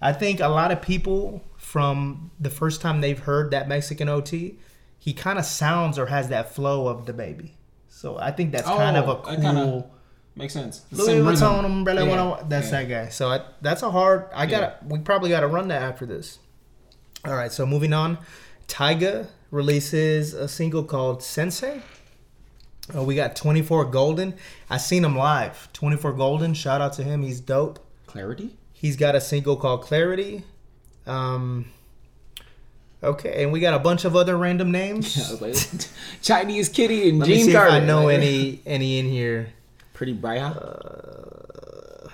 I 0.00 0.12
think 0.12 0.40
a 0.40 0.48
lot 0.48 0.70
of 0.72 0.82
people 0.82 1.42
from 1.56 2.30
the 2.38 2.50
first 2.50 2.80
time 2.80 3.00
they've 3.00 3.18
heard 3.18 3.52
that 3.52 3.68
Mexican 3.68 4.08
OT, 4.08 4.58
he 4.98 5.12
kind 5.12 5.38
of 5.38 5.44
sounds 5.44 5.98
or 5.98 6.06
has 6.06 6.28
that 6.28 6.52
flow 6.54 6.88
of 6.88 7.06
DaBaby. 7.06 7.50
So 7.88 8.18
I 8.18 8.32
think 8.32 8.52
that's 8.52 8.66
kind 8.66 8.96
of 8.96 9.08
oh, 9.08 9.12
a 9.12 9.16
Oh, 9.18 9.36
kinda- 9.36 9.52
cool. 9.52 9.90
Makes 10.34 10.52
sense. 10.52 10.82
Louis 10.90 11.14
Vuitton 11.20 11.64
umbrella. 11.64 12.04
Yeah, 12.06 12.42
That's 12.48 12.70
yeah. 12.70 12.82
that 12.82 12.88
guy. 12.88 13.08
So 13.08 13.28
I, 13.28 13.40
that's 13.60 13.82
a 13.82 13.90
hard. 13.90 14.26
I 14.34 14.46
gotta. 14.46 14.76
We 14.86 14.98
probably 14.98 15.30
gotta 15.30 15.46
run 15.46 15.68
that 15.68 15.82
after 15.82 16.06
this. 16.06 16.38
All 17.24 17.34
right. 17.34 17.52
So 17.52 17.66
moving 17.66 17.92
on, 17.92 18.18
Tyga 18.68 19.28
releases 19.50 20.34
a 20.34 20.48
single 20.48 20.84
called 20.84 21.22
Sensei. 21.22 21.82
Uh, 22.94 23.02
we 23.04 23.14
got 23.14 23.36
24 23.36 23.84
Golden. 23.86 24.34
I 24.68 24.76
seen 24.78 25.04
him 25.04 25.16
live. 25.16 25.72
24 25.72 26.12
Golden. 26.14 26.52
Shout 26.54 26.80
out 26.80 26.94
to 26.94 27.04
him. 27.04 27.22
He's 27.22 27.40
dope. 27.40 27.78
Clarity. 28.06 28.56
He's 28.72 28.96
got 28.96 29.14
a 29.14 29.20
single 29.20 29.56
called 29.56 29.82
Clarity. 29.82 30.44
Um. 31.06 31.66
Okay, 33.04 33.42
and 33.42 33.50
we 33.52 33.58
got 33.58 33.74
a 33.74 33.80
bunch 33.80 34.04
of 34.04 34.14
other 34.14 34.36
random 34.36 34.70
names. 34.70 35.16
I 35.18 35.32
was 35.32 35.40
like, 35.72 35.90
Chinese 36.22 36.68
Kitty 36.68 37.08
and 37.08 37.18
Let 37.18 37.28
me 37.28 37.34
Gene 37.34 37.46
see 37.46 37.52
Carter. 37.52 37.76
if 37.76 37.82
I 37.82 37.86
know 37.86 38.06
any 38.08 38.60
any 38.64 38.98
in 39.00 39.06
here. 39.06 39.52
Pretty 39.92 40.12
bright. 40.12 40.38
Uh, 40.38 42.08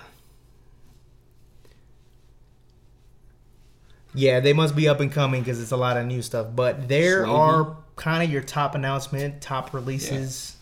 yeah, 4.13 4.39
they 4.39 4.53
must 4.53 4.75
be 4.75 4.87
up 4.87 4.99
and 4.99 5.11
coming 5.11 5.41
because 5.41 5.61
it's 5.61 5.71
a 5.71 5.77
lot 5.77 5.97
of 5.97 6.05
new 6.05 6.21
stuff. 6.21 6.47
But 6.55 6.87
there 6.87 7.27
are 7.27 7.77
kind 7.95 8.23
of 8.23 8.31
your 8.31 8.41
top 8.41 8.75
announcement, 8.75 9.41
top 9.41 9.73
releases 9.73 10.55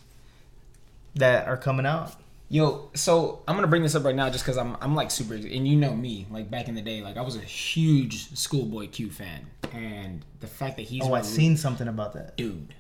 that 1.16 1.48
are 1.48 1.58
coming 1.58 1.86
out. 1.86 2.14
Yo, 2.50 2.90
so 2.94 3.42
I'm 3.48 3.56
gonna 3.56 3.68
bring 3.68 3.84
this 3.84 3.94
up 3.96 4.06
right 4.06 4.16
now 4.16 4.30
just 4.30 4.46
because 4.46 4.58
I'm 4.58 4.78
I'm 4.80 4.96
like 4.96 5.12
super 5.12 5.34
and 5.34 5.68
you 5.68 5.76
know 5.76 5.94
me 5.94 6.28
like 6.32 6.50
back 6.50 6.70
in 6.70 6.76
the 6.76 6.82
day 6.82 7.02
like 7.02 7.18
I 7.18 7.22
was 7.22 7.36
a 7.36 7.42
huge 7.42 8.34
Schoolboy 8.38 8.88
Q 8.88 9.10
fan 9.12 9.46
and 9.74 10.24
the 10.40 10.48
fact 10.48 10.78
that 10.78 10.84
he's 10.84 11.04
Oh, 11.04 11.14
I 11.14 11.20
rele- 11.20 11.26
seen 11.26 11.58
something 11.58 11.90
about 11.90 12.14
that. 12.14 12.38
dude 12.38 12.74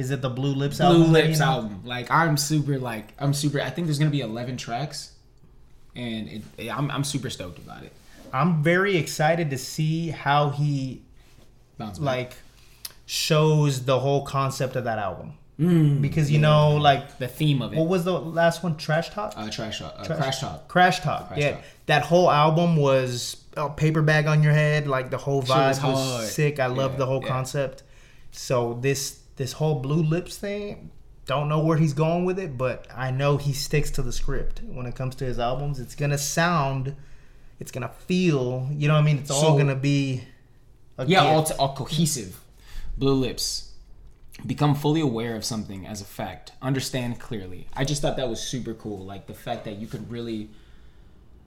Is 0.00 0.10
it 0.10 0.20
the 0.22 0.30
Blue 0.30 0.54
Lips 0.54 0.78
Blue 0.78 0.86
album? 0.86 1.12
that 1.12 1.24
Lips 1.26 1.38
you 1.38 1.44
know? 1.44 1.50
album 1.52 1.82
like 1.84 2.10
I'm 2.10 2.36
super 2.36 2.78
like 2.78 3.12
I'm 3.18 3.34
super 3.34 3.60
I 3.60 3.70
think 3.70 3.86
there's 3.86 3.98
gonna 3.98 4.10
be 4.10 4.20
11 4.22 4.56
tracks 4.56 5.12
and 5.94 6.28
it, 6.28 6.42
it- 6.58 6.76
I'm 6.76 6.90
I'm 6.90 7.04
super 7.04 7.30
stoked 7.30 7.58
about 7.58 7.82
it 7.84 7.92
I'm 8.32 8.62
very 8.62 8.96
excited 8.96 9.50
to 9.50 9.58
see 9.58 10.08
how 10.10 10.50
he 10.50 11.02
like 11.98 12.34
shows 13.06 13.84
the 13.84 13.98
whole 13.98 14.24
concept 14.24 14.76
of 14.76 14.84
that 14.84 14.98
album. 14.98 15.34
Mm, 15.58 16.00
because 16.00 16.30
you 16.30 16.38
know, 16.38 16.76
like 16.76 17.18
the 17.18 17.28
theme 17.28 17.60
of 17.60 17.74
it 17.74 17.76
what 17.76 17.88
was 17.88 18.04
the 18.04 18.18
last 18.18 18.62
one? 18.62 18.76
Trash 18.76 19.10
Talk. 19.10 19.34
uh, 19.36 19.50
trash 19.50 19.80
talk 19.80 19.94
uh, 19.98 20.04
crash 20.04 20.40
talk 20.40 20.68
Crash 20.68 21.00
Talk. 21.00 21.28
Crash 21.28 21.38
yeah, 21.38 21.50
Talk. 21.52 21.62
that 21.86 22.02
whole 22.04 22.30
album 22.30 22.76
was 22.76 23.36
a 23.56 23.68
paper 23.68 24.00
bag 24.00 24.26
on 24.26 24.42
your 24.42 24.52
head. 24.54 24.86
Like 24.86 25.10
the 25.10 25.18
whole 25.18 25.42
Shit 25.42 25.50
was 25.50 25.78
vibe 25.78 25.92
was, 25.92 26.32
sick. 26.32 26.60
I 26.60 26.66
love 26.66 26.96
the 26.96 27.04
whole 27.04 27.20
yeah. 27.22 27.28
concept. 27.28 27.82
So 28.30 28.78
this 28.80 29.19
this 29.40 29.52
whole 29.52 29.76
Blue 29.76 30.02
Lips 30.02 30.36
thing, 30.36 30.90
don't 31.24 31.48
know 31.48 31.64
where 31.64 31.78
he's 31.78 31.94
going 31.94 32.26
with 32.26 32.38
it, 32.38 32.58
but 32.58 32.86
I 32.94 33.10
know 33.10 33.38
he 33.38 33.54
sticks 33.54 33.90
to 33.92 34.02
the 34.02 34.12
script 34.12 34.60
when 34.68 34.84
it 34.84 34.94
comes 34.94 35.14
to 35.16 35.24
his 35.24 35.38
albums. 35.38 35.80
It's 35.80 35.94
gonna 35.94 36.18
sound, 36.18 36.94
it's 37.58 37.70
gonna 37.70 37.88
feel. 37.88 38.68
You 38.70 38.88
know 38.88 38.94
what 38.94 39.00
I 39.00 39.04
mean? 39.04 39.16
It's 39.16 39.30
all 39.30 39.56
gonna 39.56 39.74
be. 39.74 40.24
A 40.98 41.06
yeah 41.06 41.24
all, 41.24 41.44
t- 41.44 41.54
all 41.54 41.74
cohesive 41.74 42.38
blue 42.98 43.14
lips 43.14 43.72
become 44.46 44.74
fully 44.74 45.00
aware 45.00 45.34
of 45.34 45.46
something 45.46 45.86
as 45.86 46.02
a 46.02 46.04
fact 46.04 46.52
understand 46.60 47.18
clearly 47.18 47.66
i 47.74 47.84
just 47.84 48.02
thought 48.02 48.18
that 48.18 48.28
was 48.28 48.42
super 48.42 48.74
cool 48.74 48.98
like 48.98 49.26
the 49.26 49.32
fact 49.32 49.64
that 49.64 49.76
you 49.76 49.86
could 49.86 50.10
really 50.10 50.50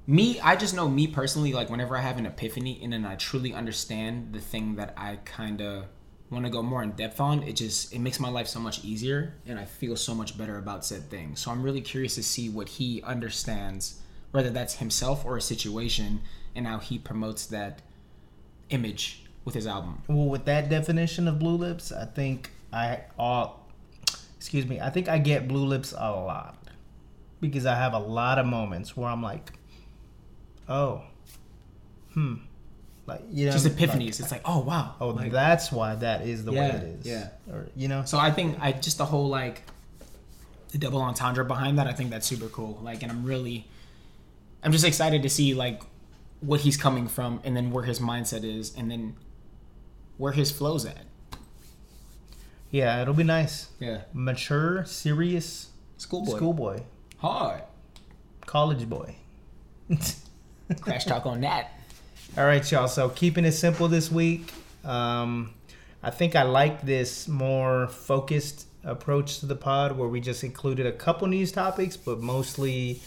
me 0.07 0.39
i 0.39 0.55
just 0.55 0.73
know 0.75 0.89
me 0.89 1.05
personally 1.05 1.53
like 1.53 1.69
whenever 1.69 1.95
i 1.95 2.01
have 2.01 2.17
an 2.17 2.25
epiphany 2.25 2.79
and 2.81 2.91
then 2.93 3.05
i 3.05 3.15
truly 3.15 3.53
understand 3.53 4.33
the 4.33 4.39
thing 4.39 4.73
that 4.73 4.91
i 4.97 5.17
kind 5.23 5.61
of 5.61 5.85
want 6.29 6.45
to 6.45 6.51
go 6.51 6.63
more 6.63 6.81
in 6.81 6.91
depth 6.91 7.19
on 7.19 7.43
it 7.43 7.55
just 7.55 7.93
it 7.93 7.99
makes 7.99 8.19
my 8.19 8.29
life 8.29 8.47
so 8.47 8.59
much 8.59 8.83
easier 8.83 9.35
and 9.45 9.59
i 9.59 9.65
feel 9.65 9.95
so 9.95 10.15
much 10.15 10.35
better 10.37 10.57
about 10.57 10.83
said 10.83 11.09
thing. 11.09 11.35
So 11.35 11.51
i'm 11.51 11.61
really 11.61 11.81
curious 11.81 12.15
to 12.15 12.23
see 12.23 12.49
what 12.49 12.69
he 12.69 13.01
understands 13.03 14.01
whether 14.31 14.49
that's 14.49 14.75
himself 14.75 15.23
or 15.25 15.37
a 15.37 15.41
situation 15.41 16.21
and 16.55 16.65
how 16.65 16.79
he 16.79 16.97
promotes 16.97 17.45
that 17.47 17.81
image 18.69 19.25
with 19.45 19.55
his 19.55 19.67
album. 19.67 20.01
Well, 20.07 20.27
with 20.27 20.45
that 20.45 20.69
definition 20.69 21.27
of 21.27 21.37
blue 21.37 21.55
lips, 21.55 21.91
I 21.91 22.05
think 22.05 22.51
I 22.71 23.01
all 23.17 23.69
excuse 24.37 24.65
me, 24.65 24.79
I 24.79 24.89
think 24.89 25.07
I 25.07 25.19
get 25.19 25.47
blue 25.47 25.65
lips 25.65 25.93
a 25.95 26.11
lot 26.11 26.57
because 27.39 27.65
I 27.65 27.75
have 27.75 27.93
a 27.93 27.99
lot 27.99 28.39
of 28.39 28.45
moments 28.45 28.97
where 28.97 29.09
I'm 29.09 29.21
like, 29.21 29.53
oh, 30.67 31.03
hmm, 32.13 32.35
like 33.05 33.21
you 33.31 33.47
know, 33.47 33.51
just 33.51 33.65
like, 33.65 33.73
epiphanies. 33.75 34.19
it's 34.19 34.31
like, 34.31 34.41
oh 34.45 34.59
wow. 34.59 34.95
oh, 35.01 35.09
Like, 35.09 35.31
that's 35.31 35.71
why 35.71 35.95
that 35.95 36.21
is 36.21 36.45
the 36.45 36.51
way 36.53 36.69
it 36.69 36.83
is. 36.83 37.05
yeah. 37.05 37.29
or 37.51 37.67
you 37.75 37.87
know, 37.87 38.03
so 38.05 38.17
I 38.17 38.31
think 38.31 38.57
I 38.61 38.71
just 38.71 38.97
the 38.97 39.05
whole 39.05 39.27
like 39.27 39.63
the 40.71 40.77
double 40.77 41.01
entendre 41.01 41.43
behind 41.45 41.77
that. 41.79 41.87
I 41.87 41.93
think 41.93 42.09
that's 42.09 42.25
super 42.25 42.47
cool. 42.47 42.79
Like, 42.81 43.03
and 43.03 43.11
I'm 43.11 43.23
really, 43.25 43.67
I'm 44.63 44.71
just 44.71 44.85
excited 44.85 45.21
to 45.23 45.29
see 45.29 45.53
like 45.53 45.81
what 46.39 46.61
he's 46.61 46.77
coming 46.77 47.07
from, 47.07 47.41
and 47.43 47.55
then 47.55 47.71
where 47.71 47.83
his 47.83 47.99
mindset 47.99 48.43
is, 48.43 48.73
and 48.75 48.89
then 48.89 49.15
where 50.17 50.31
his 50.31 50.51
flow's 50.51 50.85
at. 50.85 51.05
yeah, 52.71 53.01
it'll 53.01 53.13
be 53.13 53.23
nice, 53.23 53.67
Yeah, 53.79 54.01
mature, 54.13 54.85
serious 54.85 55.69
schoolboy, 55.97 56.35
schoolboy, 56.37 56.79
hard. 57.17 57.63
college 58.45 58.87
boy. 58.89 59.15
Crash 60.81 61.05
talk 61.05 61.25
on 61.25 61.41
that. 61.41 61.71
All 62.35 62.45
right, 62.45 62.71
y'all. 62.71 62.87
So 62.87 63.09
keeping 63.09 63.45
it 63.45 63.51
simple 63.51 63.87
this 63.87 64.11
week. 64.11 64.51
Um, 64.83 65.53
I 66.01 66.09
think 66.09 66.35
I 66.35 66.41
like 66.41 66.81
this 66.81 67.27
more 67.27 67.87
focused 67.87 68.65
approach 68.83 69.39
to 69.41 69.45
the 69.45 69.55
pod, 69.55 69.95
where 69.97 70.09
we 70.09 70.19
just 70.19 70.43
included 70.43 70.87
a 70.87 70.91
couple 70.91 71.27
news 71.27 71.51
topics, 71.51 71.95
but 71.95 72.21
mostly, 72.21 73.01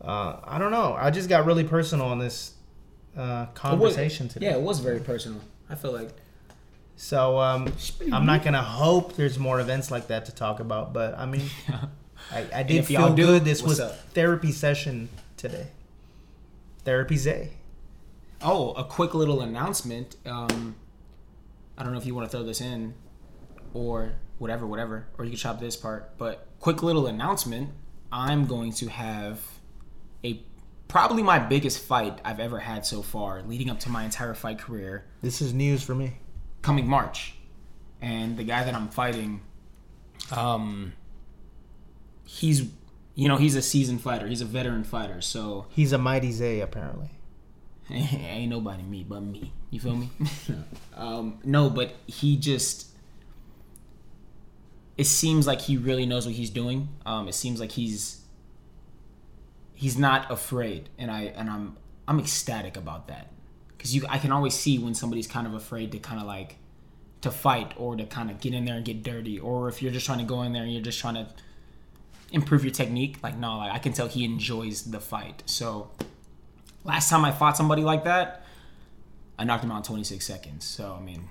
uh, 0.00 0.36
I 0.42 0.58
don't 0.58 0.70
know. 0.70 0.94
I 0.98 1.10
just 1.10 1.28
got 1.28 1.44
really 1.44 1.62
personal 1.62 2.06
on 2.06 2.20
this 2.20 2.54
uh, 3.18 3.46
conversation 3.52 4.28
today. 4.28 4.46
Yeah, 4.46 4.56
it 4.56 4.62
was 4.62 4.80
very 4.80 5.00
personal. 5.00 5.42
I 5.68 5.74
feel 5.74 5.92
like 5.92 6.08
So 6.96 7.38
um, 7.38 7.70
I'm 8.10 8.24
not 8.24 8.42
gonna 8.42 8.62
hope 8.62 9.14
there's 9.14 9.38
more 9.38 9.60
events 9.60 9.90
like 9.90 10.08
that 10.08 10.24
to 10.24 10.34
talk 10.34 10.58
about, 10.60 10.94
but 10.94 11.18
I 11.18 11.26
mean, 11.26 11.50
I, 12.32 12.46
I 12.54 12.62
did 12.62 12.86
feel 12.86 13.12
good. 13.12 13.44
This 13.44 13.62
was 13.62 13.78
up? 13.78 13.94
therapy 14.14 14.52
session 14.52 15.10
today. 15.36 15.66
Therapy 16.84 17.18
Zay. 17.18 17.57
Oh, 18.42 18.72
a 18.72 18.84
quick 18.84 19.14
little 19.14 19.40
announcement. 19.40 20.16
Um, 20.26 20.76
I 21.76 21.82
don't 21.82 21.92
know 21.92 21.98
if 21.98 22.06
you 22.06 22.14
want 22.14 22.30
to 22.30 22.36
throw 22.36 22.44
this 22.46 22.60
in 22.60 22.94
or 23.74 24.12
whatever, 24.38 24.66
whatever, 24.66 25.08
or 25.18 25.24
you 25.24 25.32
can 25.32 25.38
chop 25.38 25.60
this 25.60 25.76
part. 25.76 26.16
But 26.18 26.46
quick 26.60 26.82
little 26.82 27.06
announcement. 27.06 27.70
I'm 28.12 28.46
going 28.46 28.72
to 28.74 28.88
have 28.88 29.40
a 30.24 30.42
probably 30.86 31.22
my 31.22 31.38
biggest 31.38 31.80
fight 31.80 32.18
I've 32.24 32.40
ever 32.40 32.60
had 32.60 32.86
so 32.86 33.02
far, 33.02 33.42
leading 33.42 33.68
up 33.70 33.80
to 33.80 33.90
my 33.90 34.04
entire 34.04 34.34
fight 34.34 34.58
career, 34.58 35.04
This 35.20 35.42
is 35.42 35.52
news 35.52 35.82
for 35.82 35.94
me. 35.94 36.18
coming 36.62 36.86
March. 36.86 37.34
And 38.00 38.36
the 38.36 38.44
guy 38.44 38.62
that 38.64 38.74
I'm 38.74 38.88
fighting, 38.88 39.42
um, 40.30 40.92
he's, 42.24 42.70
you 43.14 43.28
know, 43.28 43.36
he's 43.36 43.56
a 43.56 43.62
seasoned 43.62 44.00
fighter. 44.00 44.26
He's 44.28 44.40
a 44.40 44.44
veteran 44.46 44.84
fighter. 44.84 45.20
So 45.20 45.66
He's 45.70 45.92
a 45.92 45.98
mighty 45.98 46.30
Zay, 46.32 46.60
apparently. 46.60 47.10
ain't 47.94 48.50
nobody 48.50 48.82
me 48.82 49.04
but 49.08 49.20
me. 49.20 49.52
You 49.70 49.80
feel 49.80 49.96
me? 49.96 50.10
um, 50.96 51.38
no, 51.44 51.70
but 51.70 51.94
he 52.06 52.36
just. 52.36 52.86
It 54.96 55.06
seems 55.06 55.46
like 55.46 55.60
he 55.60 55.76
really 55.76 56.06
knows 56.06 56.26
what 56.26 56.34
he's 56.34 56.50
doing. 56.50 56.88
Um, 57.06 57.28
it 57.28 57.34
seems 57.34 57.60
like 57.60 57.72
he's. 57.72 58.20
He's 59.74 59.96
not 59.96 60.30
afraid, 60.30 60.88
and 60.98 61.10
I 61.10 61.32
and 61.36 61.48
I'm 61.48 61.76
I'm 62.08 62.18
ecstatic 62.18 62.76
about 62.76 63.06
that, 63.08 63.30
because 63.76 63.94
you 63.94 64.04
I 64.08 64.18
can 64.18 64.32
always 64.32 64.54
see 64.54 64.78
when 64.78 64.94
somebody's 64.94 65.28
kind 65.28 65.46
of 65.46 65.54
afraid 65.54 65.92
to 65.92 65.98
kind 65.98 66.20
of 66.20 66.26
like, 66.26 66.56
to 67.20 67.30
fight 67.30 67.74
or 67.76 67.94
to 67.94 68.04
kind 68.04 68.28
of 68.28 68.40
get 68.40 68.54
in 68.54 68.64
there 68.64 68.74
and 68.74 68.84
get 68.84 69.04
dirty, 69.04 69.38
or 69.38 69.68
if 69.68 69.80
you're 69.80 69.92
just 69.92 70.04
trying 70.04 70.18
to 70.18 70.24
go 70.24 70.42
in 70.42 70.52
there 70.52 70.64
and 70.64 70.72
you're 70.72 70.82
just 70.82 70.98
trying 70.98 71.14
to 71.14 71.28
improve 72.32 72.64
your 72.64 72.72
technique. 72.72 73.18
Like 73.22 73.36
no, 73.38 73.58
like 73.58 73.72
I 73.72 73.78
can 73.78 73.92
tell 73.92 74.08
he 74.08 74.24
enjoys 74.24 74.82
the 74.90 75.00
fight. 75.00 75.44
So 75.46 75.90
last 76.88 77.08
time 77.10 77.24
I 77.24 77.30
fought 77.30 77.56
somebody 77.56 77.82
like 77.82 78.04
that, 78.04 78.42
I 79.38 79.44
knocked 79.44 79.62
him 79.62 79.70
out 79.70 79.76
in 79.78 79.82
26 79.84 80.26
seconds. 80.26 80.64
So 80.64 80.96
I 80.98 81.02
mean, 81.04 81.28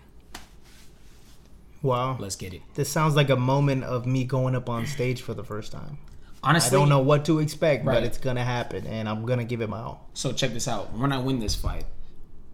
Wow. 1.81 2.17
let's 2.19 2.35
get 2.35 2.53
it. 2.53 2.61
This 2.75 2.89
sounds 2.91 3.15
like 3.15 3.29
a 3.29 3.35
moment 3.35 3.83
of 3.83 4.05
me 4.05 4.23
going 4.23 4.55
up 4.55 4.69
on 4.69 4.85
stage 4.85 5.21
for 5.21 5.33
the 5.33 5.43
first 5.43 5.71
time. 5.71 5.97
Honestly, 6.43 6.75
I 6.77 6.79
don't 6.79 6.89
know 6.89 6.99
what 6.99 7.25
to 7.25 7.39
expect, 7.39 7.85
Right. 7.85 7.95
but 7.95 8.03
it's 8.03 8.17
gonna 8.17 8.43
happen, 8.43 8.85
and 8.87 9.09
I'm 9.09 9.25
gonna 9.25 9.43
give 9.43 9.61
it 9.61 9.69
my 9.69 9.79
all. 9.81 10.07
So 10.13 10.31
check 10.31 10.53
this 10.53 10.67
out. 10.67 10.93
When 10.93 11.11
I 11.11 11.17
win 11.17 11.39
this 11.39 11.55
fight, 11.55 11.85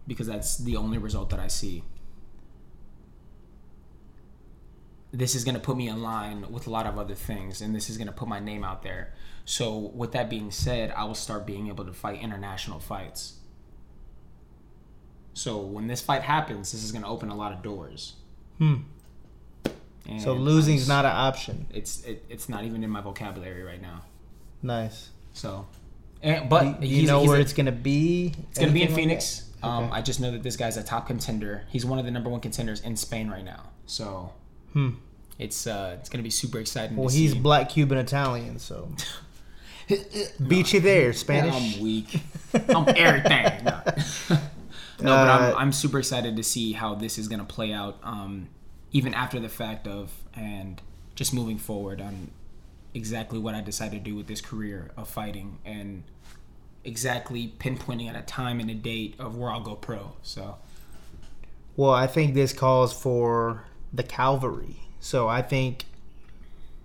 because 0.06 0.26
that's 0.26 0.56
the 0.58 0.76
only 0.76 0.98
result 0.98 1.30
that 1.30 1.40
I 1.40 1.48
see, 1.48 1.84
this 5.16 5.34
is 5.34 5.44
going 5.44 5.54
to 5.54 5.60
put 5.60 5.76
me 5.76 5.88
in 5.88 6.02
line 6.02 6.50
with 6.50 6.66
a 6.66 6.70
lot 6.70 6.86
of 6.86 6.98
other 6.98 7.14
things, 7.14 7.60
and 7.60 7.74
this 7.74 7.88
is 7.88 7.96
going 7.96 8.06
to 8.08 8.12
put 8.12 8.28
my 8.28 8.40
name 8.40 8.64
out 8.64 8.82
there. 8.82 9.12
So, 9.44 9.78
with 9.78 10.12
that 10.12 10.28
being 10.30 10.50
said, 10.50 10.90
I 10.96 11.04
will 11.04 11.14
start 11.14 11.46
being 11.46 11.68
able 11.68 11.84
to 11.84 11.92
fight 11.92 12.20
international 12.22 12.80
fights. 12.80 13.34
So, 15.34 15.58
when 15.58 15.86
this 15.86 16.00
fight 16.00 16.22
happens, 16.22 16.72
this 16.72 16.84
is 16.84 16.92
going 16.92 17.02
to 17.02 17.08
open 17.08 17.28
a 17.28 17.34
lot 17.36 17.52
of 17.52 17.62
doors. 17.62 18.14
Hmm. 18.58 18.76
And 20.08 20.20
So 20.20 20.34
losing's 20.34 20.88
I'm- 20.88 21.04
not 21.04 21.10
an 21.10 21.16
option. 21.16 21.66
It's 21.72 22.02
it, 22.04 22.24
it's 22.28 22.48
not 22.48 22.64
even 22.64 22.84
in 22.84 22.90
my 22.90 23.00
vocabulary 23.00 23.62
right 23.62 23.80
now. 23.80 24.02
Nice. 24.62 25.10
So, 25.32 25.66
and, 26.22 26.48
but 26.50 26.80
Do 26.80 26.86
you 26.86 27.06
know 27.06 27.22
where 27.24 27.38
a- 27.38 27.40
it's 27.40 27.52
gonna 27.54 27.72
be? 27.72 28.34
It's 28.50 28.58
gonna 28.58 28.72
be 28.72 28.82
in 28.82 28.88
like 28.88 28.96
Phoenix. 28.96 29.50
Um, 29.62 29.84
Okay. 29.84 29.92
I 29.94 30.02
just 30.02 30.20
know 30.20 30.30
that 30.32 30.42
this 30.42 30.56
guy's 30.56 30.76
a 30.76 30.82
top 30.82 31.06
contender. 31.06 31.64
He's 31.70 31.86
one 31.86 31.98
of 31.98 32.04
the 32.04 32.10
number 32.10 32.28
one 32.28 32.40
contenders 32.40 32.80
in 32.82 32.96
Spain 32.96 33.30
right 33.30 33.44
now. 33.44 33.62
So 33.86 34.30
Hmm. 34.74 34.90
it's 35.38 35.66
uh, 35.66 35.96
it's 35.98 36.08
gonna 36.10 36.22
be 36.22 36.30
super 36.30 36.58
exciting. 36.58 36.96
Well, 36.96 37.08
he's 37.08 37.32
see. 37.32 37.38
black, 37.38 37.70
Cuban, 37.70 37.96
Italian, 37.98 38.58
so 38.58 38.88
beat 40.46 40.72
you 40.72 40.80
there, 40.80 41.12
Spanish. 41.12 41.54
I'm 41.54 41.82
weak. 41.82 42.20
I'm 42.68 42.86
everything. 42.96 43.64
No, 43.64 43.82
No, 45.00 45.10
but 45.10 45.28
I'm, 45.28 45.52
Uh, 45.52 45.56
I'm 45.56 45.72
super 45.72 45.98
excited 45.98 46.36
to 46.36 46.42
see 46.42 46.72
how 46.72 46.94
this 46.94 47.18
is 47.18 47.26
gonna 47.28 47.44
play 47.44 47.72
out. 47.72 47.98
Um, 48.02 48.48
even 48.92 49.12
after 49.14 49.40
the 49.40 49.48
fact 49.48 49.88
of 49.88 50.12
and 50.34 50.80
just 51.16 51.34
moving 51.34 51.58
forward 51.58 52.00
on 52.00 52.30
exactly 52.94 53.38
what 53.40 53.54
I 53.56 53.60
decided 53.60 54.04
to 54.04 54.10
do 54.10 54.16
with 54.16 54.28
this 54.28 54.40
career 54.40 54.92
of 54.96 55.08
fighting 55.08 55.58
and 55.64 56.04
exactly 56.84 57.52
pinpointing 57.58 58.08
at 58.08 58.14
a 58.14 58.22
time 58.22 58.60
and 58.60 58.70
a 58.70 58.74
date 58.74 59.16
of 59.18 59.36
where 59.36 59.50
I'll 59.50 59.60
go 59.60 59.74
pro. 59.74 60.12
So 60.22 60.56
Well, 61.76 61.90
I 61.92 62.06
think 62.06 62.34
this 62.34 62.52
calls 62.52 62.92
for 62.92 63.64
the 63.94 64.02
cavalry. 64.02 64.76
So 65.00 65.28
I 65.28 65.42
think 65.42 65.84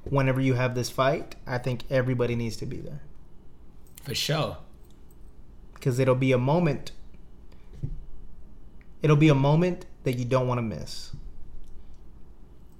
whenever 0.04 0.42
you 0.42 0.54
have 0.56 0.76
this 0.76 0.90
fight, 0.90 1.36
I 1.48 1.58
think 1.58 1.84
everybody 1.90 2.36
needs 2.36 2.58
to 2.58 2.66
be 2.66 2.78
there 2.78 3.02
for 4.04 4.16
sure. 4.16 4.58
because 5.74 6.00
it'll 6.00 6.16
be 6.16 6.32
a 6.32 6.38
moment. 6.38 6.92
It'll 9.02 9.16
be 9.16 9.30
a 9.30 9.36
moment 9.36 9.86
that 10.04 10.14
you 10.14 10.26
don't 10.26 10.48
want 10.48 10.58
to 10.58 10.62
miss. 10.62 11.12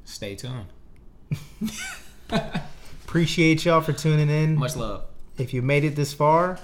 Stay 0.04 0.36
tuned. 0.36 0.66
Appreciate 3.06 3.64
y'all 3.66 3.82
for 3.82 3.94
tuning 3.94 4.30
in. 4.30 4.56
Much 4.56 4.76
love. 4.76 5.06
If 5.38 5.54
you 5.54 5.62
made 5.62 5.84
it 5.84 5.96
this 5.96 6.14
far, 6.14 6.60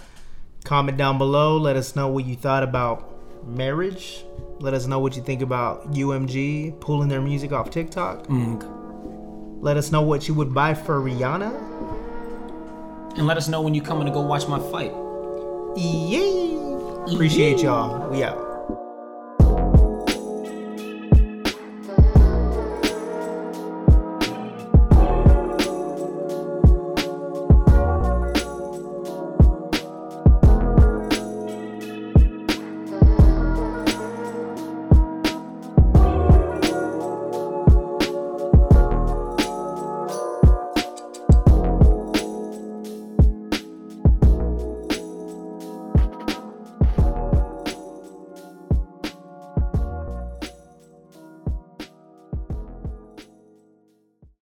comment 0.63 0.97
down 0.97 1.17
below. 1.17 1.57
Let 1.57 1.75
us 1.75 1.95
know 1.95 2.07
what 2.07 2.25
you 2.25 2.35
thought 2.35 2.63
about 2.63 3.09
marriage. 3.47 4.25
Let 4.59 4.73
us 4.73 4.87
know 4.87 4.99
what 4.99 5.15
you 5.15 5.21
think 5.21 5.41
about 5.41 5.91
UMG 5.91 6.79
pulling 6.79 7.09
their 7.09 7.21
music 7.21 7.51
off 7.51 7.69
TikTok. 7.69 8.27
Mm. 8.27 9.61
Let 9.61 9.77
us 9.77 9.91
know 9.91 10.01
what 10.01 10.27
you 10.27 10.33
would 10.33 10.53
buy 10.53 10.73
for 10.73 10.99
Rihanna. 11.01 11.51
And 13.17 13.27
let 13.27 13.37
us 13.37 13.47
know 13.47 13.61
when 13.61 13.73
you're 13.73 13.85
coming 13.85 14.05
to 14.05 14.11
go 14.11 14.21
watch 14.21 14.47
my 14.47 14.59
fight. 14.71 14.93
Yay! 15.75 16.57
Appreciate 17.13 17.61
y'all. 17.61 18.09
We 18.09 18.23
out. 18.23 18.44